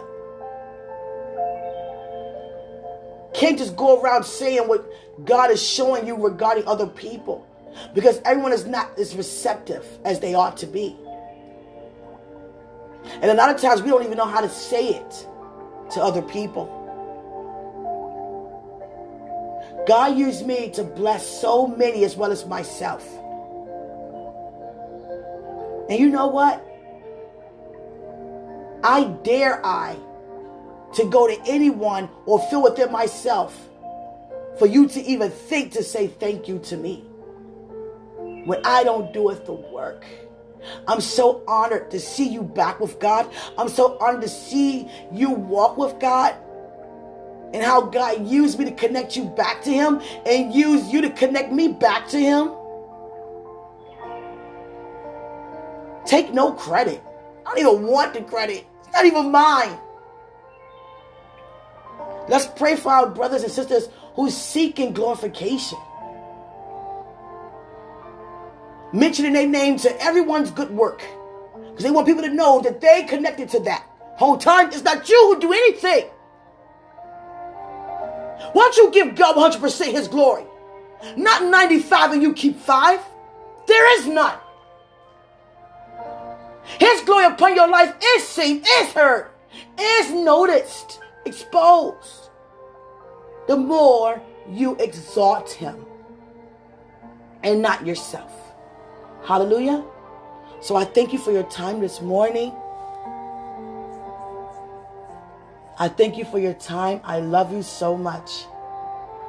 Can't 3.33 3.57
just 3.57 3.75
go 3.75 4.01
around 4.01 4.23
saying 4.25 4.67
what 4.67 4.89
God 5.25 5.51
is 5.51 5.61
showing 5.61 6.07
you 6.07 6.15
regarding 6.15 6.67
other 6.67 6.87
people 6.87 7.46
because 7.93 8.21
everyone 8.25 8.53
is 8.53 8.65
not 8.65 8.97
as 8.97 9.15
receptive 9.15 9.85
as 10.05 10.19
they 10.19 10.33
ought 10.33 10.57
to 10.57 10.67
be. 10.67 10.95
And 13.21 13.31
a 13.31 13.33
lot 13.33 13.53
of 13.53 13.59
times 13.61 13.81
we 13.81 13.89
don't 13.89 14.03
even 14.03 14.17
know 14.17 14.25
how 14.27 14.41
to 14.41 14.49
say 14.49 14.89
it 14.89 15.27
to 15.91 16.01
other 16.01 16.21
people. 16.21 16.73
God 19.87 20.17
used 20.17 20.45
me 20.45 20.69
to 20.71 20.83
bless 20.83 21.25
so 21.25 21.65
many 21.67 22.03
as 22.03 22.17
well 22.17 22.31
as 22.31 22.45
myself. 22.45 23.07
And 25.89 25.97
you 25.97 26.09
know 26.09 26.27
what? 26.27 26.63
I 28.83 29.05
dare 29.23 29.65
I 29.65 29.95
to 30.95 31.09
go 31.09 31.27
to 31.27 31.41
anyone 31.47 32.09
or 32.25 32.39
feel 32.49 32.63
within 32.63 32.91
myself 32.91 33.57
for 34.59 34.65
you 34.65 34.87
to 34.89 35.01
even 35.01 35.31
think 35.31 35.71
to 35.73 35.83
say 35.83 36.07
thank 36.07 36.47
you 36.47 36.59
to 36.59 36.77
me 36.77 37.06
when 38.47 38.65
I 38.65 38.85
don't 38.85 39.11
do 39.11 39.29
it 39.29 39.45
the 39.45 39.51
work. 39.51 40.05
I'm 40.87 41.01
so 41.01 41.43
honored 41.47 41.91
to 41.91 41.99
see 41.99 42.27
you 42.27 42.41
back 42.41 42.79
with 42.79 42.97
God. 42.97 43.29
I'm 43.57 43.67
so 43.67 43.97
honored 43.99 44.21
to 44.21 44.29
see 44.29 44.89
you 45.11 45.31
walk 45.31 45.77
with 45.77 45.99
God 45.99 46.33
and 47.53 47.61
how 47.61 47.81
God 47.81 48.25
used 48.25 48.57
me 48.57 48.65
to 48.65 48.71
connect 48.71 49.17
you 49.17 49.25
back 49.25 49.61
to 49.63 49.69
Him 49.69 50.01
and 50.25 50.53
used 50.53 50.91
you 50.91 51.01
to 51.01 51.09
connect 51.09 51.51
me 51.51 51.67
back 51.67 52.07
to 52.09 52.19
Him. 52.19 52.51
Take 56.05 56.33
no 56.33 56.53
credit. 56.53 57.03
I 57.45 57.53
don't 57.53 57.59
even 57.59 57.87
want 57.87 58.13
the 58.13 58.21
credit, 58.21 58.65
it's 58.79 58.93
not 58.93 59.05
even 59.05 59.29
mine. 59.29 59.77
Let's 62.29 62.45
pray 62.45 62.77
for 62.77 62.93
our 62.93 63.09
brothers 63.09 63.43
and 63.43 63.51
sisters 63.51 63.89
who 64.15 64.29
seeking 64.29 64.93
glorification. 64.93 65.77
Mentioning 68.93 69.33
their 69.33 69.47
name 69.47 69.77
to 69.79 70.01
everyone's 70.01 70.51
good 70.51 70.71
work. 70.71 71.03
Because 71.69 71.83
they 71.83 71.91
want 71.91 72.07
people 72.07 72.23
to 72.23 72.33
know 72.33 72.61
that 72.61 72.81
they 72.81 73.03
connected 73.03 73.49
to 73.49 73.59
that. 73.61 73.85
Whole 74.17 74.37
time, 74.37 74.67
it's 74.67 74.83
not 74.83 75.07
you 75.07 75.33
who 75.33 75.39
do 75.39 75.53
anything. 75.53 76.05
Why 78.53 78.71
don't 78.71 78.77
you 78.77 78.91
give 78.91 79.15
God 79.15 79.35
100% 79.35 79.91
his 79.91 80.07
glory? 80.07 80.43
Not 81.15 81.43
95 81.43 82.13
and 82.13 82.21
you 82.21 82.33
keep 82.33 82.57
5. 82.59 82.99
There 83.67 83.99
is 83.99 84.07
none. 84.07 84.37
His 86.79 87.01
glory 87.01 87.25
upon 87.25 87.55
your 87.55 87.67
life 87.67 87.95
is 88.01 88.27
seen, 88.27 88.63
is 88.79 88.91
heard, 88.93 89.29
is 89.79 90.11
noticed 90.11 90.99
exposed, 91.25 92.29
the 93.47 93.57
more 93.57 94.21
you 94.49 94.75
exalt 94.77 95.51
him 95.51 95.85
and 97.43 97.61
not 97.61 97.85
yourself. 97.85 98.46
Hallelujah. 99.27 99.83
So 100.61 100.77
I 100.77 100.85
thank 100.85 101.11
you 101.11 101.19
for 101.19 101.33
your 101.33 101.43
time 101.43 101.81
this 101.81 101.99
morning. 101.99 102.53
I 105.77 105.89
thank 105.89 106.17
you 106.17 106.23
for 106.23 106.39
your 106.39 106.53
time. 106.53 107.01
I 107.03 107.19
love 107.19 107.51
you 107.51 107.61
so 107.61 107.97
much. 107.97 108.45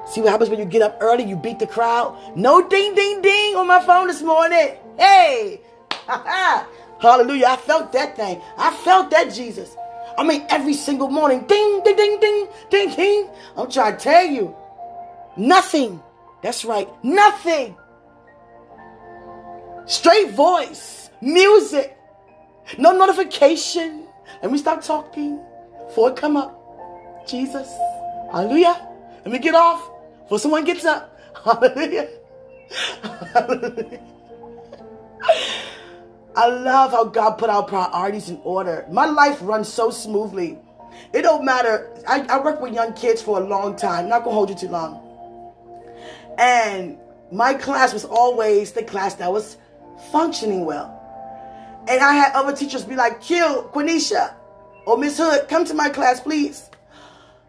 See 0.07 0.21
what 0.21 0.31
happens 0.31 0.51
when 0.51 0.61
you 0.61 0.67
get 0.67 0.83
up 0.83 0.99
early, 1.01 1.25
you 1.25 1.35
beat 1.35 1.59
the 1.59 1.67
crowd. 1.67 2.17
No 2.37 2.67
ding, 2.69 2.95
ding, 2.95 3.23
ding 3.23 3.57
on 3.57 3.67
my 3.67 3.81
phone 3.85 4.07
this 4.07 4.23
morning. 4.23 4.77
Hey, 4.97 5.61
hallelujah. 6.07 7.47
I 7.49 7.57
felt 7.57 7.93
that 7.93 8.15
thing. 8.15 8.41
I 8.57 8.71
felt 8.71 9.11
that 9.11 9.35
Jesus. 9.35 9.77
I 10.17 10.23
mean, 10.23 10.47
every 10.49 10.75
single 10.75 11.09
morning, 11.09 11.45
ding, 11.49 11.83
ding, 11.83 11.97
ding, 11.97 12.21
ding, 12.21 12.49
ding, 12.71 12.95
ding. 12.95 13.31
I'm 13.57 13.69
trying 13.69 13.97
to 13.97 14.01
tell 14.01 14.25
you, 14.25 14.55
nothing. 15.37 16.01
That's 16.41 16.65
right, 16.65 16.89
nothing. 17.05 17.77
Straight 19.89 20.33
voice, 20.33 21.09
music, 21.23 21.97
no 22.77 22.93
notification. 22.93 24.07
Let 24.43 24.53
me 24.53 24.59
stop 24.59 24.85
talking 24.85 25.41
before 25.87 26.11
it 26.11 26.17
come 26.17 26.37
up. 26.37 27.27
Jesus, 27.27 27.67
hallelujah. 28.31 28.87
Let 29.25 29.33
me 29.33 29.39
get 29.39 29.55
off 29.55 29.91
before 30.25 30.41
someone 30.41 30.65
gets 30.65 30.85
up. 30.85 31.19
Hallelujah. 31.45 32.09
Hallelujah. 33.33 34.01
I 36.37 36.49
love 36.49 36.91
how 36.91 37.05
God 37.05 37.33
put 37.33 37.49
our 37.49 37.63
priorities 37.63 38.29
in 38.29 38.41
order. 38.45 38.87
My 38.91 39.07
life 39.07 39.39
runs 39.41 39.73
so 39.73 39.91
smoothly. 39.91 40.59
It 41.15 41.23
don't 41.23 41.45
matter. 41.45 41.91
I, 42.07 42.21
I 42.29 42.45
work 42.45 42.61
with 42.61 42.75
young 42.75 42.93
kids 42.93 43.23
for 43.23 43.41
a 43.41 43.45
long 43.45 43.77
time. 43.77 44.09
Not 44.09 44.25
gonna 44.25 44.35
hold 44.35 44.51
you 44.51 44.57
too 44.57 44.69
long. 44.69 45.03
And 46.39 46.99
my 47.33 47.55
class 47.55 47.93
was 47.93 48.05
always 48.05 48.73
the 48.73 48.83
class 48.83 49.15
that 49.15 49.33
was 49.33 49.57
functioning 50.11 50.65
well. 50.65 50.95
And 51.89 52.01
I 52.01 52.15
had 52.15 52.33
other 52.35 52.55
teachers 52.55 52.85
be 52.85 52.97
like, 52.97 53.21
Kill, 53.21 53.65
Quenisha, 53.71 54.35
or 54.85 54.99
Miss 54.99 55.19
Hood, 55.19 55.49
come 55.49 55.65
to 55.65 55.75
my 55.75 55.89
class, 55.89 56.21
please. 56.21 56.69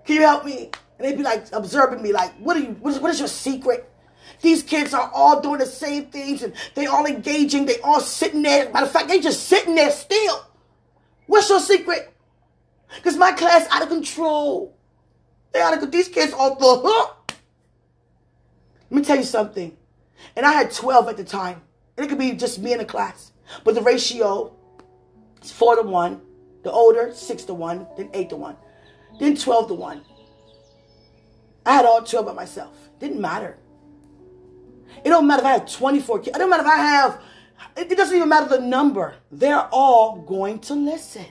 Can 0.05 0.15
you 0.15 0.21
help 0.21 0.45
me? 0.45 0.71
And 0.97 1.07
they'd 1.07 1.17
be 1.17 1.23
like 1.23 1.45
observing 1.53 2.01
me, 2.01 2.11
like, 2.11 2.33
what 2.37 2.57
are 2.57 2.61
you, 2.61 2.77
what 2.79 2.93
is, 2.93 2.99
what 2.99 3.11
is 3.11 3.19
your 3.19 3.27
secret? 3.27 3.89
These 4.41 4.63
kids 4.63 4.93
are 4.93 5.11
all 5.13 5.41
doing 5.41 5.59
the 5.59 5.65
same 5.65 6.05
things 6.05 6.43
and 6.43 6.53
they 6.75 6.85
all 6.85 7.05
engaging. 7.05 7.65
They 7.65 7.79
all 7.81 7.99
sitting 7.99 8.41
there. 8.41 8.71
Matter 8.71 8.85
of 8.85 8.91
fact, 8.91 9.07
they 9.07 9.19
just 9.19 9.47
sitting 9.47 9.75
there 9.75 9.91
still. 9.91 10.45
What's 11.27 11.49
your 11.49 11.59
secret? 11.59 12.13
Because 12.95 13.17
my 13.17 13.31
class 13.33 13.67
out 13.71 13.83
of 13.83 13.89
control. 13.89 14.75
They 15.51 15.61
out 15.61 15.81
of 15.81 15.91
these 15.91 16.07
kids 16.07 16.33
off 16.33 16.59
the 16.59 16.65
hook. 16.65 17.33
Let 18.89 18.99
me 18.99 19.03
tell 19.03 19.17
you 19.17 19.23
something. 19.23 19.75
And 20.35 20.45
I 20.45 20.53
had 20.53 20.71
12 20.71 21.09
at 21.09 21.17
the 21.17 21.23
time. 21.23 21.61
And 21.99 22.05
it 22.05 22.07
could 22.07 22.17
be 22.17 22.31
just 22.31 22.59
me 22.59 22.71
in 22.71 22.79
a 22.79 22.85
class. 22.85 23.33
But 23.65 23.75
the 23.75 23.81
ratio 23.81 24.55
is 25.43 25.51
4 25.51 25.75
to 25.75 25.81
1. 25.81 26.21
The 26.63 26.71
older, 26.71 27.13
6 27.13 27.43
to 27.43 27.53
1. 27.53 27.87
Then 27.97 28.09
8 28.13 28.29
to 28.29 28.35
1. 28.37 28.55
Then 29.19 29.35
12 29.35 29.67
to 29.67 29.73
1. 29.73 30.01
I 31.65 31.73
had 31.73 31.83
all 31.83 32.01
12 32.01 32.25
by 32.25 32.31
myself. 32.31 32.73
Didn't 33.01 33.19
matter. 33.19 33.57
It 35.03 35.09
don't 35.09 35.27
matter 35.27 35.41
if 35.41 35.45
I 35.47 35.51
have 35.51 35.69
24 35.69 36.19
kids. 36.19 36.37
It 36.37 36.39
don't 36.39 36.49
matter 36.49 36.63
if 36.63 36.69
I 36.69 36.77
have, 36.77 37.21
it 37.75 37.97
doesn't 37.97 38.15
even 38.15 38.29
matter 38.29 38.47
the 38.47 38.61
number. 38.61 39.15
They're 39.29 39.67
all 39.69 40.21
going 40.21 40.59
to 40.59 40.75
listen. 40.75 41.25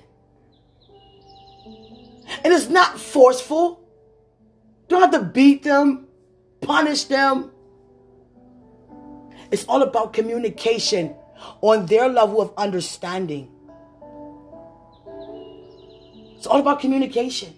And 2.45 2.53
it's 2.53 2.69
not 2.69 3.01
forceful. 3.01 3.89
Don't 4.89 5.01
have 5.01 5.13
to 5.13 5.27
beat 5.27 5.63
them, 5.63 6.09
punish 6.61 7.05
them. 7.05 7.53
It's 9.51 9.65
all 9.65 9.83
about 9.83 10.13
communication 10.13 11.15
on 11.61 11.87
their 11.87 12.09
level 12.09 12.41
of 12.41 12.53
understanding. 12.57 13.51
It's 16.37 16.47
all 16.47 16.61
about 16.61 16.81
communication. 16.81 17.55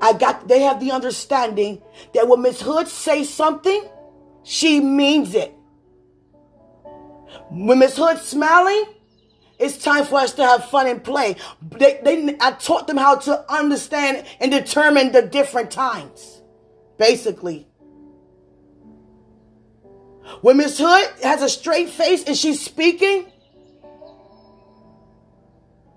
I 0.00 0.12
got 0.12 0.48
they 0.48 0.60
have 0.60 0.80
the 0.80 0.92
understanding 0.92 1.82
that 2.14 2.28
when 2.28 2.42
Miss 2.42 2.60
Hood 2.60 2.88
says 2.88 3.28
something, 3.28 3.88
she 4.42 4.80
means 4.80 5.34
it. 5.34 5.54
When 7.50 7.78
Miss 7.78 7.96
Hood's 7.96 8.22
smiling, 8.22 8.84
it's 9.58 9.76
time 9.76 10.04
for 10.04 10.16
us 10.16 10.32
to 10.34 10.46
have 10.46 10.64
fun 10.70 10.86
and 10.86 11.02
play. 11.02 11.36
They, 11.70 12.00
they, 12.02 12.36
I 12.40 12.52
taught 12.52 12.86
them 12.86 12.96
how 12.96 13.16
to 13.16 13.52
understand 13.52 14.26
and 14.40 14.50
determine 14.50 15.12
the 15.12 15.22
different 15.22 15.70
times, 15.70 16.42
basically. 16.98 17.68
When 20.40 20.56
Miss 20.56 20.78
Hood 20.78 21.22
has 21.22 21.42
a 21.42 21.48
straight 21.48 21.90
face 21.90 22.24
and 22.24 22.36
she's 22.36 22.64
speaking, 22.64 23.32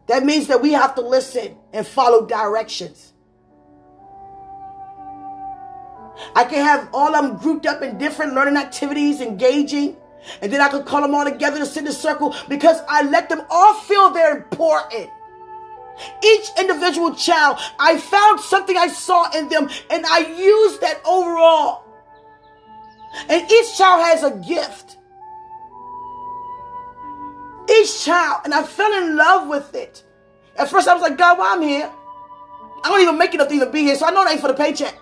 That 0.07 0.23
means 0.23 0.47
that 0.47 0.61
we 0.61 0.73
have 0.73 0.95
to 0.95 1.01
listen 1.01 1.55
and 1.73 1.85
follow 1.85 2.25
directions. 2.25 3.13
I 6.35 6.45
can 6.45 6.63
have 6.63 6.89
all 6.93 7.13
of 7.13 7.25
them 7.25 7.37
grouped 7.37 7.65
up 7.65 7.81
in 7.81 7.97
different 7.97 8.35
learning 8.35 8.57
activities, 8.57 9.19
engaging, 9.19 9.97
and 10.41 10.51
then 10.51 10.61
I 10.61 10.69
could 10.69 10.85
call 10.85 11.01
them 11.01 11.13
all 11.13 11.25
together 11.25 11.59
to 11.59 11.65
sit 11.65 11.83
in 11.83 11.87
a 11.87 11.93
circle 11.93 12.35
because 12.47 12.79
I 12.87 13.03
let 13.03 13.29
them 13.29 13.41
all 13.49 13.73
feel 13.81 14.11
they're 14.11 14.37
important. 14.37 15.09
Each 16.23 16.49
individual 16.59 17.15
child, 17.15 17.57
I 17.79 17.97
found 17.97 18.39
something 18.41 18.77
I 18.77 18.87
saw 18.87 19.31
in 19.37 19.49
them 19.49 19.69
and 19.89 20.05
I 20.05 20.19
used 20.19 20.81
that 20.81 21.01
overall. 21.05 21.84
And 23.29 23.51
each 23.51 23.77
child 23.77 24.03
has 24.03 24.23
a 24.23 24.31
gift. 24.37 24.97
Each 27.69 28.03
child, 28.05 28.41
and 28.45 28.53
I 28.53 28.63
fell 28.63 28.93
in 28.93 29.15
love 29.15 29.47
with 29.47 29.73
it. 29.73 30.03
At 30.57 30.69
first, 30.69 30.87
I 30.87 30.93
was 30.93 31.01
like, 31.01 31.17
God, 31.17 31.37
why 31.37 31.53
I'm 31.53 31.61
here? 31.61 31.91
I 32.83 32.89
don't 32.89 33.01
even 33.01 33.17
make 33.17 33.33
enough 33.33 33.47
to 33.47 33.53
even 33.53 33.71
be 33.71 33.81
here, 33.81 33.95
so 33.95 34.05
I 34.05 34.11
know 34.11 34.23
that 34.23 34.31
ain't 34.31 34.41
for 34.41 34.47
the 34.47 34.53
paycheck. 34.53 34.95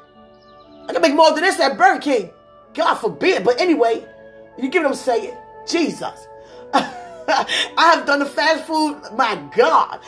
I 0.88 0.94
can 0.94 1.02
make 1.02 1.14
more 1.14 1.32
than 1.32 1.42
this 1.42 1.60
at 1.60 1.78
Burger 1.78 2.00
King. 2.00 2.32
God 2.74 2.96
forbid. 2.96 3.44
But 3.44 3.60
anyway, 3.60 4.06
you 4.58 4.70
get 4.70 4.84
what 4.84 4.90
I'm 4.90 4.96
saying? 4.96 5.36
Jesus. 5.68 6.28
I 6.74 7.94
have 7.96 8.06
done 8.06 8.20
the 8.20 8.26
fast 8.26 8.66
food. 8.66 9.02
My 9.16 9.36
God. 9.56 10.00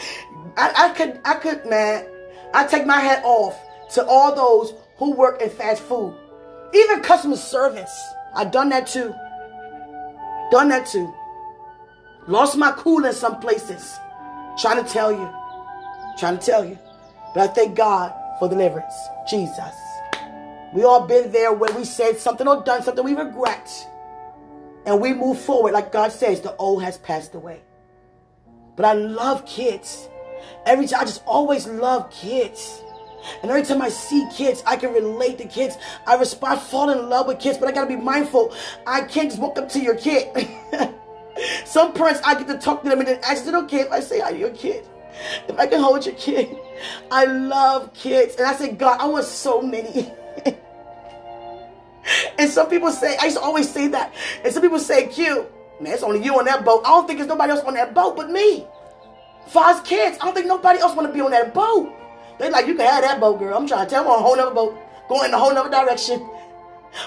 I, 0.58 0.74
I 0.78 0.90
could, 0.94 1.20
I 1.26 1.36
could, 1.36 1.66
man. 1.66 2.08
I 2.54 2.66
take 2.66 2.86
my 2.86 3.00
hat 3.00 3.24
off 3.24 3.60
to 3.94 4.06
all 4.06 4.36
those 4.36 4.74
who 4.98 5.14
work 5.14 5.42
in 5.42 5.50
fast 5.50 5.82
food. 5.84 6.16
Even 6.74 7.02
customer 7.02 7.38
service. 7.38 8.14
I've 8.34 8.52
done 8.52 8.70
that 8.70 8.88
too. 8.88 9.14
Done 10.52 10.70
that 10.70 10.86
too. 10.88 11.14
Lost 12.28 12.58
my 12.58 12.72
cool 12.72 13.06
in 13.06 13.14
some 13.14 13.40
places. 13.40 13.98
Trying 14.58 14.84
to 14.84 14.90
tell 14.92 15.12
you. 15.12 15.30
Trying 16.18 16.40
to 16.40 16.46
tell 16.46 16.66
you. 16.66 16.78
But 17.34 17.50
I 17.50 17.54
thank 17.54 17.76
God 17.76 18.14
for 18.40 18.50
deliverance. 18.50 18.94
Jesus. 19.30 19.76
We 20.74 20.84
all 20.84 21.06
been 21.06 21.32
there 21.32 21.54
where 21.54 21.74
we 21.76 21.86
said 21.86 22.18
something 22.18 22.48
or 22.48 22.62
done 22.64 22.84
something 22.84 23.04
we 23.04 23.14
regret. 23.14 23.72
And 24.86 25.02
we 25.02 25.14
move 25.14 25.40
forward 25.40 25.74
like 25.74 25.92
God 25.92 26.12
says, 26.12 26.42
the 26.42 26.56
old 26.58 26.84
has 26.84 26.98
passed 26.98 27.34
away. 27.34 27.62
But 28.76 28.86
I 28.86 28.94
love 28.94 29.46
kids. 29.46 30.10
Every 30.66 30.88
time 30.88 31.02
I 31.02 31.06
just 31.06 31.24
always 31.26 31.66
love 31.66 32.12
kids. 32.12 32.82
And 33.42 33.52
every 33.52 33.64
time 33.64 33.82
I 33.82 33.90
see 33.90 34.28
kids, 34.36 34.64
I 34.66 34.76
can 34.76 34.94
relate 34.94 35.38
to 35.40 35.46
kids. 35.46 35.78
I 36.06 36.16
respond, 36.16 36.62
fall 36.62 36.90
in 36.90 37.10
love 37.10 37.28
with 37.28 37.40
kids, 37.40 37.58
but 37.58 37.68
I 37.68 37.72
gotta 37.72 37.88
be 37.88 37.96
mindful. 37.96 38.54
I 38.86 39.02
can't 39.02 39.30
just 39.30 39.42
walk 39.42 39.58
up 39.58 39.70
to 39.70 39.80
your 39.80 39.96
kid. 39.96 40.48
Some 41.66 41.94
parents, 41.94 42.22
I 42.26 42.36
get 42.36 42.48
to 42.48 42.58
talk 42.58 42.84
to 42.84 42.90
them 42.90 43.00
and 43.00 43.08
then 43.08 43.20
ask, 43.24 43.44
is 43.44 43.48
it 43.48 43.56
okay 43.56 43.82
if 43.82 43.92
I 43.92 44.00
say, 44.00 44.22
are 44.22 44.32
you 44.32 44.48
a 44.48 44.52
kid? 44.52 44.88
If 45.48 45.58
I 45.58 45.68
can 45.68 45.82
hold 45.82 46.06
your 46.06 46.16
kid. 46.16 46.58
I 47.12 47.26
love 47.26 47.94
kids. 47.94 48.36
And 48.36 48.46
I 48.46 48.54
say, 48.56 48.72
God, 48.72 49.00
I 49.00 49.08
want 49.08 49.26
so 49.26 49.62
many. 49.62 50.12
And 52.38 52.50
some 52.50 52.70
people 52.70 52.92
say, 52.92 53.18
I 53.18 53.26
used 53.26 53.38
to 53.38 53.44
always 53.44 53.70
say 53.70 53.88
that. 53.90 54.14
And 54.44 54.54
some 54.54 54.62
people 54.62 54.80
say, 54.80 55.08
Q, 55.08 55.48
man, 55.80 55.94
it's 55.94 56.04
only 56.04 56.24
you 56.24 56.38
on 56.38 56.46
that 56.46 56.64
boat. 56.66 56.84
I 56.86 56.90
don't 56.90 57.08
think 57.08 57.20
there's 57.20 57.30
nobody 57.30 57.52
else 57.52 57.62
on 57.62 57.74
that 57.76 57.94
boat 57.94 58.16
but 58.16 58.30
me. 58.30 58.66
Five 59.48 59.84
kids, 59.84 60.18
I 60.22 60.26
don't 60.26 60.34
think 60.34 60.48
nobody 60.48 60.80
else 60.80 60.96
want 60.96 61.08
to 61.08 61.14
be 61.14 61.22
on 61.22 61.32
that 61.32 61.54
boat. 61.54 61.92
They 62.38 62.50
like, 62.50 62.68
you 62.68 62.76
can 62.76 62.86
have 62.86 63.04
that 63.04 63.20
boat, 63.20 63.40
girl. 63.40 63.58
I'm 63.58 63.68
trying 63.68 63.86
to 63.86 63.90
tell 63.90 64.04
them 64.04 64.12
a 64.12 64.18
whole 64.18 64.36
nother 64.36 64.54
boat, 64.54 64.78
going 65.08 65.30
in 65.30 65.34
a 65.34 65.38
whole 65.40 65.54
nother 65.54 65.70
direction. 65.70 66.28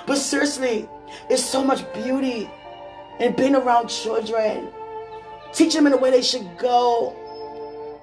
But 0.06 0.16
seriously, 0.16 0.88
it's 1.28 1.44
so 1.44 1.64
much 1.64 1.90
beauty 1.92 2.50
in 3.20 3.34
being 3.34 3.54
around 3.54 3.88
children, 3.88 4.68
teaching 5.52 5.84
them 5.84 5.86
in 5.86 5.92
the 5.92 5.98
way 5.98 6.10
they 6.10 6.22
should 6.22 6.56
go, 6.58 7.16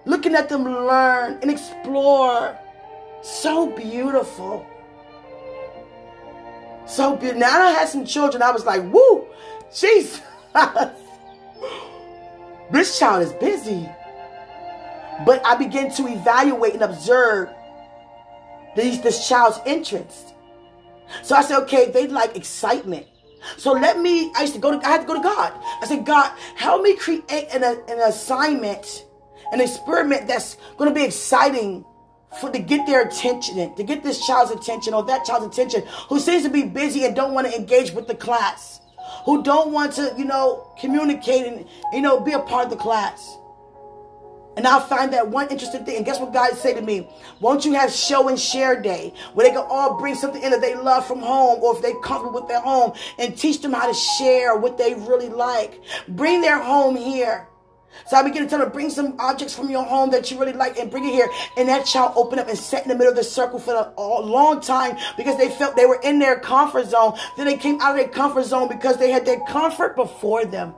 looking 0.06 0.36
at 0.36 0.50
them 0.50 0.64
learn 0.64 1.40
and 1.42 1.52
explore. 1.52 2.58
So 3.22 3.68
beautiful. 3.68 4.66
So 6.86 7.16
good. 7.16 7.38
Now 7.38 7.62
I 7.64 7.72
had 7.72 7.90
some 7.90 8.06
children. 8.06 8.44
I 8.44 8.52
was 8.52 8.66
like, 8.66 8.84
woo, 8.92 9.26
Jesus. 9.74 10.22
this 12.72 13.00
child 13.00 13.24
is 13.24 13.34
busy. 13.34 13.90
But 15.24 15.46
I 15.46 15.56
began 15.56 15.92
to 15.96 16.08
evaluate 16.08 16.74
and 16.74 16.84
observe 16.84 17.50
these, 18.76 19.02
this 19.02 19.28
child's 19.28 19.60
interest. 19.66 20.34
So 21.24 21.36
I 21.36 21.44
said, 21.44 21.60
okay, 21.64 21.92
they 21.92 22.08
like 22.08 22.36
excitement. 22.36 23.06
So 23.58 23.74
let 23.74 24.00
me, 24.00 24.32
I 24.36 24.42
used 24.42 24.56
to 24.56 24.60
go 24.60 24.78
to, 24.78 24.86
I 24.86 24.90
had 24.90 25.02
to 25.02 25.08
go 25.08 25.14
to 25.14 25.22
God. 25.22 25.54
I 25.82 25.86
said, 25.86 26.06
God, 26.06 26.36
help 26.56 26.82
me 26.82 26.96
create 26.96 27.48
an, 27.54 27.64
an 27.64 28.00
assignment, 28.00 29.06
an 29.52 29.62
experiment 29.62 30.28
that's 30.28 30.58
going 30.78 30.90
to 30.90 30.96
be 30.96 31.06
exciting 31.06 31.86
for 32.40 32.52
to 32.52 32.60
get 32.60 32.86
their 32.86 33.08
attention, 33.08 33.74
to 33.76 33.84
get 33.84 34.04
this 34.04 34.26
child's 34.26 34.52
attention 34.52 34.94
or 34.94 35.04
that 35.04 35.26
child's 35.26 35.46
attention, 35.46 35.84
who 36.10 36.20
seems 36.20 36.44
to 36.44 36.50
be 36.50 36.64
busy 36.64 37.06
and 37.06 37.16
don't 37.16 37.34
want 37.34 37.48
to 37.48 37.56
engage 37.56 37.92
with 37.92 38.08
the 38.08 38.16
class, 38.16 38.82
who 39.26 39.44
don't 39.44 39.72
want 39.72 39.94
to, 39.94 40.14
you 40.18 40.26
know, 40.26 40.74
communicate 40.80 41.46
and 41.46 41.66
you 41.94 42.02
know 42.02 42.20
be 42.20 42.34
a 42.34 42.40
part 42.40 42.66
of 42.66 42.72
the 42.72 42.78
class. 42.78 43.38
And 44.58 44.66
I'll 44.66 44.82
find 44.82 45.12
that 45.14 45.28
one 45.28 45.50
interesting 45.50 45.84
thing. 45.86 45.98
And 45.98 46.06
guess 46.06 46.20
what 46.20 46.34
God 46.34 46.54
said 46.54 46.76
to 46.76 46.82
me? 46.82 47.08
Won't 47.40 47.66
you 47.66 47.74
have 47.74 47.92
show 47.92 48.30
and 48.30 48.40
share 48.40 48.82
day 48.82 49.14
where 49.34 49.48
they 49.48 49.54
can 49.54 49.66
all 49.70 50.00
bring 50.00 50.16
something 50.16 50.42
in 50.42 50.52
that 50.52 50.62
they 50.62 50.76
love 50.76 51.06
from 51.06 51.20
home 51.20 51.62
or 51.62 51.76
if 51.76 51.82
they're 51.82 52.00
comfortable 52.00 52.40
with 52.40 52.48
their 52.48 52.62
home 52.62 52.94
and 53.20 53.38
teach 53.38 53.62
them 53.62 53.74
how 53.74 53.88
to 53.88 53.94
share 53.94 54.56
what 54.56 54.78
they 54.78 54.94
really 54.94 55.30
like. 55.30 55.82
Bring 56.08 56.42
their 56.42 56.62
home 56.62 56.96
here. 56.96 57.48
So 58.08 58.18
I 58.18 58.24
begin 58.24 58.44
to 58.44 58.50
tell 58.50 58.60
her, 58.60 58.70
bring 58.70 58.90
some 58.90 59.16
objects 59.20 59.56
from 59.56 59.70
your 59.70 59.84
home 59.84 60.12
that 60.12 60.30
you 60.30 60.40
really 60.40 60.54
like 60.54 60.78
and 60.78 60.92
bring 60.92 61.06
it 61.06 61.12
here. 61.12 61.30
And 61.58 61.68
that 61.70 61.86
child 61.86 62.14
opened 62.16 62.40
up 62.40 62.48
and 62.48 62.58
sat 62.58 62.84
in 62.84 62.90
the 62.90 62.96
middle 62.96 63.12
of 63.12 63.18
the 63.18 63.24
circle 63.24 63.60
for 63.60 63.94
a 63.98 64.02
long 64.02 64.62
time 64.62 64.98
because 65.18 65.38
they 65.38 65.50
felt 65.50 65.76
they 65.76 65.86
were 65.86 66.00
in 66.04 66.20
their 66.20 66.40
comfort 66.40 66.88
zone. 66.90 67.18
Then 67.38 67.46
they 67.46 67.58
came 67.58 67.80
out 67.82 67.92
of 67.92 67.98
their 67.98 68.10
comfort 68.10 68.44
zone 68.44 68.68
because 68.68 68.98
they 68.98 69.12
had 69.12 69.26
their 69.26 69.40
comfort 69.48 69.96
before 69.96 70.46
them. 70.46 70.76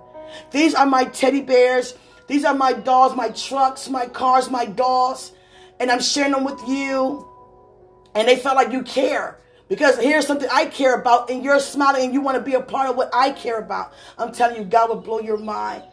These 0.51 0.75
are 0.75 0.85
my 0.85 1.05
teddy 1.05 1.41
bears. 1.41 1.95
These 2.27 2.45
are 2.45 2.53
my 2.53 2.73
dolls, 2.73 3.15
my 3.15 3.29
trucks, 3.29 3.89
my 3.89 4.05
cars, 4.05 4.49
my 4.49 4.65
dolls. 4.65 5.31
And 5.79 5.91
I'm 5.91 6.01
sharing 6.01 6.31
them 6.31 6.43
with 6.43 6.61
you. 6.67 7.27
And 8.15 8.27
they 8.27 8.35
felt 8.35 8.55
like 8.55 8.71
you 8.71 8.83
care. 8.83 9.39
Because 9.69 9.97
here's 9.97 10.25
something 10.25 10.47
I 10.51 10.65
care 10.65 10.95
about, 10.95 11.29
and 11.29 11.43
you're 11.43 11.59
smiling 11.59 12.05
and 12.05 12.13
you 12.13 12.21
want 12.21 12.37
to 12.37 12.41
be 12.43 12.53
a 12.53 12.61
part 12.61 12.89
of 12.89 12.95
what 12.95 13.09
I 13.13 13.31
care 13.31 13.59
about. 13.59 13.91
I'm 14.17 14.31
telling 14.31 14.55
you, 14.55 14.63
God 14.63 14.89
will 14.89 15.01
blow 15.01 15.19
your 15.19 15.37
mind. 15.37 15.83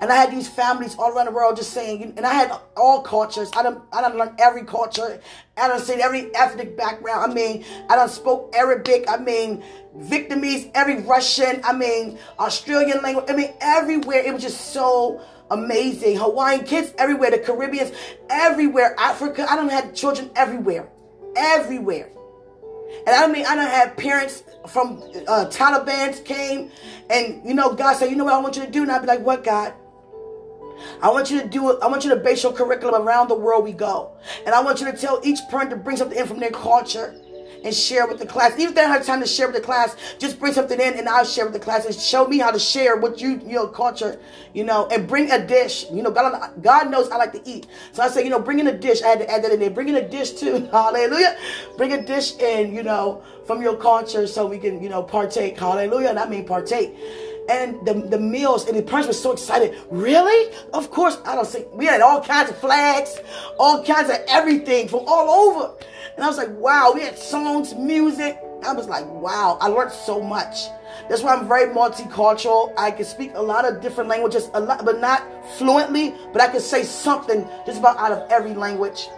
And 0.00 0.10
I 0.10 0.16
had 0.16 0.32
these 0.32 0.48
families 0.48 0.96
all 0.96 1.12
around 1.12 1.26
the 1.26 1.32
world 1.32 1.56
just 1.56 1.72
saying, 1.72 2.14
and 2.16 2.26
I 2.26 2.34
had 2.34 2.52
all 2.76 3.02
cultures. 3.02 3.50
I 3.54 3.62
don't, 3.62 3.80
I 3.92 4.00
don't 4.00 4.16
learn 4.16 4.34
every 4.40 4.64
culture. 4.64 5.20
I 5.56 5.68
don't 5.68 5.80
see 5.80 5.94
every 5.94 6.34
ethnic 6.34 6.76
background. 6.76 7.30
I 7.30 7.32
mean, 7.32 7.64
I 7.88 7.94
don't 7.94 8.10
spoke 8.10 8.52
Arabic. 8.56 9.04
I 9.08 9.18
mean, 9.18 9.62
Vietnamese, 9.96 10.72
every 10.74 11.02
Russian. 11.02 11.60
I 11.62 11.72
mean, 11.72 12.18
Australian 12.40 13.02
language. 13.02 13.26
I 13.28 13.36
mean, 13.36 13.52
everywhere. 13.60 14.22
It 14.24 14.34
was 14.34 14.42
just 14.42 14.72
so 14.72 15.20
amazing. 15.52 16.16
Hawaiian 16.16 16.64
kids 16.64 16.92
everywhere. 16.98 17.30
The 17.30 17.38
Caribbeans 17.38 17.92
everywhere. 18.28 18.94
Africa. 18.98 19.46
I 19.48 19.56
don't 19.56 19.70
have 19.70 19.94
children 19.94 20.30
everywhere, 20.34 20.88
everywhere. 21.36 22.10
And 23.06 23.16
I 23.16 23.26
mean, 23.26 23.46
I 23.46 23.54
don't 23.54 23.66
have 23.66 23.96
parents 23.96 24.42
from 24.68 25.02
uh, 25.26 25.46
Taliban 25.46 26.24
came, 26.24 26.70
and 27.10 27.44
you 27.44 27.54
know, 27.54 27.74
God 27.74 27.96
said, 27.96 28.10
you 28.10 28.16
know 28.16 28.24
what 28.24 28.34
I 28.34 28.40
want 28.40 28.56
you 28.56 28.64
to 28.64 28.70
do, 28.70 28.82
and 28.82 28.92
I'd 28.92 29.00
be 29.00 29.06
like, 29.06 29.20
what, 29.20 29.44
God? 29.44 29.72
I 31.00 31.10
want 31.10 31.30
you 31.30 31.40
to 31.40 31.48
do 31.48 31.70
it. 31.70 31.78
I 31.82 31.86
want 31.86 32.04
you 32.04 32.10
to 32.10 32.16
base 32.16 32.42
your 32.42 32.52
curriculum 32.52 33.02
around 33.02 33.28
the 33.28 33.34
world 33.34 33.64
we 33.64 33.72
go. 33.72 34.12
And 34.44 34.54
I 34.54 34.62
want 34.62 34.80
you 34.80 34.90
to 34.90 34.96
tell 34.96 35.20
each 35.22 35.38
parent 35.50 35.70
to 35.70 35.76
bring 35.76 35.96
something 35.96 36.18
in 36.18 36.26
from 36.26 36.40
their 36.40 36.50
culture 36.50 37.14
and 37.64 37.74
share 37.74 38.06
with 38.06 38.18
the 38.18 38.26
class. 38.26 38.52
Even 38.54 38.68
if 38.68 38.74
they 38.74 38.82
don't 38.82 38.90
have 38.90 39.06
time 39.06 39.20
to 39.20 39.26
share 39.26 39.46
with 39.46 39.56
the 39.56 39.62
class, 39.62 39.96
just 40.18 40.38
bring 40.38 40.52
something 40.52 40.80
in 40.80 40.98
and 40.98 41.08
I'll 41.08 41.24
share 41.24 41.44
with 41.44 41.54
the 41.54 41.60
class 41.60 41.84
and 41.84 41.94
show 41.94 42.26
me 42.26 42.38
how 42.38 42.50
to 42.50 42.58
share 42.58 42.96
what 42.96 43.20
you, 43.20 43.40
your 43.46 43.68
culture, 43.68 44.18
you 44.52 44.64
know, 44.64 44.86
and 44.88 45.06
bring 45.06 45.30
a 45.30 45.46
dish. 45.46 45.86
You 45.90 46.02
know, 46.02 46.10
God, 46.10 46.62
God 46.62 46.90
knows 46.90 47.10
I 47.10 47.16
like 47.16 47.32
to 47.32 47.42
eat. 47.48 47.66
So 47.92 48.02
I 48.02 48.08
say, 48.08 48.24
you 48.24 48.30
know, 48.30 48.40
bring 48.40 48.58
in 48.58 48.66
a 48.66 48.76
dish. 48.76 49.02
I 49.02 49.08
had 49.08 49.18
to 49.20 49.30
add 49.30 49.44
that 49.44 49.52
in 49.52 49.60
there. 49.60 49.70
Bring 49.70 49.88
in 49.88 49.96
a 49.96 50.08
dish 50.08 50.32
too. 50.32 50.66
Hallelujah. 50.72 51.36
Bring 51.76 51.92
a 51.92 52.04
dish 52.04 52.36
in, 52.38 52.74
you 52.74 52.82
know, 52.82 53.22
from 53.46 53.62
your 53.62 53.76
culture 53.76 54.26
so 54.26 54.46
we 54.46 54.58
can, 54.58 54.82
you 54.82 54.88
know, 54.88 55.02
partake. 55.02 55.58
Hallelujah. 55.58 56.10
And 56.10 56.18
I 56.18 56.28
mean 56.28 56.46
partake 56.46 56.96
and 57.48 57.84
the, 57.86 57.94
the 57.94 58.18
meals 58.18 58.66
and 58.66 58.76
the 58.76 58.82
parents 58.82 59.08
were 59.08 59.14
so 59.14 59.32
excited. 59.32 59.76
Really? 59.90 60.54
Of 60.72 60.90
course, 60.90 61.18
I 61.24 61.34
don't 61.34 61.46
see. 61.46 61.64
We 61.72 61.86
had 61.86 62.00
all 62.00 62.22
kinds 62.22 62.50
of 62.50 62.58
flags, 62.58 63.18
all 63.58 63.84
kinds 63.84 64.10
of 64.10 64.16
everything 64.28 64.88
from 64.88 65.00
all 65.06 65.30
over. 65.30 65.74
And 66.14 66.24
I 66.24 66.28
was 66.28 66.36
like, 66.36 66.50
wow, 66.50 66.92
we 66.94 67.02
had 67.02 67.18
songs, 67.18 67.74
music. 67.74 68.38
I 68.64 68.72
was 68.72 68.86
like, 68.86 69.06
wow, 69.06 69.58
I 69.60 69.68
learned 69.68 69.92
so 69.92 70.22
much. 70.22 70.66
That's 71.08 71.22
why 71.22 71.34
I'm 71.34 71.48
very 71.48 71.74
multicultural. 71.74 72.72
I 72.78 72.90
can 72.90 73.04
speak 73.04 73.32
a 73.34 73.42
lot 73.42 73.64
of 73.64 73.80
different 73.80 74.08
languages, 74.08 74.50
a 74.54 74.60
lot, 74.60 74.84
but 74.84 75.00
not 75.00 75.22
fluently, 75.56 76.14
but 76.32 76.40
I 76.40 76.48
can 76.48 76.60
say 76.60 76.84
something 76.84 77.48
just 77.66 77.80
about 77.80 77.96
out 77.96 78.12
of 78.12 78.30
every 78.30 78.54
language. 78.54 79.08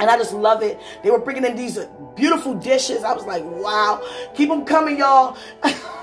And 0.00 0.10
I 0.10 0.16
just 0.18 0.34
love 0.34 0.62
it. 0.62 0.80
They 1.02 1.10
were 1.10 1.18
bringing 1.20 1.44
in 1.44 1.56
these 1.56 1.78
beautiful 2.16 2.54
dishes. 2.54 3.04
I 3.04 3.12
was 3.12 3.24
like, 3.24 3.44
wow. 3.44 4.02
Keep 4.34 4.48
them 4.48 4.64
coming, 4.64 4.98
y'all. 4.98 5.36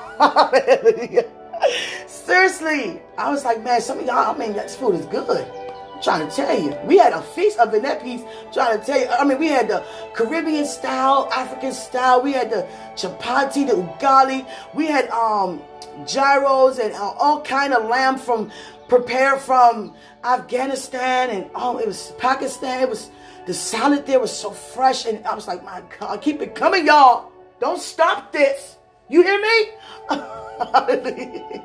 Seriously. 2.08 3.02
I 3.18 3.30
was 3.30 3.46
like, 3.46 3.64
man, 3.64 3.82
some 3.82 4.00
of 4.00 4.06
y'all, 4.06 4.36
I 4.36 4.38
mean, 4.38 4.54
this 4.54 4.76
food 4.76 4.96
is 4.96 5.06
good. 5.06 5.30
I'm 5.30 6.02
trying 6.02 6.30
to 6.30 6.36
tell 6.36 6.60
you. 6.60 6.76
We 6.86 6.98
had 6.98 7.14
a 7.14 7.22
feast 7.22 7.60
up 7.60 7.74
in 7.74 7.82
that 7.84 8.04
piece, 8.04 8.22
trying 8.54 8.80
to 8.80 8.86
tell 8.86 9.00
you. 9.00 9.08
I 9.08 9.24
mean, 9.24 9.40
we 9.40 9.48
had 9.48 9.68
the 9.68 9.84
Caribbean 10.14 10.66
style, 10.66 11.30
African 11.34 11.72
style. 11.72 12.22
We 12.22 12.34
had 12.34 12.50
the 12.50 12.68
chapati, 12.96 13.68
the 13.68 13.74
ugali. 13.74 14.48
We 14.74 14.88
had 14.88 15.10
um 15.10 15.62
gyros 16.06 16.80
and 16.80 16.94
uh, 16.94 17.14
all 17.18 17.42
kind 17.42 17.74
of 17.74 17.90
lamb 17.90 18.18
from 18.18 18.52
prepared 18.88 19.40
from 19.40 19.94
Afghanistan 20.24 21.30
and 21.30 21.50
oh, 21.56 21.78
it 21.78 21.88
was 21.88 22.14
Pakistan. 22.18 22.82
It 22.82 22.90
was 22.90 23.12
the 23.46 23.54
salad 23.54 24.06
there 24.06 24.20
was 24.20 24.32
so 24.32 24.52
fresh, 24.52 25.06
and 25.06 25.26
I 25.26 25.34
was 25.34 25.48
like, 25.48 25.64
my 25.64 25.82
God, 26.00 26.22
keep 26.22 26.42
it 26.42 26.56
coming, 26.56 26.86
y'all. 26.86 27.32
Don't 27.60 27.82
stop 27.82 28.32
this. 28.32 28.78
You 29.10 29.24
hear 29.24 29.42
me? 29.42 29.72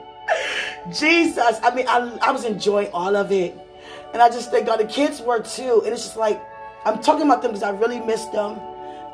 Jesus. 0.93 1.59
I 1.63 1.75
mean, 1.75 1.87
I, 1.87 2.19
I 2.23 2.33
was 2.33 2.45
enjoying 2.45 2.91
all 2.93 3.15
of 3.17 3.31
it. 3.31 3.55
And 4.13 4.23
I 4.23 4.31
just 4.31 4.51
thank 4.51 4.67
God 4.67 4.81
the 4.81 4.87
kids 4.87 5.21
were 5.21 5.41
too. 5.41 5.83
And 5.85 5.93
it's 5.93 6.05
just 6.05 6.17
like, 6.17 6.43
I'm 6.85 7.03
talking 7.03 7.27
about 7.27 7.43
them 7.43 7.53
because 7.53 7.63
I 7.63 7.71
really 7.71 8.01
miss 8.01 8.25
them. 8.27 8.59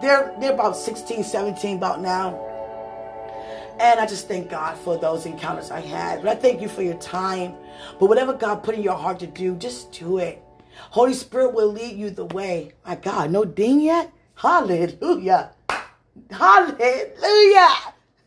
They're 0.01 0.35
they're 0.41 0.53
about 0.53 0.77
16, 0.77 1.25
17 1.25 1.77
about 1.77 2.01
now. 2.01 2.47
And 3.81 3.99
I 3.99 4.07
just 4.07 4.29
thank 4.29 4.51
God 4.51 4.77
for 4.79 4.99
those 4.99 5.27
encounters 5.27 5.71
I 5.71 5.81
had. 5.81 6.23
But 6.23 6.37
I 6.37 6.41
thank 6.41 6.61
you 6.61 6.69
for 6.69 6.83
your 6.83 6.99
time. 6.99 7.55
But 7.99 8.07
whatever 8.07 8.35
God 8.35 8.63
put 8.63 8.75
in 8.75 8.83
your 8.83 8.97
heart 8.97 9.21
to 9.21 9.27
do, 9.27 9.57
just 9.57 9.93
do 9.93 10.19
it. 10.19 10.43
Holy 10.91 11.15
Spirit 11.15 11.55
will 11.55 11.73
lead 11.73 11.97
you 11.97 12.11
the 12.11 12.27
way. 12.27 12.73
My 12.87 12.97
God, 12.97 13.31
no 13.31 13.45
ding 13.45 13.81
yet? 13.81 14.13
Hallelujah. 14.35 15.53
Hallelujah. 16.31 17.69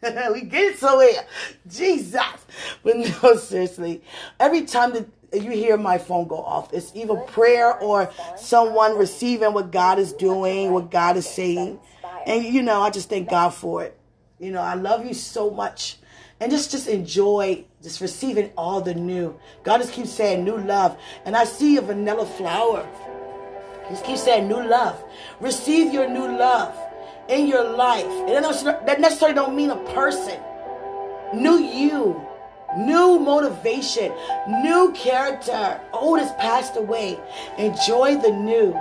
we 0.34 0.42
get 0.42 0.74
it 0.74 0.80
somewhere. 0.80 1.26
Jesus. 1.68 2.22
But 2.84 2.98
no, 2.98 3.36
seriously. 3.36 4.04
Every 4.40 4.66
time 4.66 4.94
that 4.94 5.08
you 5.34 5.52
hear 5.52 5.78
my 5.78 5.98
phone 5.98 6.28
go 6.28 6.38
off, 6.38 6.74
it's 6.74 6.92
either 6.94 7.16
prayer 7.16 7.74
or 7.80 8.12
someone 8.38 8.98
receiving 8.98 9.54
what 9.54 9.72
God 9.72 9.98
is 9.98 10.14
doing, 10.14 10.72
what 10.72 10.92
God 10.92 11.18
is 11.18 11.28
saying. 11.28 11.80
And, 12.28 12.44
you 12.44 12.62
know, 12.62 12.82
I 12.82 12.90
just 12.90 13.10
thank 13.10 13.30
God 13.30 13.50
for 13.50 13.84
it. 13.84 13.98
You 14.40 14.52
know, 14.52 14.62
I 14.62 14.76
love 14.76 15.06
you 15.06 15.14
so 15.14 15.50
much. 15.50 15.98
And 16.40 16.52
just, 16.52 16.72
just 16.72 16.88
enjoy 16.88 17.66
just 17.82 18.02
receiving 18.02 18.52
all 18.58 18.82
the 18.82 18.94
new. 18.94 19.40
God 19.64 19.80
just 19.80 19.94
keeps 19.94 20.12
saying 20.12 20.44
new 20.44 20.58
love. 20.58 21.00
And 21.26 21.36
I 21.36 21.46
see 21.46 21.78
a 21.78 21.82
vanilla 21.82 22.26
flower. 22.26 22.88
Just 23.90 24.04
keeps 24.06 24.24
saying 24.24 24.48
new 24.48 24.62
love. 24.62 25.02
Receive 25.40 25.94
your 25.94 26.10
new 26.10 26.38
love 26.38 26.76
in 27.28 27.48
your 27.48 27.64
life. 27.64 28.06
And 28.06 28.44
that 28.88 29.00
necessarily 29.00 29.36
don't 29.36 29.56
mean 29.56 29.70
a 29.70 29.94
person. 29.94 30.40
New 31.34 31.58
you, 31.60 32.22
new 32.78 33.20
motivation, 33.20 34.12
new 34.62 34.92
character. 34.96 35.80
Old 35.94 36.20
has 36.20 36.32
passed 36.34 36.76
away. 36.78 37.20
Enjoy 37.58 38.18
the 38.18 38.32
new. 38.32 38.74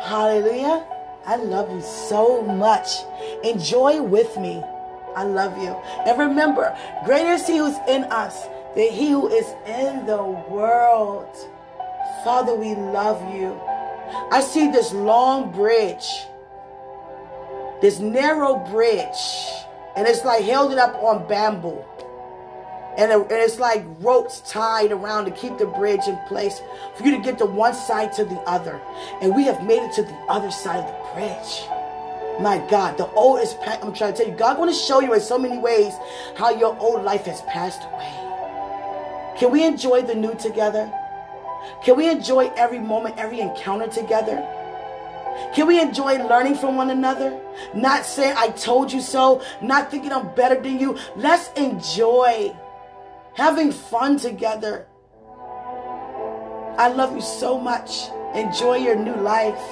Hallelujah. 0.00 0.84
I 1.26 1.36
love 1.36 1.70
you 1.70 1.80
so 1.80 2.42
much. 2.42 2.88
Enjoy 3.42 4.02
with 4.02 4.36
me. 4.36 4.62
I 5.16 5.24
love 5.24 5.56
you. 5.58 5.70
And 6.06 6.18
remember, 6.18 6.76
greater 7.04 7.30
is 7.30 7.46
he 7.46 7.58
who's 7.58 7.76
in 7.88 8.04
us 8.04 8.46
than 8.74 8.90
he 8.90 9.10
who 9.10 9.28
is 9.28 9.46
in 9.66 10.04
the 10.06 10.22
world. 10.22 11.28
Father, 12.24 12.54
we 12.54 12.74
love 12.74 13.22
you. 13.34 13.58
I 14.30 14.40
see 14.40 14.70
this 14.70 14.92
long 14.92 15.50
bridge 15.52 16.26
this 17.84 17.98
narrow 17.98 18.56
bridge, 18.56 19.20
and 19.94 20.08
it's 20.08 20.24
like 20.24 20.42
held 20.42 20.72
it 20.72 20.78
up 20.78 20.94
on 21.02 21.28
bamboo. 21.28 21.84
And, 22.96 23.12
it, 23.12 23.20
and 23.20 23.32
it's 23.32 23.58
like 23.58 23.84
ropes 24.00 24.40
tied 24.50 24.90
around 24.90 25.26
to 25.26 25.30
keep 25.32 25.58
the 25.58 25.66
bridge 25.66 26.00
in 26.08 26.16
place 26.26 26.62
for 26.96 27.04
you 27.04 27.10
to 27.10 27.22
get 27.22 27.36
to 27.38 27.44
one 27.44 27.74
side 27.74 28.14
to 28.14 28.24
the 28.24 28.38
other. 28.46 28.80
And 29.20 29.36
we 29.36 29.44
have 29.44 29.62
made 29.66 29.82
it 29.82 29.92
to 29.96 30.02
the 30.02 30.14
other 30.30 30.50
side 30.50 30.78
of 30.78 30.86
the 30.86 31.12
bridge. 31.12 32.40
My 32.40 32.66
God, 32.70 32.96
the 32.96 33.06
old 33.10 33.40
is 33.40 33.54
I'm 33.82 33.92
trying 33.92 34.14
to 34.14 34.18
tell 34.18 34.28
you, 34.28 34.34
God 34.34 34.58
want 34.58 34.70
to 34.70 34.76
show 34.76 35.00
you 35.00 35.12
in 35.12 35.20
so 35.20 35.36
many 35.36 35.58
ways 35.58 35.92
how 36.38 36.56
your 36.56 36.74
old 36.78 37.04
life 37.04 37.26
has 37.26 37.42
passed 37.42 37.82
away. 37.92 39.38
Can 39.38 39.50
we 39.50 39.62
enjoy 39.62 40.00
the 40.00 40.14
new 40.14 40.34
together? 40.36 40.90
Can 41.84 41.98
we 41.98 42.08
enjoy 42.08 42.50
every 42.56 42.78
moment, 42.78 43.16
every 43.18 43.40
encounter 43.40 43.88
together? 43.88 44.42
Can 45.54 45.66
we 45.66 45.80
enjoy 45.80 46.18
learning 46.26 46.56
from 46.56 46.76
one 46.76 46.90
another? 46.90 47.40
Not 47.74 48.06
saying 48.06 48.34
I 48.36 48.48
told 48.50 48.92
you 48.92 49.00
so, 49.00 49.42
not 49.60 49.90
thinking 49.90 50.12
I'm 50.12 50.34
better 50.34 50.60
than 50.60 50.78
you. 50.78 50.98
Let's 51.16 51.50
enjoy 51.52 52.54
having 53.34 53.72
fun 53.72 54.18
together. 54.18 54.86
I 56.76 56.88
love 56.88 57.14
you 57.14 57.22
so 57.22 57.58
much. 57.58 58.08
Enjoy 58.34 58.76
your 58.76 58.96
new 58.96 59.14
life. 59.16 59.62